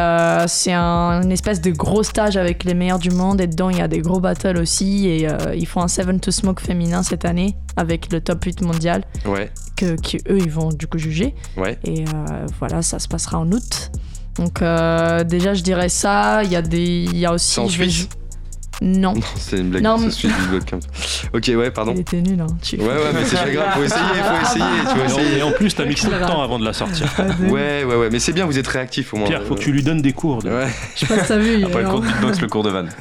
c'est 0.48 0.72
un 0.74 1.22
une 1.22 1.32
espèce 1.32 1.62
de 1.62 1.70
gros 1.70 2.02
stage 2.02 2.36
avec 2.36 2.64
les 2.64 2.74
meilleurs 2.74 2.98
du 2.98 3.10
monde 3.10 3.40
et 3.40 3.46
dedans 3.46 3.70
il 3.70 3.78
y 3.78 3.80
a 3.80 3.88
des 3.88 4.00
gros 4.00 4.20
battles 4.20 4.58
aussi 4.58 5.06
et 5.08 5.26
ils 5.54 5.66
font 5.66 5.80
un 5.80 5.88
Seven 5.88 6.20
to 6.20 6.30
Smoke 6.30 6.60
féminin 6.60 7.02
cette 7.02 7.24
année 7.24 7.56
avec 7.76 8.12
le 8.12 8.20
top 8.20 8.44
8 8.44 8.60
mondial 8.60 9.04
Ouais, 9.24 9.50
que 9.74 9.96
qui 9.96 10.18
eux 10.28 10.38
ils 10.38 10.50
vont 10.50 10.68
du 10.68 10.86
coup 10.86 10.98
juger 10.98 11.34
ouais. 11.56 11.78
et 11.84 12.04
voilà 12.58 12.82
ça 12.82 12.98
se 12.98 13.08
passera 13.08 13.38
en 13.38 13.50
août. 13.50 13.90
Donc 14.36 14.60
déjà 14.60 15.54
je 15.54 15.62
dirais 15.62 15.88
ça, 15.88 16.44
il 16.44 16.52
y 16.52 16.56
a 16.56 16.60
des 16.62 17.04
il 17.04 17.16
y 17.16 17.24
a 17.24 17.32
aussi 17.32 17.54
Non, 18.82 19.14
Non, 19.14 19.20
c'est 19.36 19.56
une 19.58 19.70
blague, 19.70 19.82
Non, 19.82 19.96
c'est 19.98 20.04
mais- 20.06 20.10
Swiss 20.10 20.32
Beatbox 20.50 20.64
Camp. 20.70 20.78
Ok, 21.34 21.50
ouais, 21.56 21.70
pardon. 21.70 21.92
il 21.94 22.00
était 22.00 22.20
nul 22.20 22.38
hein. 22.40 22.46
Tu- 22.62 22.76
Ouais, 22.76 22.84
ouais, 22.86 22.92
mais 23.14 23.24
c'est 23.24 23.36
pas 23.36 23.48
grave, 23.50 23.68
faut 23.74 23.82
essayer, 23.82 24.00
faut 24.02 24.42
essayer, 24.46 24.64
tu 24.80 24.84
vois, 24.84 24.96
Et 24.96 25.00
en- 25.00 25.06
essayer. 25.18 25.38
Et 25.38 25.42
en 25.42 25.50
plus, 25.52 25.74
t'as 25.74 25.84
mis 25.86 25.94
trop 25.94 26.08
de 26.10 26.18
temps 26.18 26.42
avant 26.42 26.58
de 26.58 26.64
la 26.64 26.72
sortir. 26.74 27.06
Ouais, 27.48 27.84
ouais, 27.84 27.94
ouais, 27.96 28.08
mais 28.12 28.18
c'est 28.18 28.32
bien, 28.32 28.44
vous 28.44 28.58
êtes 28.58 28.66
réactif 28.66 29.14
au 29.14 29.16
moins. 29.16 29.28
Pierre, 29.28 29.42
faut 29.44 29.54
que 29.54 29.60
tu 29.60 29.72
lui 29.72 29.82
donnes 29.82 30.02
des 30.02 30.12
cours. 30.12 30.42
de- 30.42 30.50
Ouais. 30.50 30.68
Je 30.94 31.06
sais 31.06 31.14
pas 31.14 31.22
si 31.22 31.28
t'as 31.28 31.38
vu. 31.38 31.54
est 31.54 31.58
le 31.60 31.88
cours 31.88 32.00
de 32.00 32.06
beatbox, 32.06 32.40
le 32.40 32.48
cours 32.48 32.62
de 32.62 32.70
vanne. 32.70 32.90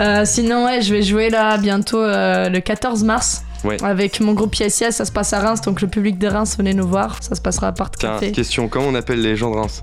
Euh, 0.00 0.22
sinon, 0.26 0.64
ouais, 0.66 0.82
je 0.82 0.92
vais 0.94 1.02
jouer 1.02 1.30
là 1.30 1.56
bientôt 1.58 2.00
euh, 2.02 2.48
le 2.48 2.60
14 2.60 3.02
mars. 3.04 3.42
Ouais. 3.64 3.82
Avec 3.82 4.20
mon 4.20 4.32
groupe 4.32 4.54
ISIS, 4.58 4.90
ça 4.90 5.04
se 5.04 5.12
passe 5.12 5.32
à 5.32 5.40
Reims, 5.40 5.60
donc 5.60 5.80
le 5.80 5.86
public 5.88 6.18
de 6.18 6.26
Reims, 6.26 6.56
venez 6.58 6.74
nous 6.74 6.86
voir, 6.86 7.16
ça 7.22 7.34
se 7.36 7.40
passera 7.40 7.68
à 7.68 7.72
Part 7.72 7.90
Tiens, 7.92 8.14
Café. 8.14 8.32
question, 8.32 8.68
comment 8.68 8.86
on 8.88 8.94
appelle 8.96 9.22
les 9.22 9.36
gens 9.36 9.50
de 9.52 9.56
Reims? 9.56 9.82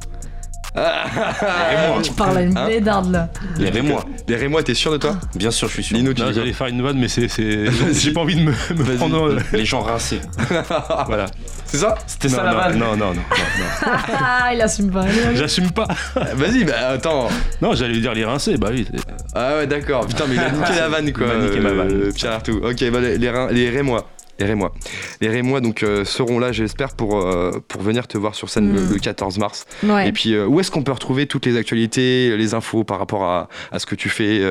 Tu 2.04 2.12
parles 2.14 2.38
à 2.38 2.42
une 2.42 2.58
Hein 2.58 2.66
blédarde 2.66 3.12
là. 3.12 3.30
Les 3.58 3.70
Rémois. 3.70 4.06
Les 4.28 4.36
Rémois, 4.36 4.64
t'es 4.64 4.74
sûr 4.74 4.92
de 4.92 4.98
toi 4.98 5.16
Bien 5.36 5.52
sûr, 5.52 5.68
je 5.68 5.74
suis 5.74 5.84
sûr. 5.84 5.98
Dis-nous, 5.98 6.14
tu 6.14 6.22
J'allais 6.34 6.54
faire 6.54 6.68
une 6.68 6.82
vanne, 6.82 6.98
mais 7.00 7.08
c'est. 7.08 7.28
J'ai 7.94 8.14
pas 8.14 8.22
envie 8.22 8.36
de 8.36 8.42
me, 8.42 8.52
me 8.52 8.96
prendre. 8.98 9.30
euh, 9.30 9.40
Les 9.54 9.66
gens 9.66 9.82
rincés. 9.82 10.22
Voilà. 11.08 11.26
C'est 11.66 11.78
ça 11.78 11.96
C'était 12.08 12.30
Non, 12.30 12.36
ça 12.36 12.44
la 12.44 12.52
non, 12.52 12.58
vanne 12.58 12.78
non, 12.80 12.86
non, 12.86 12.98
non, 12.98 13.06
non, 13.08 13.14
non. 13.16 13.92
Ah, 14.18 14.52
il 14.54 14.62
assume 14.62 14.92
pas. 14.92 15.06
J'assume 15.36 15.72
pas. 15.72 15.88
Vas-y, 16.34 16.64
bah 16.64 16.90
attends. 16.94 17.28
Non, 17.62 17.74
j'allais 17.76 18.00
dire 18.00 18.14
les 18.14 18.26
rincés, 18.26 18.58
bah 18.58 18.70
oui. 18.72 18.88
Ah 19.36 19.58
ouais, 19.58 19.68
d'accord. 19.68 20.06
Putain, 20.08 20.26
mais 20.28 20.36
il 20.36 20.40
a 20.40 20.50
niqué 20.52 20.74
la 20.76 20.90
vanne, 20.90 21.12
quoi. 21.14 21.28
Il 21.32 21.40
m'a 21.40 21.46
niqué 21.46 21.60
ma 21.60 21.74
vanne. 21.74 21.92
euh, 21.92 22.12
Pierre 22.12 22.32
Artout. 22.34 22.60
Ok, 22.64 22.84
bah, 22.92 23.00
les, 23.00 23.18
les 23.18 23.70
Rémois. 23.70 24.08
Les 24.40 24.46
Rémois. 24.46 24.74
Les 25.22 25.30
Rémois, 25.30 25.62
donc, 25.62 25.84
euh, 25.84 26.06
seront 26.06 26.40
là, 26.40 26.52
j'espère, 26.52 26.94
pour, 26.96 27.20
euh, 27.20 27.52
pour 27.68 27.82
venir 27.82 28.08
te 28.08 28.18
voir 28.18 28.36
sur 28.36 28.50
scène 28.50 28.74
le, 28.74 28.82
Mm. 28.82 28.94
le 28.94 29.00
14 29.00 29.38
mars. 29.38 29.66
Ouais. 29.84 30.08
Et 30.08 30.12
puis, 30.12 30.34
euh, 30.34 30.46
où 30.48 30.60
est-ce 30.60 30.72
qu'on 30.72 30.84
peut 30.84 30.92
retrouver 30.94 31.28
toutes 31.28 31.46
les 31.46 31.58
actualités, 31.58 32.36
les 32.38 32.54
infos 32.54 32.84
par 32.84 33.00
rapport 33.00 33.24
à, 33.24 33.50
à 33.72 33.80
ce 33.80 33.86
que 33.86 33.96
tu 33.96 34.10
fais 34.10 34.42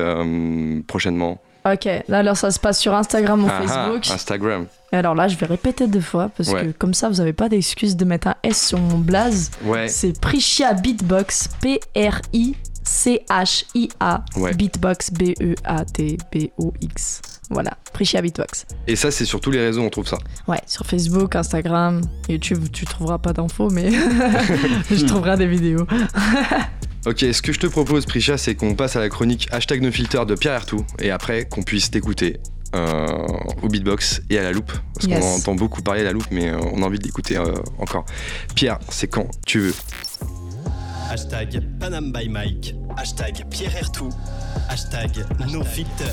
prochainement? 0.87 1.41
Ok, 1.65 1.89
là 2.07 2.19
alors 2.19 2.37
ça 2.37 2.51
se 2.51 2.59
passe 2.59 2.79
sur 2.79 2.93
Instagram 2.95 3.43
ou 3.43 3.47
Ah, 3.49 3.59
ah, 3.59 3.67
Facebook. 3.67 4.09
Instagram. 4.09 4.65
Et 4.93 4.95
alors 4.95 5.13
là, 5.13 5.27
je 5.27 5.35
vais 5.35 5.45
répéter 5.45 5.87
deux 5.87 5.99
fois 5.99 6.31
parce 6.37 6.49
Ouais. 6.49 6.67
que 6.67 6.71
comme 6.71 6.93
ça, 6.93 7.09
vous 7.09 7.19
avez 7.19 7.33
pas 7.33 7.49
d'excuse 7.49 7.97
de 7.97 8.05
mettre 8.05 8.29
un 8.29 8.35
S 8.43 8.69
sur 8.69 8.79
mon 8.79 8.97
blaze. 8.97 9.51
Ouais. 9.65 9.89
C'est 9.89 10.17
Prichia 10.19 10.73
Beatbox, 10.73 11.49
P-R-I-C-H-I-A. 11.61 12.55
Ouais. 14.37 14.53
Beatbox, 14.53 15.11
B-E-A-T-B-O-X. 16.31 17.21
Voilà, 17.49 17.71
Prichia 17.93 18.21
Beatbox. 18.21 18.65
Et 18.87 18.95
ça, 18.95 19.09
c'est 19.11 19.25
sur 19.25 19.39
tous 19.41 19.49
les 19.51 19.59
réseaux, 19.59 19.81
on 19.81 19.89
trouve 19.89 20.07
ça. 20.07 20.17
Ouais, 20.47 20.61
sur 20.67 20.85
Facebook, 20.85 21.35
Instagram, 21.35 22.01
YouTube, 22.29 22.65
tu 22.71 22.85
trouveras 22.85 23.17
pas 23.17 23.33
d'infos, 23.33 23.69
mais 23.71 23.89
je 24.91 25.05
trouverai 25.05 25.37
des 25.37 25.47
vidéos. 25.47 25.85
Ok, 27.05 27.19
ce 27.31 27.41
que 27.41 27.53
je 27.53 27.59
te 27.59 27.65
propose, 27.67 28.05
Prisha, 28.05 28.37
c'est 28.37 28.55
qu'on 28.55 28.75
passe 28.75 28.97
à 28.97 28.99
la 28.99 29.07
chronique 29.07 29.47
hashtag 29.51 29.81
no 29.81 29.89
filter 29.89 30.25
de 30.27 30.35
Pierre 30.35 30.55
Artout 30.55 30.85
et 30.99 31.11
après 31.11 31.45
qu'on 31.45 31.63
puisse 31.63 31.89
t'écouter 31.89 32.41
euh, 32.75 33.07
au 33.63 33.69
beatbox 33.69 34.21
et 34.29 34.37
à 34.37 34.43
la 34.43 34.51
loupe. 34.51 34.73
Parce 34.93 35.07
Yes. 35.07 35.19
qu'on 35.21 35.35
entend 35.37 35.55
beaucoup 35.55 35.81
parler 35.81 36.01
à 36.01 36.03
la 36.03 36.11
loupe, 36.11 36.27
mais 36.29 36.49
euh, 36.49 36.59
on 36.73 36.83
a 36.83 36.85
envie 36.85 36.99
d'écouter 36.99 37.37
euh, 37.37 37.53
encore. 37.79 38.03
Pierre, 38.53 38.79
c'est 38.89 39.07
quand 39.07 39.27
tu 39.47 39.59
veux. 39.61 39.73
Hashtag 41.09 41.61
Panam 41.79 42.11
by 42.11 42.27
Mike. 42.27 42.75
Hashtag 42.99 43.45
Pierre 43.49 43.77
Ertou. 43.77 44.09
Hashtag 44.67 45.25
No 45.49 45.63
Filter. 45.63 46.11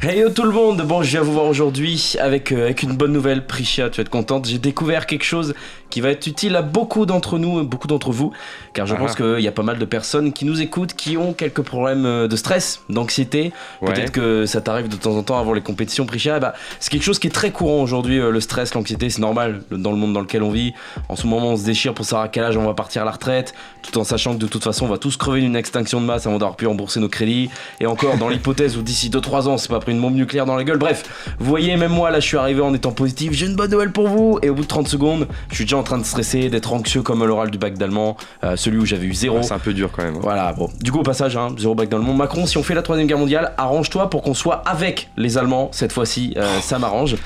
Hey 0.00 0.20
yo 0.20 0.30
tout 0.30 0.44
le 0.44 0.50
monde, 0.50 0.80
bon 0.80 1.02
je 1.02 1.10
viens 1.10 1.20
vous 1.20 1.34
voir 1.34 1.44
aujourd'hui 1.44 2.14
avec, 2.18 2.52
euh, 2.52 2.62
avec 2.62 2.82
une 2.82 2.96
bonne 2.96 3.12
nouvelle, 3.12 3.46
Prisha, 3.46 3.90
tu 3.90 3.98
vas 3.98 4.02
être 4.02 4.08
contente, 4.08 4.46
j'ai 4.46 4.58
découvert 4.58 5.04
quelque 5.04 5.24
chose 5.24 5.54
qui 5.90 6.00
va 6.00 6.10
être 6.10 6.26
utile 6.26 6.54
à 6.56 6.62
beaucoup 6.62 7.06
d'entre 7.06 7.38
nous, 7.38 7.62
beaucoup 7.64 7.86
d'entre 7.88 8.10
vous, 8.12 8.32
car 8.74 8.86
je 8.86 8.94
Ah. 8.94 8.98
pense 8.98 9.14
qu'il 9.14 9.40
y 9.40 9.48
a 9.48 9.52
pas 9.52 9.62
mal 9.62 9.78
de 9.78 9.84
personnes 9.84 10.32
qui 10.32 10.44
nous 10.44 10.60
écoutent 10.60 10.94
qui 10.94 11.16
ont 11.16 11.32
quelques 11.32 11.62
problèmes 11.62 12.04
euh, 12.06 12.28
de 12.28 12.36
stress, 12.36 12.80
d'anxiété, 12.88 13.52
Ouais. 13.80 13.92
peut-être 13.92 14.12
que 14.12 14.46
ça 14.46 14.60
t'arrive 14.60 14.88
de 14.88 14.96
temps 14.96 15.16
en 15.16 15.22
temps 15.22 15.38
avant 15.38 15.52
les 15.52 15.60
compétitions, 15.60 16.04
Prisha, 16.06 16.36
Eh 16.36 16.40
bah, 16.40 16.54
c'est 16.80 16.90
quelque 16.90 17.02
chose 17.04 17.18
qui 17.18 17.26
est 17.28 17.30
très 17.30 17.50
courant 17.50 17.82
aujourd'hui, 17.82 18.18
euh, 18.20 18.30
le 18.30 18.40
stress, 18.40 18.74
l'anxiété, 18.74 19.08
c'est 19.10 19.20
normal 19.20 19.62
dans 19.70 19.90
le 19.90 19.96
monde 19.96 20.12
dans 20.12 20.20
lequel 20.20 20.42
on 20.42 20.50
vit, 20.50 20.74
en 21.08 21.16
ce 21.16 21.26
moment 21.26 21.48
on 21.52 21.56
se 21.56 21.64
déchire 21.64 21.94
pour 21.94 22.04
savoir 22.04 22.24
à 22.24 22.28
quel 22.28 22.44
âge 22.44 22.56
on 22.56 22.64
va 22.66 22.74
partir 22.74 23.02
à 23.02 23.04
la 23.04 23.12
retraite, 23.12 23.54
tout 23.82 23.96
en 23.98 24.04
sachant 24.04 24.34
que 24.34 24.38
de 24.40 24.46
toute 24.46 24.64
façon 24.64 24.84
on 24.86 24.88
va 24.88 24.98
tous 24.98 25.16
crever 25.16 25.40
d'une 25.40 25.56
extinction 25.56 26.00
de 26.00 26.06
masse 26.06 26.26
avant 26.26 26.38
d'avoir 26.38 26.56
pu 26.56 26.66
rembourser 26.66 27.00
nos 27.00 27.08
crédits, 27.08 27.48
et 27.80 27.86
encore 27.86 28.16
dans 28.18 28.28
l'hypothèse 28.28 28.76
où 28.76 28.82
d'ici 28.82 29.08
2-3 29.10 29.48
ans 29.48 29.56
c'est 29.58 29.68
pas 29.70 29.80
pris 29.80 29.92
une 29.92 30.00
bombe 30.00 30.14
nucléaire 30.14 30.44
dans 30.46 30.56
la 30.56 30.64
gueule. 30.64 30.78
Bref, 30.78 31.04
vous 31.38 31.46
voyez, 31.46 31.76
même 31.76 31.92
moi 31.92 32.10
là 32.10 32.20
je 32.20 32.26
suis 32.26 32.36
arrivé 32.36 32.60
en 32.60 32.74
étant 32.74 32.92
positif, 32.92 33.32
j'ai 33.32 33.46
une 33.46 33.56
bonne 33.56 33.70
nouvelle 33.70 33.92
pour 33.92 34.08
vous. 34.08 34.38
Et 34.42 34.50
au 34.50 34.54
bout 34.54 34.62
de 34.62 34.66
30 34.68 34.88
secondes, 34.88 35.26
je 35.50 35.54
suis 35.54 35.64
déjà 35.64 35.77
en 35.78 35.82
train 35.82 35.98
de 35.98 36.04
stresser, 36.04 36.48
d'être 36.50 36.72
anxieux 36.72 37.02
comme 37.02 37.24
l'oral 37.24 37.50
du 37.50 37.58
bac 37.58 37.74
d'allemand, 37.78 38.16
euh, 38.44 38.56
celui 38.56 38.78
où 38.78 38.84
j'avais 38.86 39.06
eu 39.06 39.14
zéro. 39.14 39.36
Ouais, 39.38 39.42
c'est 39.42 39.54
un 39.54 39.58
peu 39.58 39.72
dur 39.72 39.90
quand 39.92 40.02
même. 40.02 40.16
hein. 40.16 40.20
Voilà, 40.22 40.52
bon. 40.52 40.68
Du 40.80 40.92
coup, 40.92 40.98
au 41.00 41.02
passage, 41.02 41.36
hein, 41.36 41.48
zéro 41.58 41.74
bac 41.74 41.88
d'allemand. 41.88 42.12
Macron, 42.14 42.46
si 42.46 42.58
on 42.58 42.62
fait 42.62 42.74
la 42.74 42.82
troisième 42.82 43.06
guerre 43.06 43.18
mondiale, 43.18 43.52
arrange-toi 43.56 44.10
pour 44.10 44.22
qu'on 44.22 44.34
soit 44.34 44.62
avec 44.66 45.08
les 45.16 45.38
Allemands 45.38 45.68
cette 45.72 45.92
fois-ci. 45.92 46.34
euh, 46.36 46.60
ça 46.60 46.78
m'arrange. 46.78 47.16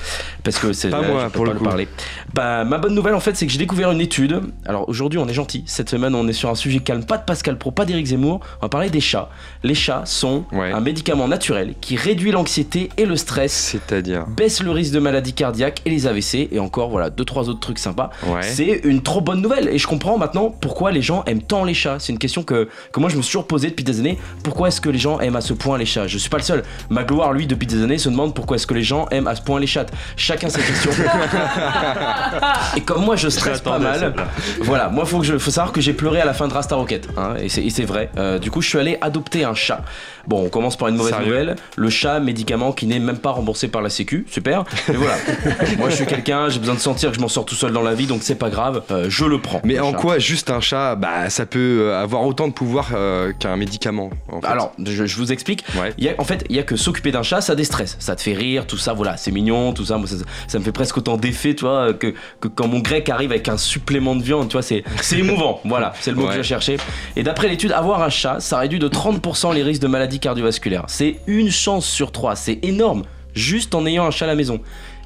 Parce 0.43 0.57
que 0.59 0.73
c'est. 0.73 0.89
Pas 0.89 1.01
là, 1.01 1.07
moi, 1.07 1.19
je 1.21 1.25
peux 1.25 1.31
pour 1.31 1.45
pas 1.45 1.51
le 1.53 1.57
coup. 1.59 1.63
parler. 1.65 1.87
Bah, 2.33 2.63
ma 2.65 2.77
bonne 2.77 2.93
nouvelle, 2.95 3.15
en 3.15 3.19
fait, 3.19 3.35
c'est 3.35 3.45
que 3.45 3.51
j'ai 3.51 3.57
découvert 3.59 3.91
une 3.91 4.01
étude. 4.01 4.41
Alors 4.65 4.87
aujourd'hui, 4.89 5.19
on 5.19 5.27
est 5.27 5.33
gentil. 5.33 5.63
Cette 5.65 5.89
semaine, 5.89 6.13
on 6.15 6.27
est 6.27 6.33
sur 6.33 6.49
un 6.49 6.55
sujet 6.55 6.79
calme. 6.79 7.03
Pas 7.03 7.17
de 7.17 7.23
Pascal 7.23 7.57
Pro, 7.57 7.71
pas 7.71 7.85
d'Éric 7.85 8.07
Zemmour. 8.07 8.39
On 8.61 8.65
va 8.65 8.69
parler 8.69 8.89
des 8.89 8.99
chats. 9.01 9.29
Les 9.63 9.75
chats 9.75 10.01
sont 10.05 10.43
Ouais. 10.51 10.71
un 10.71 10.79
médicament 10.81 11.27
naturel 11.27 11.73
qui 11.81 11.95
réduit 11.95 12.31
l'anxiété 12.31 12.89
et 12.97 13.05
le 13.05 13.15
stress. 13.15 13.51
C'est-à-dire. 13.53 14.25
Baisse 14.27 14.61
le 14.61 14.71
risque 14.71 14.93
de 14.93 14.99
maladies 14.99 15.33
cardiaques 15.33 15.81
et 15.85 15.89
les 15.89 16.07
AVC 16.07 16.49
et 16.51 16.59
encore 16.59 16.89
voilà 16.89 17.09
deux 17.09 17.25
trois 17.25 17.49
autres 17.49 17.59
trucs 17.59 17.79
sympas. 17.79 18.09
Ouais. 18.27 18.41
C'est 18.51 18.81
une 18.83 19.01
trop 19.01 19.21
bonne 19.21 19.41
nouvelle 19.41 19.69
et 19.69 19.77
je 19.77 19.87
comprends 19.87 20.17
maintenant 20.17 20.49
pourquoi 20.49 20.91
les 20.91 21.01
gens 21.01 21.23
aiment 21.25 21.41
tant 21.41 21.63
les 21.63 21.73
chats. 21.73 21.97
C'est 21.99 22.11
une 22.11 22.19
question 22.19 22.43
que, 22.43 22.69
que 22.91 22.99
moi 22.99 23.09
je 23.09 23.17
me 23.17 23.21
suis 23.21 23.31
toujours 23.31 23.47
posée 23.47 23.69
depuis 23.69 23.83
des 23.83 23.99
années. 23.99 24.17
Pourquoi 24.43 24.67
est-ce 24.67 24.81
que 24.81 24.89
les 24.89 24.99
gens 24.99 25.19
aiment 25.19 25.35
à 25.35 25.41
ce 25.41 25.53
point 25.53 25.77
les 25.77 25.85
chats? 25.85 26.07
Je 26.07 26.17
suis 26.17 26.29
pas 26.29 26.37
le 26.37 26.43
seul. 26.43 26.63
Magloire 26.89 27.33
lui 27.33 27.47
depuis 27.47 27.67
des 27.67 27.83
années 27.83 27.97
se 27.97 28.09
demande 28.09 28.33
pourquoi 28.33 28.55
est-ce 28.57 28.67
que 28.67 28.73
les 28.73 28.83
gens 28.83 29.07
aiment 29.09 29.27
à 29.27 29.35
ce 29.35 29.41
point 29.41 29.59
les 29.59 29.67
chats. 29.67 29.85
Chacun 30.15 30.49
ses 30.49 30.61
questions. 30.61 30.91
et 32.77 32.81
comme 32.81 33.03
moi 33.03 33.15
je 33.15 33.29
stresse 33.29 33.61
pas 33.61 33.79
mal, 33.79 34.13
voilà, 34.61 34.89
moi 34.89 35.05
faut 35.05 35.19
que 35.19 35.25
je 35.25 35.37
faut 35.37 35.51
savoir 35.51 35.73
que 35.73 35.81
j'ai 35.81 35.93
pleuré 35.93 36.21
à 36.21 36.25
la 36.25 36.33
fin 36.33 36.47
de 36.47 36.53
Rasta 36.53 36.75
Rocket, 36.75 37.07
hein, 37.17 37.33
et 37.41 37.49
c'est 37.49 37.63
et 37.63 37.69
c'est 37.69 37.85
vrai. 37.85 38.09
Euh, 38.17 38.39
du 38.39 38.51
coup, 38.51 38.61
je 38.61 38.69
suis 38.69 38.77
allé 38.77 38.97
adopter 39.01 39.43
un 39.43 39.53
chat. 39.53 39.81
Bon, 40.27 40.45
on 40.45 40.49
commence 40.49 40.77
par 40.77 40.87
une 40.87 40.95
mauvaise 40.95 41.13
Sérieux 41.13 41.27
nouvelle. 41.27 41.55
Le 41.75 41.89
chat, 41.89 42.19
médicament 42.19 42.71
qui 42.71 42.85
n'est 42.87 42.99
même 42.99 43.17
pas 43.17 43.31
remboursé 43.31 43.67
par 43.67 43.81
la 43.81 43.89
Sécu, 43.89 44.25
super. 44.29 44.63
Mais 44.87 44.95
voilà, 44.95 45.15
moi 45.77 45.89
je 45.89 45.95
suis 45.95 46.05
quelqu'un, 46.05 46.49
j'ai 46.49 46.59
besoin 46.59 46.75
de 46.75 46.79
sentir 46.79 47.09
que 47.09 47.15
je 47.15 47.21
m'en 47.21 47.27
sors 47.27 47.45
tout 47.45 47.55
seul 47.55 47.71
dans 47.73 47.81
la 47.81 47.93
vie, 47.93 48.07
donc 48.07 48.19
c'est 48.23 48.35
pas 48.35 48.49
grave, 48.49 48.83
euh, 48.91 49.07
je 49.09 49.25
le 49.25 49.39
prends. 49.39 49.61
Mais 49.63 49.75
le 49.75 49.83
en 49.83 49.91
chat. 49.91 49.97
quoi 49.97 50.19
juste 50.19 50.49
un 50.49 50.61
chat, 50.61 50.95
bah 50.95 51.29
ça 51.29 51.45
peut 51.45 51.59
euh, 51.89 52.01
avoir 52.01 52.23
autant 52.25 52.47
de 52.47 52.53
pouvoir 52.53 52.91
euh, 52.95 53.33
qu'un 53.37 53.57
médicament 53.57 54.11
en 54.31 54.39
fait? 54.41 54.47
Alors, 54.47 54.73
je, 54.83 55.05
je 55.05 55.17
vous 55.17 55.31
explique. 55.31 55.63
Ouais. 55.79 55.93
Il 55.97 56.05
y 56.05 56.09
a- 56.09 56.13
en 56.17 56.23
fait, 56.23 56.45
il 56.49 56.55
y 56.55 56.59
a 56.59 56.63
que 56.63 56.75
s'occuper 56.75 57.11
d'un 57.11 57.23
chat, 57.23 57.41
ça 57.41 57.55
déstresse. 57.55 57.97
Ça 57.99 58.15
te 58.15 58.21
fait 58.21 58.33
rire, 58.33 58.65
tout 58.65 58.77
ça, 58.77 58.93
voilà, 58.93 59.17
c'est 59.17 59.31
mignon, 59.31 59.73
tout 59.73 59.85
ça. 59.85 59.97
Moi, 59.97 60.07
ça, 60.07 60.15
ça 60.47 60.59
me 60.59 60.63
fait 60.63 60.71
presque 60.71 60.97
autant 60.97 61.17
d'effet, 61.17 61.53
tu 61.55 61.65
vois, 61.65 61.93
que, 61.93 62.13
que 62.39 62.47
quand 62.47 62.67
mon 62.67 62.79
grec 62.79 63.09
arrive 63.09 63.31
avec 63.31 63.49
un 63.49 63.57
supplément 63.57 64.15
de 64.15 64.23
viande, 64.23 64.47
tu 64.47 64.53
vois, 64.53 64.61
c'est 64.61 64.83
c'est 65.01 65.17
émouvant. 65.19 65.59
voilà, 65.65 65.93
c'est 65.99 66.11
le 66.11 66.17
mot 66.17 66.23
Ouais. 66.23 66.37
que 66.37 66.41
je 66.43 66.47
cherchais. 66.47 66.77
Et 67.17 67.23
d'après 67.23 67.49
l'étude, 67.49 67.71
avoir 67.73 68.01
un 68.01 68.09
chat, 68.09 68.39
ça 68.39 68.57
réduit 68.59 68.79
de 68.79 68.87
30% 68.87 69.53
les 69.53 69.63
risques 69.63 69.81
de 69.81 69.87
maladies 69.87 70.12
cardiovasculaires. 70.19 70.85
C'est 70.87 71.19
une 71.27 71.49
chance 71.49 71.85
sur 71.85 72.11
trois, 72.11 72.35
c'est 72.35 72.59
énorme, 72.63 73.03
juste 73.33 73.75
en 73.75 73.85
ayant 73.85 74.05
un 74.05 74.11
chat 74.11 74.25
à 74.25 74.27
la 74.27 74.35
maison. 74.35 74.59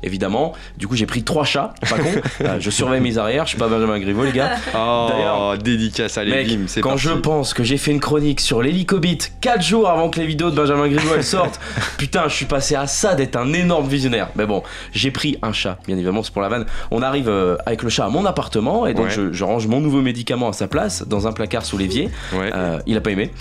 Évidemment. 0.04 0.54
Du 0.78 0.88
coup, 0.88 0.96
j'ai 0.96 1.06
pris 1.06 1.24
trois 1.24 1.44
chats, 1.44 1.74
pas 1.90 1.98
con. 1.98 2.04
Euh, 2.42 2.58
je 2.60 2.70
surveille 2.70 3.02
mes 3.02 3.18
arrières, 3.18 3.46
je 3.46 3.50
suis 3.50 3.58
pas 3.58 3.68
Benjamin 3.68 3.98
Griveaux, 4.00 4.24
les 4.24 4.32
gars. 4.32 4.52
Oh, 4.76 5.08
D'ailleurs, 5.10 5.58
dédicace 5.58 6.18
à 6.18 6.24
Bim, 6.26 6.66
c'est 6.68 6.82
quand 6.82 6.90
parti. 6.90 7.04
je 7.06 7.10
pense 7.14 7.54
que 7.54 7.64
j'ai 7.64 7.78
fait 7.78 7.92
une 7.92 8.00
chronique 8.00 8.40
sur 8.40 8.62
l'hélicobite 8.62 9.32
4 9.42 9.62
jours 9.62 9.90
avant 9.90 10.10
que 10.10 10.20
les 10.20 10.28
vidéos 10.28 10.52
de 10.52 10.56
Benjamin 10.56 10.88
Griveaux 10.88 11.16
elles 11.16 11.24
sortent, 11.24 11.60
putain, 11.98 12.28
je 12.28 12.36
suis 12.36 12.46
passé 12.46 12.76
à 12.76 12.86
ça 12.86 13.16
d'être 13.16 13.36
un 13.38 13.54
énorme 13.54 13.88
visionnaire. 13.88 14.30
Mais 14.36 14.46
bon, 14.46 14.62
j'ai 14.94 15.10
pris 15.12 15.38
un 15.42 15.52
chat, 15.52 15.80
bien 15.88 15.96
évidemment, 15.96 16.22
c'est 16.22 16.32
pour 16.34 16.42
la 16.44 16.50
vanne. 16.50 16.66
On 16.92 17.02
arrive 17.02 17.28
euh, 17.30 17.58
avec 17.66 17.82
le 17.82 17.90
chat 17.90 18.06
à 18.06 18.10
mon 18.10 18.26
appartement 18.26 18.86
et 18.86 18.94
donc 18.94 19.06
Ouais. 19.08 19.12
je, 19.12 19.32
je 19.34 19.44
range 19.44 19.66
mon 19.68 19.80
nouveau 19.80 20.02
médicament 20.02 20.50
à 20.50 20.54
sa 20.54 20.68
place 20.68 21.08
dans 21.08 21.28
un 21.28 21.32
placard 21.32 21.66
sous 21.66 21.78
l'évier. 21.78 22.10
Ouais. 22.34 22.52
Euh, 22.54 22.80
il 22.86 22.98
a 22.98 23.02
pas 23.02 23.12
aimé. 23.12 23.32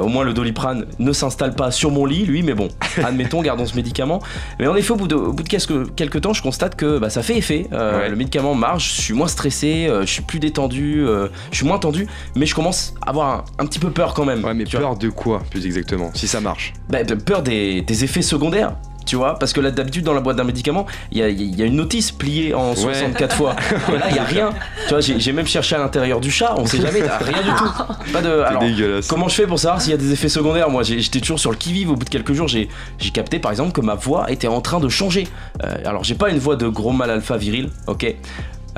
Au 0.00 0.08
moins, 0.08 0.24
le 0.24 0.32
doliprane 0.32 0.86
ne 0.98 1.12
s'installe 1.12 1.54
pas 1.54 1.70
sur 1.70 1.90
mon 1.90 2.04
lit, 2.06 2.24
lui, 2.24 2.42
mais 2.42 2.54
bon, 2.54 2.68
admettons, 3.04 3.42
gardons 3.42 3.66
ce 3.66 3.74
médicament. 3.76 4.20
Mais 4.58 4.66
en 4.66 4.76
effet, 4.76 4.92
au 4.92 4.96
bout 4.96 5.08
de, 5.08 5.14
au 5.14 5.32
bout 5.32 5.42
de 5.42 5.48
quelques, 5.48 5.89
quelques 5.96 6.20
temps, 6.20 6.32
je 6.32 6.42
constate 6.42 6.74
que 6.76 6.98
bah, 6.98 7.10
ça 7.10 7.22
fait 7.22 7.36
effet. 7.36 7.66
Euh, 7.72 7.98
Ouais. 8.00 8.08
Le 8.08 8.16
médicament 8.16 8.54
marche, 8.54 8.96
je 8.96 9.00
suis 9.02 9.14
moins 9.14 9.26
stressé, 9.28 9.86
euh, 9.88 10.02
je 10.02 10.12
suis 10.12 10.22
plus 10.22 10.38
détendu, 10.38 11.04
euh, 11.06 11.28
je 11.50 11.56
suis 11.58 11.66
moins 11.66 11.78
tendu, 11.78 12.06
mais 12.36 12.46
je 12.46 12.54
commence 12.54 12.94
à 13.02 13.10
avoir 13.10 13.28
un, 13.58 13.64
un 13.64 13.66
petit 13.66 13.78
peu 13.78 13.90
peur 13.90 14.14
quand 14.14 14.24
même. 14.24 14.44
Ouais, 14.44 14.54
mais 14.54 14.64
vois. 14.76 14.80
peur 14.80 14.96
de 14.96 15.08
quoi, 15.08 15.42
plus 15.50 15.66
exactement, 15.66 16.10
si 16.14 16.26
ça 16.28 16.40
marche? 16.40 16.72
Bah, 16.88 17.04
peur 17.16 17.42
des, 17.42 17.82
des 17.82 18.04
effets 18.04 18.22
secondaires. 18.22 18.74
Tu 19.10 19.16
vois, 19.16 19.36
parce 19.40 19.52
que 19.52 19.60
là 19.60 19.72
d'habitude 19.72 20.04
dans 20.04 20.14
la 20.14 20.20
boîte 20.20 20.36
d'un 20.36 20.44
médicament, 20.44 20.86
il 21.10 21.18
y 21.18 21.22
a, 21.24 21.28
il 21.28 21.58
y 21.58 21.62
a 21.62 21.64
une 21.64 21.74
notice 21.74 22.12
pliée 22.12 22.54
en 22.54 22.76
64 22.76 23.34
fois. 23.34 23.56
Et 23.92 23.98
là, 23.98 24.06
il 24.08 24.14
y 24.14 24.18
a 24.20 24.22
rien. 24.22 24.50
Tu 24.86 24.90
vois, 24.90 25.00
j'ai 25.00 25.32
même 25.32 25.48
cherché 25.48 25.74
à 25.74 25.78
l'intérieur 25.78 26.20
du 26.20 26.30
chat, 26.30 26.54
on 26.56 26.64
sait 26.64 26.80
jamais, 26.80 27.00
rien 27.20 27.42
du 27.42 27.50
tout. 27.58 28.12
Pas 28.12 28.22
de. 28.22 28.28
Alors, 28.30 28.62
dégueulasse. 28.62 29.08
comment 29.08 29.26
je 29.26 29.34
fais 29.34 29.48
pour 29.48 29.58
savoir 29.58 29.82
s'il 29.82 29.90
y 29.90 29.94
a 29.94 29.96
des 29.96 30.12
effets 30.12 30.28
secondaires? 30.28 30.70
Moi, 30.70 30.84
j'étais 30.84 31.18
toujours 31.18 31.40
sur 31.40 31.50
le 31.50 31.56
qui-vive. 31.56 31.90
Au 31.90 31.96
bout 31.96 32.04
de 32.04 32.08
quelques 32.10 32.34
jours, 32.34 32.46
j'ai 32.46 32.68
capté 33.12 33.40
par 33.40 33.50
exemple 33.50 33.72
que 33.72 33.80
ma 33.80 33.96
voix 33.96 34.30
était 34.30 34.46
en 34.46 34.60
train 34.60 34.78
de 34.78 34.88
changer. 34.88 35.26
Euh, 35.64 35.74
alors, 35.84 36.04
j'ai 36.04 36.14
pas 36.14 36.30
une 36.30 36.38
voix 36.38 36.54
de 36.54 36.68
gros 36.68 36.92
mal 36.92 37.10
alpha 37.10 37.36
viril, 37.36 37.70
ok? 37.88 38.14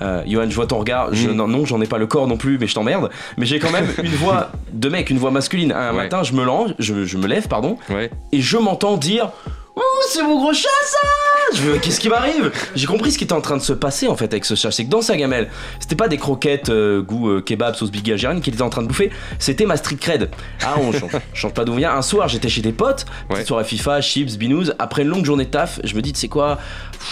Euh, 0.00 0.22
Johan, 0.26 0.46
je 0.48 0.54
vois 0.54 0.66
ton 0.66 0.78
regard. 0.78 1.12
Je, 1.14 1.28
Mm. 1.28 1.32
non, 1.32 1.46
non, 1.46 1.66
j'en 1.66 1.78
ai 1.82 1.86
pas 1.86 1.98
le 1.98 2.06
corps 2.06 2.26
non 2.26 2.38
plus, 2.38 2.56
mais 2.58 2.66
je 2.66 2.74
t'emmerde. 2.74 3.10
Mais 3.36 3.44
j'ai 3.44 3.58
quand 3.58 3.70
même 3.70 3.88
une 4.02 4.14
voix 4.14 4.50
de 4.72 4.88
mec, 4.88 5.10
une 5.10 5.18
voix 5.18 5.30
masculine. 5.30 5.72
Un 5.72 5.90
Ouais. 5.90 6.04
matin, 6.04 6.22
je 6.22 6.32
me 6.32 6.42
lance, 6.42 6.70
je, 6.78 7.04
je 7.04 7.18
me 7.18 7.26
lève, 7.26 7.48
pardon, 7.48 7.76
Ouais. 7.90 8.10
et 8.32 8.40
je 8.40 8.56
m'entends 8.56 8.96
dire 8.96 9.28
Oh, 9.74 9.80
c'est 10.10 10.22
mon 10.22 10.36
gros 10.38 10.52
chat 10.52 10.68
ça 10.84 10.98
Je 11.56 11.62
veux, 11.62 11.78
qu'est-ce 11.78 11.98
qui 11.98 12.10
m'arrive 12.10 12.52
J'ai 12.74 12.86
compris 12.86 13.10
ce 13.10 13.16
qui 13.16 13.24
était 13.24 13.32
en 13.32 13.40
train 13.40 13.56
de 13.56 13.62
se 13.62 13.72
passer 13.72 14.06
en 14.06 14.16
fait 14.16 14.26
avec 14.26 14.44
ce 14.44 14.54
chat. 14.54 14.70
C'est 14.70 14.84
que 14.84 14.90
dans 14.90 15.00
sa 15.00 15.16
gamelle, 15.16 15.48
c'était 15.80 15.96
pas 15.96 16.08
des 16.08 16.18
croquettes 16.18 16.68
euh, 16.68 17.00
goût 17.00 17.30
euh, 17.30 17.40
kebab 17.40 17.74
sauce 17.74 17.90
big 17.90 18.10
algérienne 18.10 18.42
qu'il 18.42 18.52
était 18.52 18.62
en 18.62 18.68
train 18.68 18.82
de 18.82 18.88
bouffer, 18.88 19.10
c'était 19.38 19.64
ma 19.64 19.78
street 19.78 19.96
cred. 19.96 20.28
Ah, 20.62 20.74
on 20.78 20.92
change, 20.92 21.12
change 21.34 21.54
pas 21.54 21.64
d'où 21.64 21.72
vient. 21.74 21.94
Un 21.94 22.02
soir, 22.02 22.28
j'étais 22.28 22.50
chez 22.50 22.60
des 22.60 22.72
potes, 22.72 23.06
Ouais. 23.30 23.44
soirée 23.46 23.64
FIFA, 23.64 24.02
chips, 24.02 24.36
binous. 24.36 24.70
Après 24.78 25.02
une 25.02 25.08
longue 25.08 25.24
journée 25.24 25.46
de 25.46 25.50
taf, 25.50 25.80
je 25.84 25.94
me 25.94 26.02
dis, 26.02 26.12
tu 26.12 26.20
sais 26.20 26.28
quoi 26.28 26.58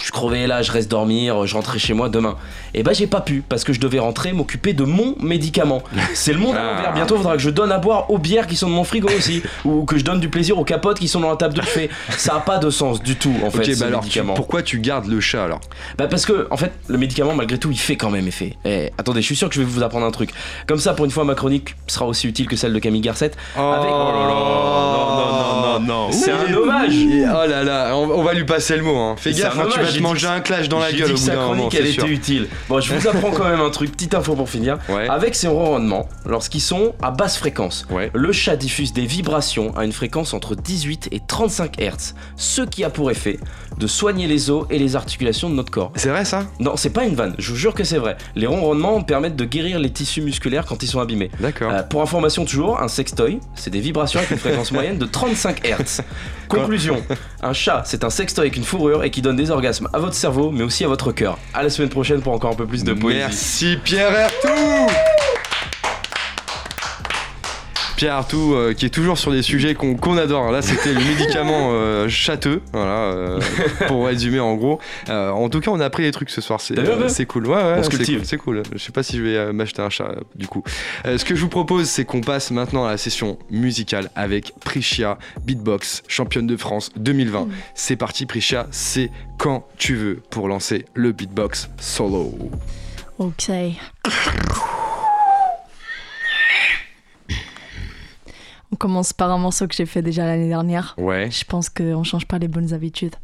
Je 0.03 0.11
crevé 0.11 0.47
là, 0.47 0.61
je 0.61 0.71
reste 0.71 0.89
dormir, 0.89 1.45
je 1.45 1.53
rentrerai 1.53 1.79
chez 1.79 1.93
moi 1.93 2.09
demain. 2.09 2.35
Et 2.73 2.83
bah, 2.83 2.93
j'ai 2.93 3.07
pas 3.07 3.21
pu 3.21 3.43
parce 3.47 3.63
que 3.63 3.73
je 3.73 3.79
devais 3.79 3.99
rentrer 3.99 4.31
m'occuper 4.33 4.73
de 4.73 4.83
mon 4.83 5.15
médicament. 5.19 5.81
C'est 6.13 6.33
le 6.33 6.39
monde 6.39 6.55
à 6.55 6.63
l'envers. 6.75 6.93
Bientôt, 6.93 7.17
faudra 7.17 7.33
que 7.33 7.41
je 7.41 7.49
donne 7.49 7.71
à 7.71 7.77
boire 7.77 8.09
aux 8.11 8.17
bières 8.17 8.47
qui 8.47 8.55
sont 8.55 8.67
dans 8.69 8.75
mon 8.75 8.83
frigo 8.83 9.09
aussi, 9.09 9.43
ou 9.65 9.85
que 9.85 9.97
je 9.97 10.03
donne 10.03 10.19
du 10.19 10.29
plaisir 10.29 10.57
aux 10.57 10.63
capotes 10.63 10.99
qui 10.99 11.07
sont 11.07 11.19
dans 11.19 11.29
la 11.29 11.35
table 11.35 11.53
de 11.53 11.61
buffet. 11.61 11.89
Ça 12.09 12.35
a 12.35 12.39
pas 12.39 12.57
de 12.57 12.69
sens 12.69 13.01
du 13.01 13.15
tout 13.15 13.33
en 13.43 13.51
fait. 13.51 13.59
Ok, 13.59 13.65
ce 13.75 13.79
bah 13.79 13.85
alors, 13.87 14.05
tu- 14.05 14.21
pourquoi 14.35 14.61
tu 14.63 14.79
gardes 14.79 15.07
le 15.07 15.19
chat 15.19 15.43
alors? 15.43 15.59
Bah 15.97 16.07
parce 16.07 16.25
que 16.25 16.47
en 16.51 16.57
fait 16.57 16.71
le 16.87 16.97
médicament 16.97 17.33
malgré 17.35 17.57
tout 17.57 17.71
il 17.71 17.79
fait 17.79 17.95
quand 17.97 18.09
même 18.09 18.27
effet. 18.27 18.55
Et 18.65 18.91
attendez 18.97 19.21
je 19.21 19.25
suis 19.25 19.35
sûr 19.35 19.49
que 19.49 19.55
je 19.55 19.59
vais 19.61 19.65
vous 19.67 19.83
apprendre 19.83 20.05
un 20.05 20.11
truc. 20.11 20.31
Comme 20.67 20.79
ça 20.79 20.93
pour 20.93 21.05
une 21.05 21.11
fois 21.11 21.23
ma 21.25 21.35
chronique 21.35 21.75
sera 21.87 22.05
aussi 22.05 22.27
utile 22.27 22.47
que 22.47 22.55
celle 22.55 22.73
de 22.73 22.79
Camille 22.79 23.01
Garcette. 23.01 23.35
Avec- 23.55 23.89
Oh 23.91 24.11
là 24.13 24.27
là 24.27 24.33
Non, 24.33 25.61
non, 25.61 25.70
non, 25.70 25.70
non. 25.79 26.11
C'est 26.11 26.31
un 26.31 26.53
hommage. 26.53 26.93
Oh 26.93 27.47
là 27.49 27.63
là, 27.63 27.95
on, 27.95 28.09
on 28.11 28.23
va 28.23 28.33
lui 28.33 28.45
passer 28.45 28.75
le 28.75 28.83
mot. 28.83 28.95
Hein. 28.97 29.15
Fais 29.17 29.31
gaffe, 29.33 29.57
hein, 29.57 29.67
tu 29.71 29.79
vas 29.79 29.91
te 29.91 29.99
manger 29.99 30.27
un 30.27 30.39
clash 30.41 30.69
dans 30.69 30.79
la 30.79 30.91
gueule 30.91 30.97
dit 30.97 31.03
au 31.03 31.15
que 31.15 31.19
bout 31.19 31.25
sa 31.25 31.35
moment, 31.35 31.45
chronique 31.53 31.75
elle 31.75 31.87
sûr. 31.87 32.03
était 32.03 32.13
utile. 32.13 32.47
Bon 32.69 32.79
je 32.81 32.93
vous 32.93 33.07
apprends 33.07 33.31
quand 33.31 33.49
même 33.49 33.61
un 33.61 33.69
truc, 33.69 33.91
petite 33.91 34.13
info 34.15 34.35
pour 34.35 34.49
finir. 34.49 34.77
Ouais. 34.89 35.07
Avec 35.09 35.35
ses 35.35 35.47
ronronnements, 35.47 36.07
lorsqu'ils 36.25 36.61
sont 36.61 36.93
à 37.01 37.11
basse 37.11 37.37
fréquence, 37.37 37.85
Ouais. 37.89 38.09
le 38.13 38.31
chat 38.31 38.55
diffuse 38.55 38.93
des 38.93 39.05
vibrations 39.05 39.75
à 39.77 39.85
une 39.85 39.91
fréquence 39.91 40.33
entre 40.33 40.55
18 40.55 41.09
et 41.11 41.19
35 41.25 41.79
Hz, 41.79 42.13
ce 42.35 42.61
qui 42.61 42.83
a 42.83 42.89
pour 42.89 43.11
effet 43.11 43.39
de 43.77 43.87
soigner 43.87 44.27
les 44.27 44.49
os 44.49 44.65
et 44.69 44.77
les 44.79 44.95
articulations 44.95 45.49
de 45.49 45.55
notre 45.55 45.71
corps. 45.71 45.91
C'est 45.95 46.09
vrai 46.09 46.25
ça? 46.25 46.43
Non, 46.59 46.75
c'est 46.75 46.89
pas 46.91 47.03
une 47.05 47.15
vanne, 47.15 47.35
je 47.39 47.51
vous 47.51 47.57
jure 47.57 47.73
que 47.73 47.83
c'est 47.83 47.97
vrai. 47.97 48.17
Les 48.35 48.47
ronronnements 48.47 49.01
permettent 49.01 49.35
de 49.35 49.45
guérir 49.45 49.79
les 49.79 49.89
tissus 49.91 50.21
musculaires 50.21 50.65
quand 50.65 50.83
ils 50.83 50.87
sont 50.87 50.99
abîmés. 50.99 51.31
D'accord. 51.39 51.71
Euh, 51.71 51.81
pour 51.83 52.01
information 52.01 52.45
toujours, 52.45 52.81
un 52.81 52.87
sextoy, 52.87 53.39
c'est 53.55 53.69
des 53.69 53.79
vibrations 53.79 54.19
avec 54.19 54.31
une 54.31 54.37
fréquence 54.37 54.71
moyenne 54.71 54.97
de 54.97 55.05
35 55.05 55.60
Hz. 55.63 56.01
Conclusion, 56.47 57.01
un 57.41 57.53
chat, 57.53 57.83
c'est 57.85 58.03
un 58.03 58.09
sextoy 58.09 58.41
avec 58.43 58.57
une 58.57 58.63
fourrure 58.63 59.03
et 59.03 59.09
qui 59.09 59.21
donne 59.21 59.37
des 59.37 59.51
orgasmes 59.51 59.87
à 59.93 59.99
votre 59.99 60.15
cerveau, 60.15 60.51
mais 60.51 60.63
aussi 60.63 60.83
à 60.83 60.87
votre 60.87 61.11
cœur. 61.11 61.37
À 61.53 61.63
la 61.63 61.69
semaine 61.69 61.89
prochaine 61.89 62.21
pour 62.21 62.33
encore 62.33 62.51
un 62.51 62.55
peu 62.55 62.65
plus 62.65 62.83
de 62.83 62.93
poésie. 62.93 63.19
Merci 63.19 63.77
Pierre 63.83 64.13
Artout 64.13 64.91
Pierre 68.01 68.15
Artout 68.15 68.55
euh, 68.55 68.73
qui 68.73 68.87
est 68.87 68.89
toujours 68.89 69.19
sur 69.19 69.31
des 69.31 69.43
sujets 69.43 69.75
qu'on 69.75 70.17
adore. 70.17 70.51
Là 70.51 70.63
c'était 70.63 70.91
le 70.91 71.01
médicament 71.01 71.69
euh, 71.69 72.09
châteux, 72.09 72.63
voilà, 72.73 73.13
euh, 73.13 73.39
pour 73.87 74.07
résumer 74.07 74.39
en 74.39 74.55
gros. 74.55 74.79
Euh, 75.09 75.29
en 75.29 75.49
tout 75.49 75.59
cas 75.59 75.69
on 75.69 75.79
a 75.79 75.85
appris 75.85 76.01
des 76.01 76.09
trucs 76.09 76.31
ce 76.31 76.41
soir, 76.41 76.59
c'est 76.61 76.79
euh, 76.79 77.07
cool. 77.27 77.45
Ouais, 77.45 77.53
ouais, 77.53 77.83
c'est 77.83 78.03
cool, 78.03 78.25
c'est 78.25 78.37
cool. 78.37 78.63
Je 78.73 78.79
sais 78.79 78.91
pas 78.91 79.03
si 79.03 79.17
je 79.17 79.21
vais 79.21 79.35
euh, 79.35 79.53
m'acheter 79.53 79.83
un 79.83 79.91
chat 79.91 80.05
euh, 80.05 80.21
du 80.33 80.47
coup. 80.47 80.63
Euh, 81.05 81.19
ce 81.19 81.25
que 81.25 81.35
je 81.35 81.41
vous 81.41 81.47
propose 81.47 81.87
c'est 81.87 82.03
qu'on 82.03 82.21
passe 82.21 82.49
maintenant 82.49 82.87
à 82.87 82.89
la 82.89 82.97
session 82.97 83.37
musicale 83.51 84.09
avec 84.15 84.51
Priscia 84.65 85.19
Beatbox, 85.45 86.01
championne 86.07 86.47
de 86.47 86.57
France 86.57 86.89
2020. 86.95 87.49
C'est 87.75 87.97
parti 87.97 88.25
Priscia, 88.25 88.65
c'est 88.71 89.11
quand 89.37 89.67
tu 89.77 89.93
veux 89.93 90.21
pour 90.31 90.47
lancer 90.47 90.85
le 90.95 91.11
beatbox 91.11 91.69
solo. 91.79 92.33
Ok. 93.19 93.51
On 98.71 98.75
commence 98.75 99.13
par 99.13 99.31
un 99.31 99.37
morceau 99.37 99.67
que 99.67 99.75
j'ai 99.75 99.85
fait 99.85 100.01
déjà 100.01 100.25
l'année 100.25 100.47
dernière. 100.47 100.95
Ouais. 100.97 101.29
Je 101.29 101.43
pense 101.45 101.69
qu'on 101.69 102.03
change 102.03 102.25
pas 102.25 102.39
les 102.39 102.47
bonnes 102.47 102.73
habitudes. 102.73 103.15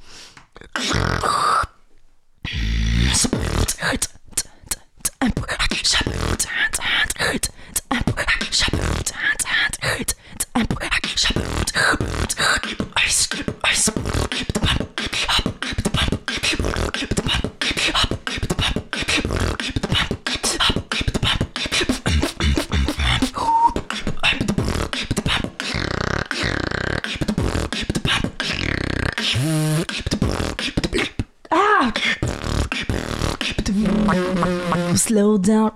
Slow 33.67 35.37
down. 35.37 35.73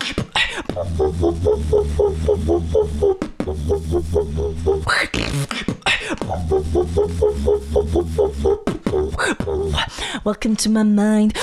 Welcome 10.23 10.55
to 10.55 10.69
my 10.69 10.83
mind. 10.83 11.37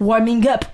Warming 0.00 0.48
up. 0.48 0.64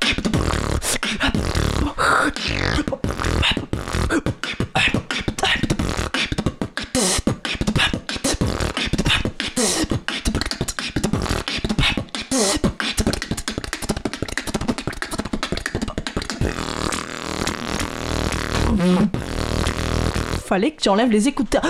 Fallait 20.47 20.71
que 20.71 20.83
j'enlève 20.83 21.11
les 21.11 21.29
écouteurs. 21.29 21.63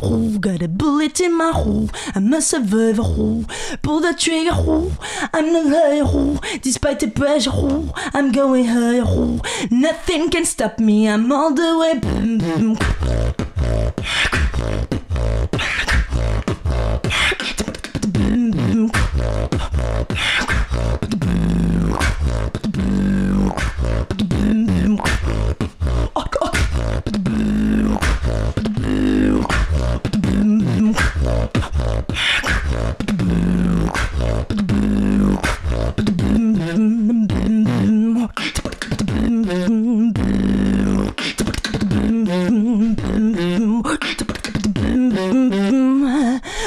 Roux, 0.00 0.38
got 0.38 0.62
a 0.62 0.68
bullet 0.68 1.20
in 1.20 1.36
my 1.36 1.50
hole. 1.52 1.90
I'm 2.14 2.32
a 2.32 2.40
survivor. 2.40 3.02
Roux, 3.02 3.44
pull 3.82 4.00
the 4.00 4.14
trigger. 4.14 4.52
Roux, 4.52 4.92
I'm 5.34 5.52
the 5.52 5.62
liar. 5.64 6.04
Roux, 6.04 6.38
despite 6.62 7.00
the 7.00 7.10
pressure. 7.10 7.50
Roux, 7.50 7.90
I'm 8.14 8.32
going 8.32 8.64
higher. 8.66 9.04
Roux, 9.04 9.40
nothing 9.70 10.30
can 10.30 10.44
stop 10.44 10.78
me. 10.78 11.08
I'm 11.08 11.30
all 11.32 11.52
the 11.52 11.78
way. 11.78 11.98
Boom, 11.98 12.38
boom. 12.38 12.78
Boom, 18.10 18.50
boom. 18.52 18.90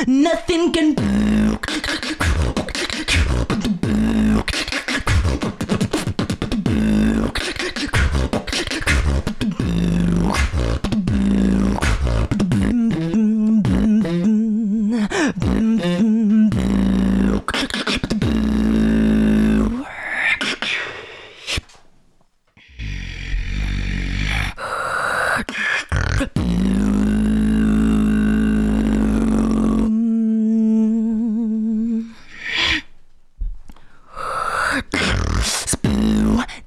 Nothing 0.07 0.71
can. 0.71 0.95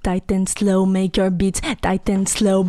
Tight 0.02 0.30
and 0.30 0.46
slow, 0.46 0.84
make 1.04 1.18
your 1.18 1.28
beat 1.28 1.60
tight 1.82 2.08
and 2.08 2.26
slow. 2.26 2.64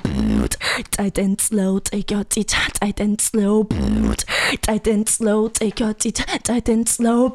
Tight 0.92 1.18
and 1.18 1.40
slow, 1.40 1.80
take 1.80 2.12
your 2.12 2.26
teeth 2.26 2.48
tight 2.74 3.00
and 3.00 3.22
slow. 3.22 3.64
Tight 4.62 4.88
and 4.88 5.08
slow, 5.08 5.48
take 5.48 5.80
your 5.80 5.94
teeth 5.94 6.26
tight 6.44 6.68
and 6.68 6.90
slow. 6.90 7.30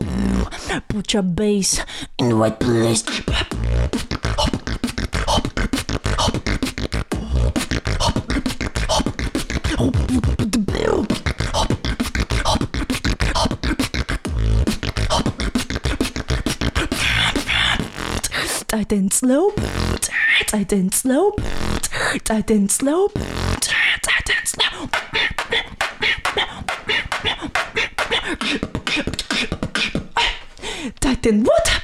Put 0.89 1.15
your 1.15 1.23
bass 1.23 1.83
in 2.19 2.29
the 2.29 2.35
right 2.35 2.61
place. 2.61 3.03
Tight 18.69 18.93
and 18.93 19.13
slow, 19.13 19.53
tight 20.47 20.73
and 20.73 20.95
slow, 20.95 21.33
tight 22.25 22.51
and 22.51 22.71
slow, 22.71 23.09
tight 23.09 24.31
and 24.31 24.49
slow. 24.49 24.89
Tight 31.01 31.27
and 31.27 31.47
what? 31.47 31.83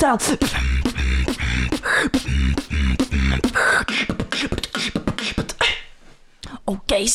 Freestyle. 0.00 0.38
Okay. 6.66 7.06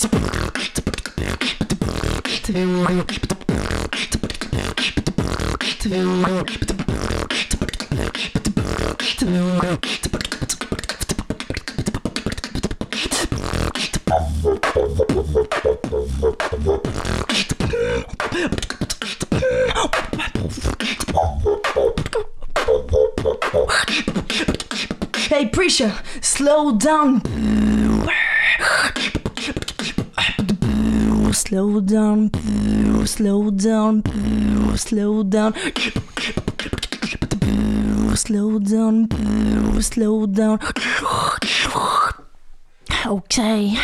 Hey, 5.88 6.64
Slow 25.76 26.71
down. 26.78 27.21
Slow 31.34 31.82
down, 31.82 32.30
slow 33.05 33.51
down, 33.51 34.01
slow 34.78 35.23
down. 35.23 35.53
Slow 38.15 38.59
down, 38.59 39.09
slow 39.82 40.26
down. 40.28 40.59
Okay. 43.05 43.74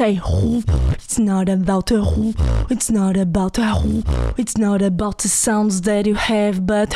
It's 0.00 1.18
not 1.18 1.48
about 1.48 1.90
a 1.90 2.04
who, 2.04 2.32
it's 2.70 2.88
not 2.88 3.16
about 3.16 3.58
a 3.58 3.74
who, 3.74 4.04
it's 4.36 4.56
not 4.56 4.80
about 4.80 5.18
the 5.18 5.28
sounds 5.28 5.80
that 5.80 6.06
you 6.06 6.14
have, 6.14 6.64
but 6.64 6.94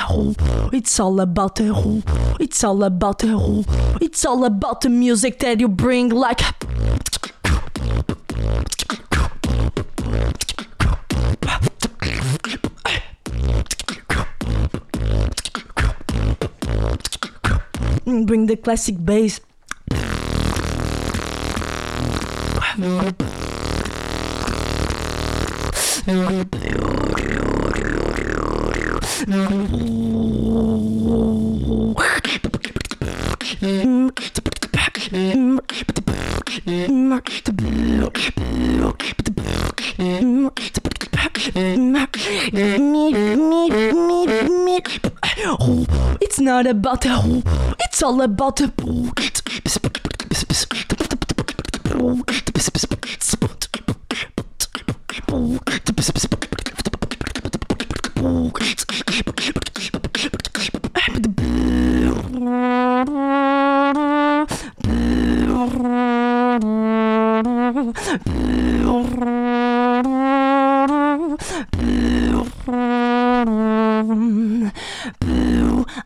it's 0.72 1.00
all 1.00 1.18
about 1.20 1.58
a 1.58 1.74
who, 1.74 2.04
it's 2.38 2.62
all 2.62 2.84
about 2.84 3.24
a 3.24 3.26
who, 3.26 3.64
it's 4.00 4.24
all 4.24 4.44
about 4.44 4.82
the 4.82 4.88
music 4.88 5.40
that 5.40 5.58
you 5.58 5.66
bring, 5.66 6.10
like. 6.10 6.42
Bring 18.04 18.46
the 18.46 18.56
classic 18.62 19.04
bass. 19.04 19.40
It's 46.20 46.40
not 46.40 46.66
about 46.66 47.02
the 47.02 47.42
it's 47.78 48.02
all 48.02 48.20
about 48.22 48.56
the 48.56 48.72
Ah, 52.04 52.14
but 52.24 52.32
the... 61.22 61.62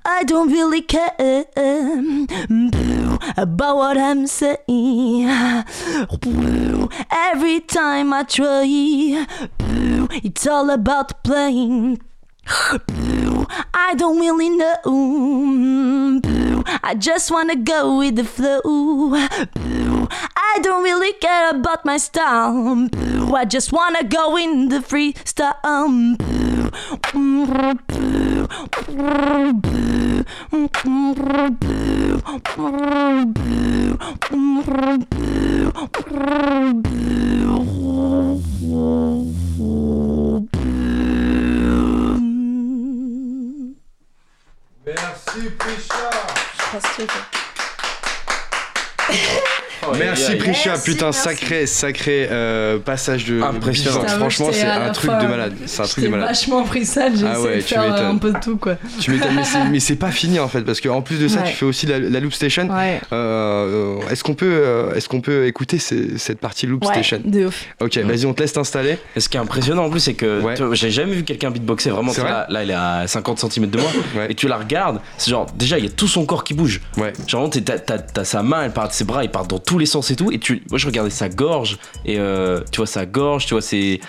I 0.05 0.23
don't 0.25 0.51
really 0.51 0.83
care 0.83 1.15
about 3.37 3.77
what 3.77 3.99
I'm 3.99 4.27
saying. 4.27 5.29
Every 7.11 7.61
time 7.61 8.13
I 8.13 8.25
try. 8.29 9.27
It's 10.23 10.47
all 10.47 10.71
about 10.71 11.23
playing. 11.23 12.01
I 12.47 13.95
don't 13.97 14.19
really 14.21 14.51
know. 14.51 16.21
I 16.83 16.95
just 16.99 17.31
wanna 17.31 17.57
go 17.57 17.99
with 17.99 18.17
the 18.17 18.25
flow. 18.25 19.15
I 20.37 20.59
don't 20.63 20.83
really 20.83 21.13
care 21.13 21.51
about 21.51 21.85
my 21.85 21.97
style. 21.97 22.89
I 23.35 23.45
just 23.45 23.73
wanna 23.73 24.03
go 24.03 24.37
in 24.37 24.69
the 24.69 24.79
freestyle. 24.79 26.17
Boo, 45.37 45.51
boo, 45.51 46.56
Merci 46.73 46.89
Prisha 46.97 47.21
Oh, 49.09 49.56
Merci. 49.99 50.37
Prisha, 50.37 50.75
putain, 50.79 51.07
merci. 51.07 51.21
sacré, 51.21 51.67
sacré 51.67 52.29
euh, 52.31 52.79
passage 52.79 53.25
de 53.27 53.41
Impressionnant. 53.43 54.07
Franchement, 54.07 54.49
c'est 54.53 54.63
un 54.67 54.91
truc 54.91 55.11
fois, 55.11 55.21
de 55.23 55.27
malade. 55.27 55.55
C'est 55.67 55.83
un 55.83 55.85
truc 55.87 56.05
de 56.05 56.09
malade. 56.11 56.29
vachement 56.29 56.65
freestyle, 56.65 57.13
j'ai 57.17 57.27
Ah 57.27 57.33
essayé 57.33 57.47
ouais, 57.47 57.57
de 57.57 57.61
tu 57.63 57.69
faire 57.69 57.83
euh, 57.83 57.91
m'étonnes. 57.91 58.07
un 58.07 58.17
peu 58.19 58.33
de 58.33 58.39
tout 58.39 58.57
quoi. 58.57 58.77
Tu 59.01 59.11
m'étonnes, 59.11 59.35
mais 59.71 59.81
c'est- 59.81 59.97
pas 59.97 60.11
fini 60.11 60.39
en 60.39 60.49
fait, 60.49 60.61
parce 60.63 60.81
qu'en 60.81 61.01
plus 61.01 61.19
de 61.19 61.27
ça, 61.29 61.41
Ouais. 61.41 61.47
tu 61.51 61.55
fais 61.55 61.65
aussi 61.65 61.87
la, 61.87 61.99
la 61.99 62.21
Loop 62.21 62.33
Station. 62.35 62.69
Ouais. 62.69 63.01
Euh, 63.13 63.99
est-ce 64.11 64.23
qu'on 64.23 64.35
peut, 64.35 64.91
est-ce 64.95 65.09
qu'on 65.09 65.21
peut 65.21 65.47
écouter 65.47 65.79
ces- 65.79 66.19
cette 66.19 66.39
partie 66.39 66.67
Loop 66.67 66.85
Ouais, 66.85 66.93
Station? 66.93 67.21
de 67.25 67.47
ouf. 67.47 67.65
Ok, 67.81 67.97
vas-y, 67.99 68.27
on 68.27 68.35
te 68.35 68.43
laisse 68.43 68.53
t'installer. 68.53 68.99
Et 69.15 69.21
ce 69.21 69.29
qui 69.29 69.37
est 69.37 69.41
impressionnant 69.41 69.85
en 69.87 69.91
plus, 69.91 70.01
c'est 70.01 70.15
que 70.15 70.41
Ouais. 70.43 70.55
tu 70.55 70.63
vois, 70.65 70.75
j'ai 70.75 70.91
jamais 70.91 71.15
vu 71.15 71.25
quelqu'un 71.25 71.51
beatboxer 71.51 71.91
vraiment. 71.91 72.13
Vrai 72.13 72.25
Là, 72.29 72.47
là, 72.49 72.63
il 72.65 72.71
est 72.71 72.75
à 72.75 73.05
50 73.07 73.39
cm 73.39 73.71
de 73.71 73.79
moi. 73.79 73.91
Ouais. 74.17 74.27
Et 74.31 74.35
tu 74.35 74.49
la 74.49 74.57
regardes, 74.59 75.01
c'est 75.19 75.31
genre, 75.31 75.47
déjà, 75.55 75.79
il 75.79 75.85
y 75.85 75.89
a 75.89 75.91
tout 75.91 76.09
son 76.09 76.27
corps 76.27 76.45
qui 76.45 76.55
bouge. 76.55 76.81
Ouais. 76.99 77.13
Genre, 77.27 77.49
t'as, 77.51 77.79
t'as- 77.79 77.99
t'as 77.99 78.25
sa 78.25 78.43
main, 78.43 78.63
elle 78.65 78.73
part 78.73 78.89
de 78.89 78.93
ses 78.93 79.05
bras, 79.05 79.25
il 79.25 79.31
part 79.31 79.47
dans 79.47 79.59
tous 79.77 79.81
les 79.81 79.87
sens 79.87 80.11
et 80.11 80.17
tout. 80.17 80.33
Et 80.33 80.39
tu, 80.39 80.63
moi, 80.71 80.79
je 80.79 80.87
regardais 80.87 81.11
sa 81.11 81.29
gorge, 81.29 81.77
et 82.07 82.19
euh, 82.19 82.63
tu 82.73 82.79
vois, 82.79 82.87
sa 82.87 83.05
gorge, 83.05 83.45
tu 83.47 83.53
vois, 83.55 83.61
c'est. 83.61 84.01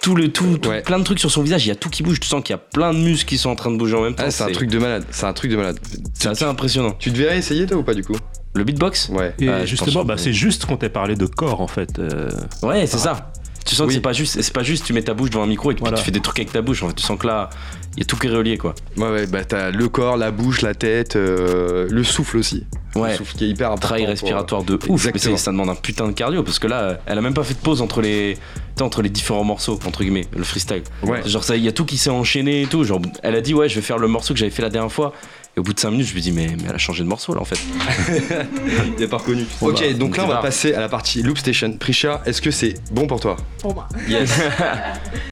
Tout, 0.00 0.14
le 0.14 0.28
tout, 0.32 0.58
tout- 0.58 0.68
Ouais. 0.70 0.80
plein 0.80 0.98
de 0.98 1.04
trucs 1.04 1.18
sur 1.18 1.30
son 1.30 1.42
visage, 1.42 1.66
il 1.66 1.68
y 1.68 1.72
a 1.72 1.74
tout 1.74 1.90
qui 1.90 2.02
bouge, 2.04 2.18
tu 2.20 2.28
sens 2.28 2.40
qu'il 2.42 2.52
y 2.54 2.56
a 2.56 2.58
plein 2.58 2.92
de 2.94 2.98
muscles 2.98 3.28
qui 3.28 3.36
sont 3.36 3.50
en 3.50 3.56
train 3.56 3.70
de 3.70 3.76
bouger 3.76 3.96
en 3.96 4.02
même 4.02 4.14
temps. 4.14 4.22
Ah, 4.26 4.30
c'est 4.30 4.44
un 4.44 4.52
truc 4.52 4.70
de 4.70 4.78
malade. 4.78 5.04
C'est 5.10 5.26
un 5.26 5.32
truc 5.32 5.50
de 5.50 5.56
malade. 5.56 5.78
c'est 6.14 6.28
assez 6.28 6.44
impressionnant. 6.44 6.92
Tu 7.00 7.10
devrais 7.10 7.36
essayer 7.36 7.66
toi 7.66 7.76
ou 7.78 7.82
pas 7.82 7.94
du 7.94 8.02
coup? 8.04 8.16
Le 8.54 8.62
beatbox? 8.64 9.08
Ouais. 9.10 9.34
Et 9.40 9.48
Ah, 9.48 9.60
je 9.62 9.66
justement, 9.66 10.04
bah, 10.04 10.14
c'est 10.16 10.32
juste 10.32 10.66
qu'on 10.66 10.76
t'ait 10.76 10.88
parlé 10.88 11.16
de 11.16 11.26
corps 11.26 11.60
en 11.60 11.66
fait. 11.66 11.98
euh, 11.98 12.30
Ouais, 12.62 12.86
c'est 12.86 12.98
ça. 12.98 13.32
Tu 13.66 13.74
sens 13.74 13.86
que 13.88 13.92
c'est 13.92 14.00
pas 14.00 14.12
juste, 14.12 14.40
c'est 14.40 14.52
pas 14.52 14.62
juste 14.62 14.84
tu 14.86 14.92
mets 14.92 15.02
ta 15.02 15.14
bouche 15.14 15.30
devant 15.30 15.42
un 15.44 15.48
micro 15.48 15.70
et 15.72 15.74
puis 15.74 15.80
Voilà. 15.82 15.96
tu 15.98 16.04
fais 16.04 16.10
des 16.12 16.20
trucs 16.20 16.38
avec 16.38 16.52
ta 16.52 16.62
bouche. 16.62 16.82
En 16.84 16.88
fait, 16.88 16.94
tu 16.94 17.02
sens 17.04 17.18
que 17.18 17.26
là, 17.26 17.50
il 17.96 18.00
y 18.00 18.02
a 18.02 18.04
tout 18.06 18.16
qui 18.16 18.26
est 18.26 18.30
relié 18.30 18.56
quoi. 18.58 18.74
Ouais, 18.96 19.10
ouais, 19.10 19.26
bah 19.26 19.44
t'as 19.44 19.70
le 19.70 19.88
corps, 19.88 20.16
la 20.16 20.30
bouche, 20.30 20.62
la 20.62 20.74
tête, 20.74 21.16
euh, 21.16 21.86
le 21.90 22.04
souffle 22.04 22.38
aussi. 22.38 22.64
Le 22.94 23.00
Ouais. 23.00 23.16
souffle 23.16 23.34
qui 23.36 23.44
est 23.44 23.48
hyper 23.48 23.68
important. 23.68 23.86
Travail 23.88 24.02
pour- 24.04 24.10
respiratoire 24.10 24.64
de 24.64 24.74
ouf. 24.74 25.04
Mais 25.04 25.10
Exactement. 25.10 25.36
ça 25.38 25.50
demande 25.50 25.70
un 25.70 25.74
putain 25.74 26.06
de 26.08 26.12
cardio 26.12 26.42
parce 26.42 26.58
que 26.58 26.66
là, 26.66 26.98
elle 27.06 27.16
a 27.16 27.20
même 27.22 27.32
pas 27.34 27.42
fait 27.44 27.54
de 27.54 27.58
pause 27.60 27.80
entre 27.80 28.02
les, 28.02 28.36
entre 28.80 29.00
les 29.02 29.08
différents 29.08 29.44
morceaux 29.44 29.78
entre 29.86 30.02
guillemets, 30.02 30.26
le 30.36 30.44
freestyle. 30.44 30.82
Ouais. 31.02 31.26
Genre 31.26 31.42
ça, 31.44 31.56
il 31.56 31.64
y 31.64 31.68
a 31.68 31.72
tout 31.72 31.84
qui 31.86 31.96
s'est 31.96 32.10
enchaîné 32.10 32.62
et 32.62 32.66
tout. 32.66 32.84
Genre, 32.84 33.00
elle 33.22 33.34
a 33.34 33.40
dit 33.40 33.54
ouais, 33.54 33.68
je 33.70 33.76
vais 33.76 33.80
faire 33.82 33.98
le 33.98 34.08
morceau 34.08 34.34
que 34.34 34.40
j'avais 34.40 34.50
fait 34.50 34.62
la 34.62 34.68
dernière 34.70 34.92
fois. 34.92 35.12
Et 35.56 35.60
au 35.60 35.62
bout 35.62 35.74
de 35.74 35.80
5 35.80 35.90
minutes, 35.90 36.06
je 36.06 36.14
me 36.14 36.20
dis 36.20 36.32
mais, 36.32 36.46
mais 36.58 36.64
elle 36.68 36.74
a 36.74 36.78
changé 36.78 37.02
de 37.02 37.08
morceau 37.08 37.34
là 37.34 37.40
en 37.42 37.44
fait. 37.44 37.58
Il 38.98 39.02
est 39.02 39.08
pas 39.08 39.18
reconnu. 39.18 39.44
Ok, 39.60 39.80
bah, 39.80 39.92
donc 39.94 40.16
là 40.16 40.24
on 40.24 40.28
va 40.28 40.36
passer 40.38 40.72
à 40.74 40.80
la 40.80 40.88
partie 40.88 41.22
Loop 41.22 41.36
Station. 41.38 41.74
Prisha, 41.78 42.22
est-ce 42.26 42.40
que 42.42 42.50
c'est 42.50 42.74
bon 42.90 43.06
pour 43.06 43.20
toi? 43.20 43.36
Pour 43.60 43.74
moi. 43.74 43.86
Yes. 44.08 44.32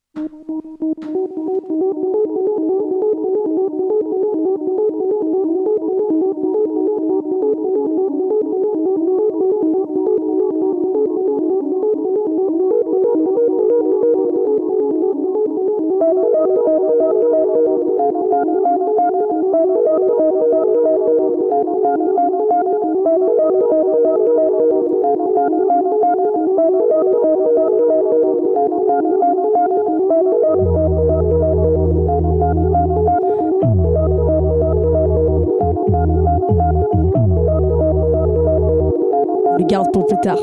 garde 39.70 39.92
pour 39.92 40.04
plus 40.06 40.18
tard. 40.24 40.40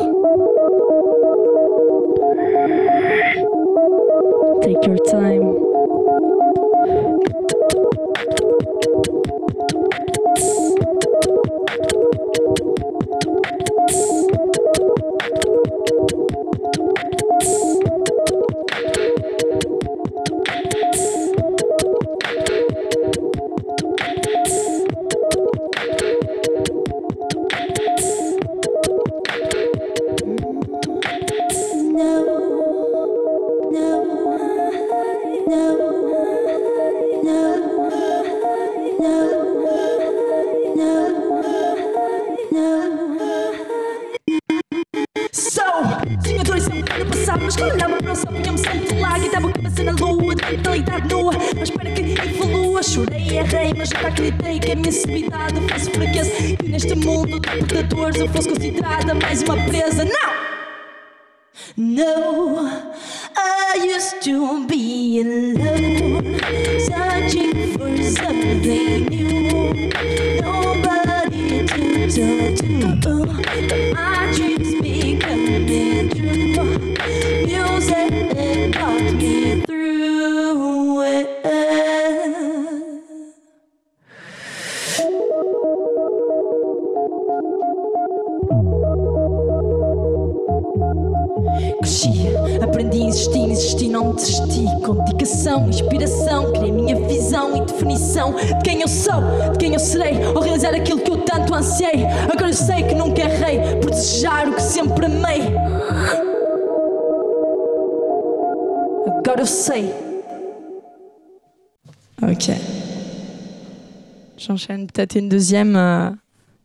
Take 4.61 4.86
your 4.86 4.97
time. 5.11 5.37
Eu 109.08 109.45
sei. 109.45 109.86
Ok. 112.22 112.49
J'enchaîne 114.38 114.88
peut-être 114.88 115.16
une 115.16 115.30
deuxième. 115.30 115.76
euh, 115.76 116.10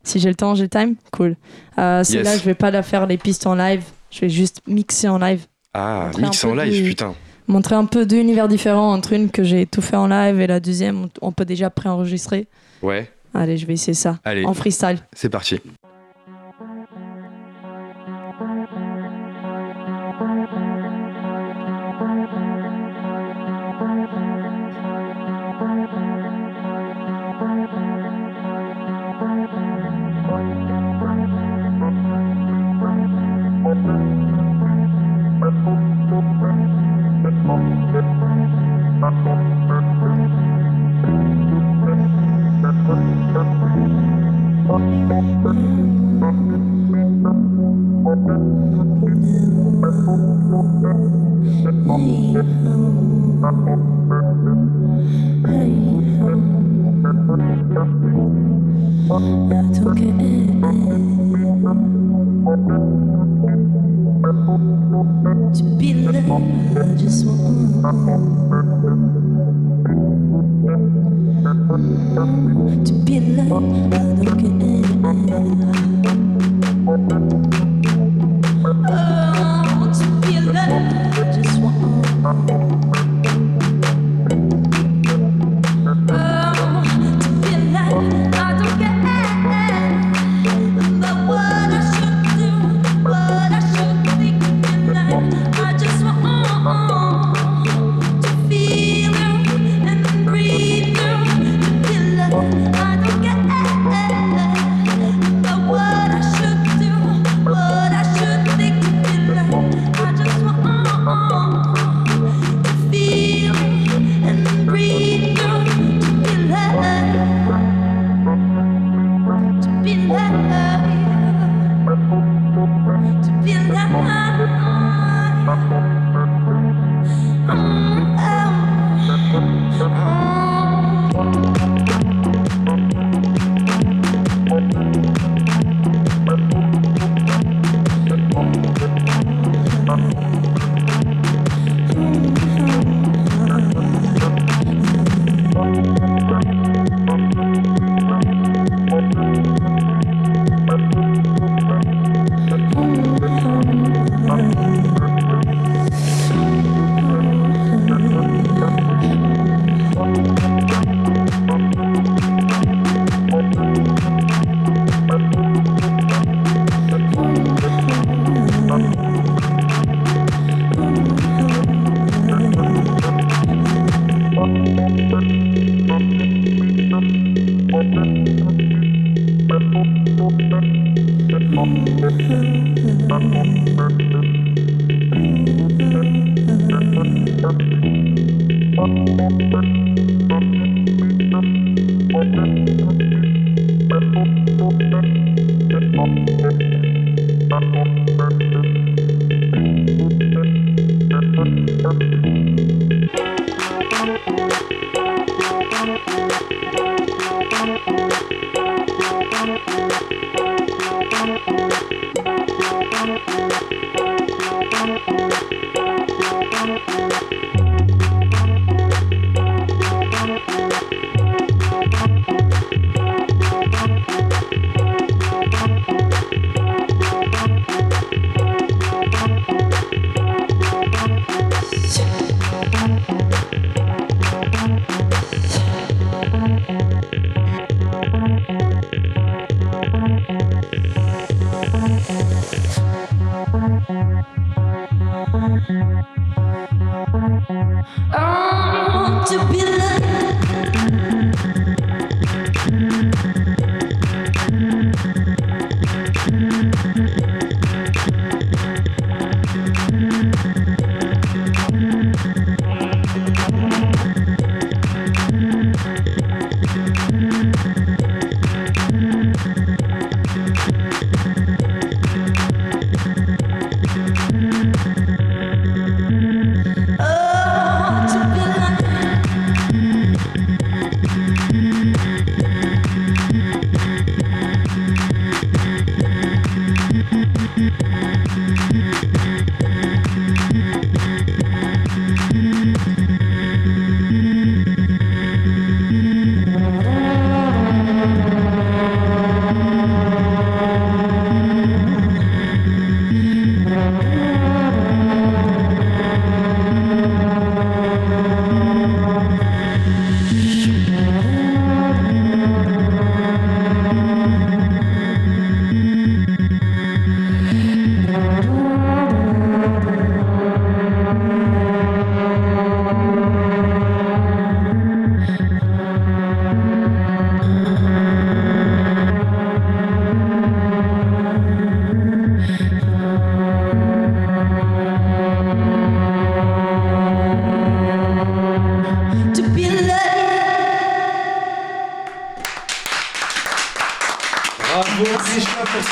si 0.03 0.19
j'ai 0.19 0.29
le 0.29 0.35
temps, 0.35 0.55
j'ai 0.55 0.65
le 0.65 0.69
time? 0.69 0.97
Cool. 1.13 1.37
Euh, 1.79 2.03
Celle-là, 2.03 2.33
Yes. 2.33 2.41
je 2.41 2.45
vais 2.47 2.55
pas 2.55 2.71
la 2.71 2.83
faire 2.83 3.07
les 3.07 3.17
pistes 3.19 3.47
en 3.47 3.55
live. 3.55 3.85
Je 4.11 4.21
vais 4.23 4.29
juste 4.29 4.61
mixer 4.67 5.09
en 5.09 5.19
live. 5.19 5.47
Ah, 5.75 6.07
Montrer 6.07 6.23
un 6.23 6.27
mix 6.27 6.41
peu 6.43 6.49
en 6.49 6.55
live, 6.55 6.83
du- 6.83 6.89
putain. 6.91 7.15
Montrer 7.49 7.75
un 7.77 7.85
peu 7.87 8.05
deux 8.07 8.17
univers 8.19 8.49
différents 8.49 8.93
entre 8.93 9.13
une 9.13 9.31
que 9.31 9.43
j'ai 9.45 9.67
tout 9.67 9.81
fait 9.83 9.97
en 9.97 10.07
live 10.09 10.41
et 10.41 10.47
la 10.47 10.61
deuxième, 10.61 11.05
on, 11.05 11.29
on 11.29 11.33
peut 11.33 11.45
déjà 11.45 11.71
préenregistrer. 11.71 12.47
Ouais, 12.83 13.11
Allez, 13.35 13.57
je 13.57 13.65
vais 13.67 13.73
essayer 13.75 13.95
ça. 13.95 14.19
Allez. 14.25 14.45
En 14.45 14.53
freestyle. 14.55 14.99
c'est 15.15 15.31
parti. 15.31 15.59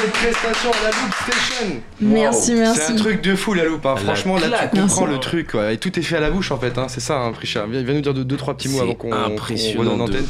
Cette 0.01 0.13
prestation 0.13 0.71
à 0.71 0.83
la 0.85 0.91
Loop 0.91 1.15
Station. 1.15 1.83
Merci, 2.01 2.55
merci. 2.55 2.81
C'est 2.87 2.93
un 2.93 2.97
truc 2.97 3.23
de 3.23 3.35
fou 3.35 3.55
la 3.55 3.65
loupe, 3.65 3.85
hein. 3.85 3.95
La 3.97 4.01
franchement 4.01 4.37
là 4.37 4.49
claque. 4.49 4.71
tu 4.73 4.81
comprends 4.81 5.01
Merci. 5.03 5.15
le 5.15 5.21
truc 5.21 5.51
quoi. 5.51 5.73
et 5.73 5.79
tout 5.79 5.99
est 5.99 6.03
fait 6.03 6.17
à 6.17 6.21
la 6.21 6.31
bouche 6.31 6.51
en 6.51 6.59
fait, 6.59 6.77
hein. 6.79 6.87
c'est 6.89 7.01
ça 7.01 7.19
hein, 7.19 7.33
Prisha. 7.33 7.67
Viens, 7.69 7.83
viens 7.83 7.95
nous 7.95 8.01
dire 8.01 8.15
deux, 8.15 8.25
deux, 8.25 8.37
trois 8.37 8.55
petits 8.55 8.69
mots 8.69 8.81
avant 8.81 8.95
qu'on 8.95 9.13
impressionnant 9.13 9.97
qu'on 9.97 10.05
redonne 10.05 10.07
de 10.07 10.13
l'antenne. 10.13 10.27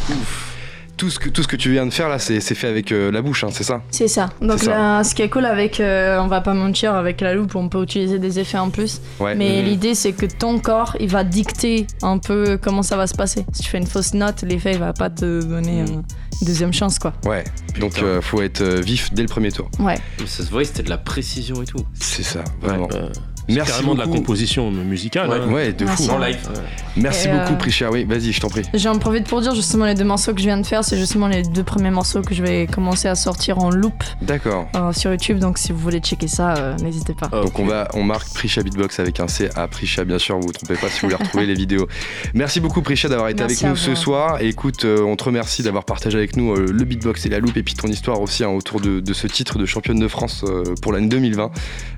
Tout 1.01 1.09
ce, 1.09 1.19
que, 1.19 1.31
tout 1.31 1.43
ce 1.43 1.49
que 1.49 1.57
tu 1.57 1.71
viens 1.73 1.87
de 1.87 1.91
faire 1.91 2.11
là 2.11 2.19
c'est 2.19 2.41
c'est 2.41 2.55
fait 2.55 2.67
avec 2.69 2.93
euh, 2.93 3.11
la 3.11 3.23
bouche, 3.23 3.43
hein, 3.43 3.49
c'est 3.51 3.65
ça? 3.65 3.81
C'est 3.91 4.07
ça. 4.07 4.29
Donc 4.43 4.63
là, 4.65 5.03
ce 5.03 5.15
qui 5.15 5.23
est 5.23 5.31
cool 5.31 5.47
avec, 5.47 5.81
euh, 5.81 6.19
on 6.21 6.27
va 6.27 6.43
pas 6.43 6.53
mentir, 6.53 6.95
avec 6.95 7.23
la 7.23 7.33
loupe, 7.33 7.55
on 7.57 7.71
peut 7.71 7.83
utiliser 7.83 8.19
des 8.19 8.39
effets 8.39 8.59
en 8.59 8.69
plus. 8.69 9.01
Ouais. 9.19 9.35
Mais 9.35 9.61
Mhm. 9.63 9.65
l'idée, 9.65 9.95
c'est 9.95 10.13
que 10.13 10.27
ton 10.27 10.59
corps, 10.59 10.97
il 11.01 11.09
va 11.09 11.25
dicter 11.25 11.87
un 12.03 12.19
peu 12.19 12.59
comment 12.61 12.83
ça 12.83 12.99
va 12.99 13.07
se 13.07 13.15
passer. 13.15 13.47
Si 13.55 13.63
tu 13.63 13.71
fais 13.71 13.79
une 13.79 13.87
fausse 13.87 14.13
note, 14.13 14.43
l'effet, 14.43 14.73
il 14.73 14.79
va 14.79 14.93
pas 14.93 15.09
te 15.09 15.43
donner 15.43 15.81
une 15.89 16.03
deuxième 16.43 16.75
chance, 16.75 16.99
quoi. 16.99 17.15
Ouais, 17.25 17.45
donc 17.81 18.03
euh, 18.03 18.21
faut 18.21 18.43
être 18.43 18.61
euh, 18.61 18.81
vif 18.83 19.11
dès 19.15 19.23
le 19.23 19.29
premier 19.29 19.51
tour. 19.53 19.71
Ouais. 19.79 19.97
Mais 20.21 20.27
Ça 20.27 20.45
se 20.45 20.51
voyait, 20.51 20.67
c'était 20.67 20.83
de 20.83 20.91
la 20.91 20.99
précision 20.99 21.63
et 21.63 21.67
tout. 21.67 21.85
C'est 21.95 22.23
ça, 22.25 22.45
vraiment. 22.61 22.89
Merci 23.55 23.71
carrément 23.73 23.95
de 23.95 23.99
la 24.01 24.07
beaucoup. 24.07 24.19
composition 24.19 24.71
musicale. 24.71 25.29
Ouais. 25.29 25.37
hein. 25.37 25.53
Ouais, 25.53 25.73
de 25.73 25.85
Merci. 25.85 26.07
fou. 26.09 26.13
En 26.15 26.19
live. 26.19 26.39
Merci 26.97 27.29
Et, 27.29 27.33
beaucoup 27.33 27.53
euh, 27.53 27.57
Prisha, 27.57 27.91
oui, 27.91 28.05
vas-y, 28.05 28.33
je 28.33 28.41
t'en 28.41 28.49
prie. 28.49 28.63
J'en 28.75 28.99
profite 28.99 29.27
pour 29.29 29.41
dire 29.41 29.55
justement 29.55 29.85
les 29.87 29.95
deux 29.95 30.05
morceaux 30.05 30.33
que 30.35 30.41
je 30.41 30.47
viens 30.47 30.59
de 30.59 30.67
faire, 30.67 30.85
c'est 30.85 30.99
justement 30.99 31.29
les 31.29 31.43
deux 31.43 31.63
premiers 31.63 31.91
morceaux 31.91 32.23
que 32.23 32.35
je 32.35 32.43
vais 32.43 32.67
commencer 32.67 33.09
à 33.09 33.15
sortir 33.15 33.59
en 33.59 33.71
loop 33.71 34.03
D'accord. 34.23 34.69
euh, 34.75 34.93
sur 34.93 35.11
YouTube. 35.13 35.39
Donc 35.39 35.59
si 35.59 35.73
vous 35.73 35.79
voulez 35.79 36.01
checker 36.01 36.29
ça, 36.29 36.55
euh, 36.57 36.77
n'hésitez 36.79 37.15
pas. 37.15 37.29
Donc 37.29 37.59
on 37.59 37.65
va, 37.67 37.89
on 37.95 38.03
marque 38.03 38.29
Prisha 38.35 38.63
Beatbox 38.63 38.99
avec 38.99 39.21
un 39.21 39.29
C 39.29 39.49
à 39.57 39.69
Prisha, 39.69 40.05
bien 40.05 40.19
sûr, 40.19 40.37
vous 40.39 40.47
vous 40.49 40.53
trompez 40.53 40.75
pas 40.75 40.89
si 40.89 41.01
vous 41.01 41.09
voulez 41.09 41.15
retrouver 41.17 41.47
les 41.51 41.55
vidéos. 41.55 41.87
Merci 42.35 42.61
beaucoup 42.61 42.83
Prisha 42.83 43.09
d'avoir 43.09 43.29
été 43.29 43.43
Merci 43.43 43.65
avec 43.67 43.77
nous 43.77 43.83
ce 43.83 43.95
soir. 43.95 44.41
Et 44.43 44.49
écoute, 44.49 44.85
euh, 44.85 45.03
on 45.03 45.17
te 45.17 45.25
remercie 45.25 45.63
d'avoir 45.63 45.85
partagé 45.85 46.19
avec 46.19 46.37
nous 46.37 46.53
euh, 46.53 46.67
le 46.73 46.85
beatbox 46.85 47.25
et 47.27 47.29
la 47.29 47.39
loupe 47.39 47.57
et 47.57 47.63
puis 47.63 47.75
ton 47.75 47.89
histoire 47.89 48.21
aussi 48.21 48.45
hein, 48.45 48.49
autour 48.49 48.81
de, 48.81 49.01
de 49.01 49.13
ce 49.13 49.27
titre 49.27 49.59
de 49.59 49.67
championne 49.67 49.99
de 49.99 50.09
France 50.09 50.45
euh, 50.47 50.65
pour 50.83 50.93
l'année 50.93 51.09
2020, 51.09 51.51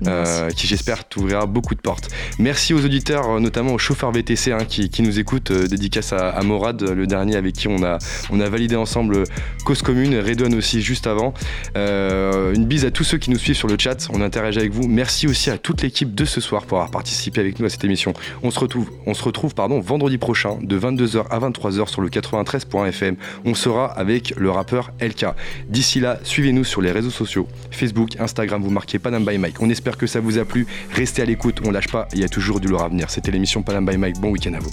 euh, 0.07 0.49
qui 0.51 0.67
j'espère 0.67 1.07
t'ouvrira 1.07 1.42
beaucoup 1.45 1.75
de 1.75 1.81
portes. 1.81 2.09
Merci 2.39 2.73
aux 2.73 2.83
auditeurs, 2.83 3.29
euh, 3.29 3.39
notamment 3.39 3.73
aux 3.73 3.77
chauffeurs 3.77 4.11
VTC 4.11 4.51
hein, 4.51 4.65
qui, 4.67 5.01
nous 5.01 5.19
écoutent. 5.19 5.51
euh, 5.51 5.67
dédicace 5.67 6.13
à, 6.13 6.41
Morad, 6.43 6.81
le 6.81 7.07
dernier 7.07 7.35
avec 7.35 7.53
qui 7.53 7.67
on 7.67 7.83
a, 7.83 7.97
on 8.31 8.39
a 8.39 8.49
validé 8.49 8.75
ensemble 8.75 9.15
euh, 9.15 9.23
Cause 9.65 9.81
Commune, 9.81 10.19
Redouane 10.19 10.55
aussi 10.55 10.81
juste 10.81 11.07
avant. 11.07 11.33
Euh, 11.77 12.53
une 12.53 12.65
bise 12.65 12.85
à 12.85 12.91
tous 12.91 13.03
ceux 13.03 13.17
qui 13.17 13.31
nous 13.31 13.37
suivent 13.37 13.55
sur 13.55 13.67
le 13.67 13.77
chat, 13.79 14.07
on 14.11 14.21
interagit 14.21 14.59
avec 14.59 14.71
vous. 14.71 14.87
Merci 14.87 15.27
aussi 15.27 15.49
à 15.49 15.57
toute 15.57 15.81
l'équipe 15.81 16.13
de 16.13 16.25
ce 16.25 16.41
soir 16.41 16.65
pour 16.65 16.77
avoir 16.77 16.91
participé 16.91 17.41
avec 17.41 17.59
nous 17.59 17.65
à 17.65 17.69
cette 17.69 17.83
émission. 17.83 18.13
On 18.43 18.51
se 18.51 18.59
retrouve, 18.59 18.89
on 19.05 19.13
se 19.13 19.23
retrouve 19.23 19.53
pardon, 19.55 19.79
vendredi 19.79 20.17
prochain 20.17 20.57
de 20.61 20.79
22h 20.79 21.27
à 21.29 21.39
23h 21.39 21.87
sur 21.89 22.01
le 22.01 22.09
93.fm. 22.09 23.15
On 23.45 23.55
sera 23.55 23.85
avec 23.85 24.33
le 24.37 24.49
rappeur 24.49 24.91
LK. 25.01 25.25
D'ici 25.69 25.99
là, 25.99 26.19
suivez-nous 26.23 26.63
sur 26.63 26.81
les 26.81 26.91
réseaux 26.91 27.09
sociaux, 27.09 27.47
Facebook, 27.71 28.19
Instagram, 28.19 28.61
vous 28.61 28.71
marquez 28.71 28.99
Panam 28.99 29.23
by 29.25 29.37
Mike. 29.37 29.61
On 29.61 29.69
espère 29.69 29.97
que 29.97 30.07
ça 30.07 30.19
vous 30.19 30.37
a 30.37 30.45
plu. 30.45 30.67
Restez 30.91 31.21
à 31.21 31.25
l'écoute, 31.25 31.32
on 31.65 31.71
lâche 31.71 31.87
pas, 31.87 32.07
il 32.13 32.19
y 32.19 32.23
a 32.23 32.29
toujours 32.29 32.59
du 32.59 32.67
lourd 32.67 32.83
à 32.83 32.89
venir. 32.89 33.09
C'était 33.09 33.31
l'émission 33.31 33.61
Panam 33.63 33.85
by 33.85 33.97
Mike. 33.97 34.19
Bon 34.19 34.29
week-end 34.29 34.53
à 34.53 34.59
vous. 34.59 34.71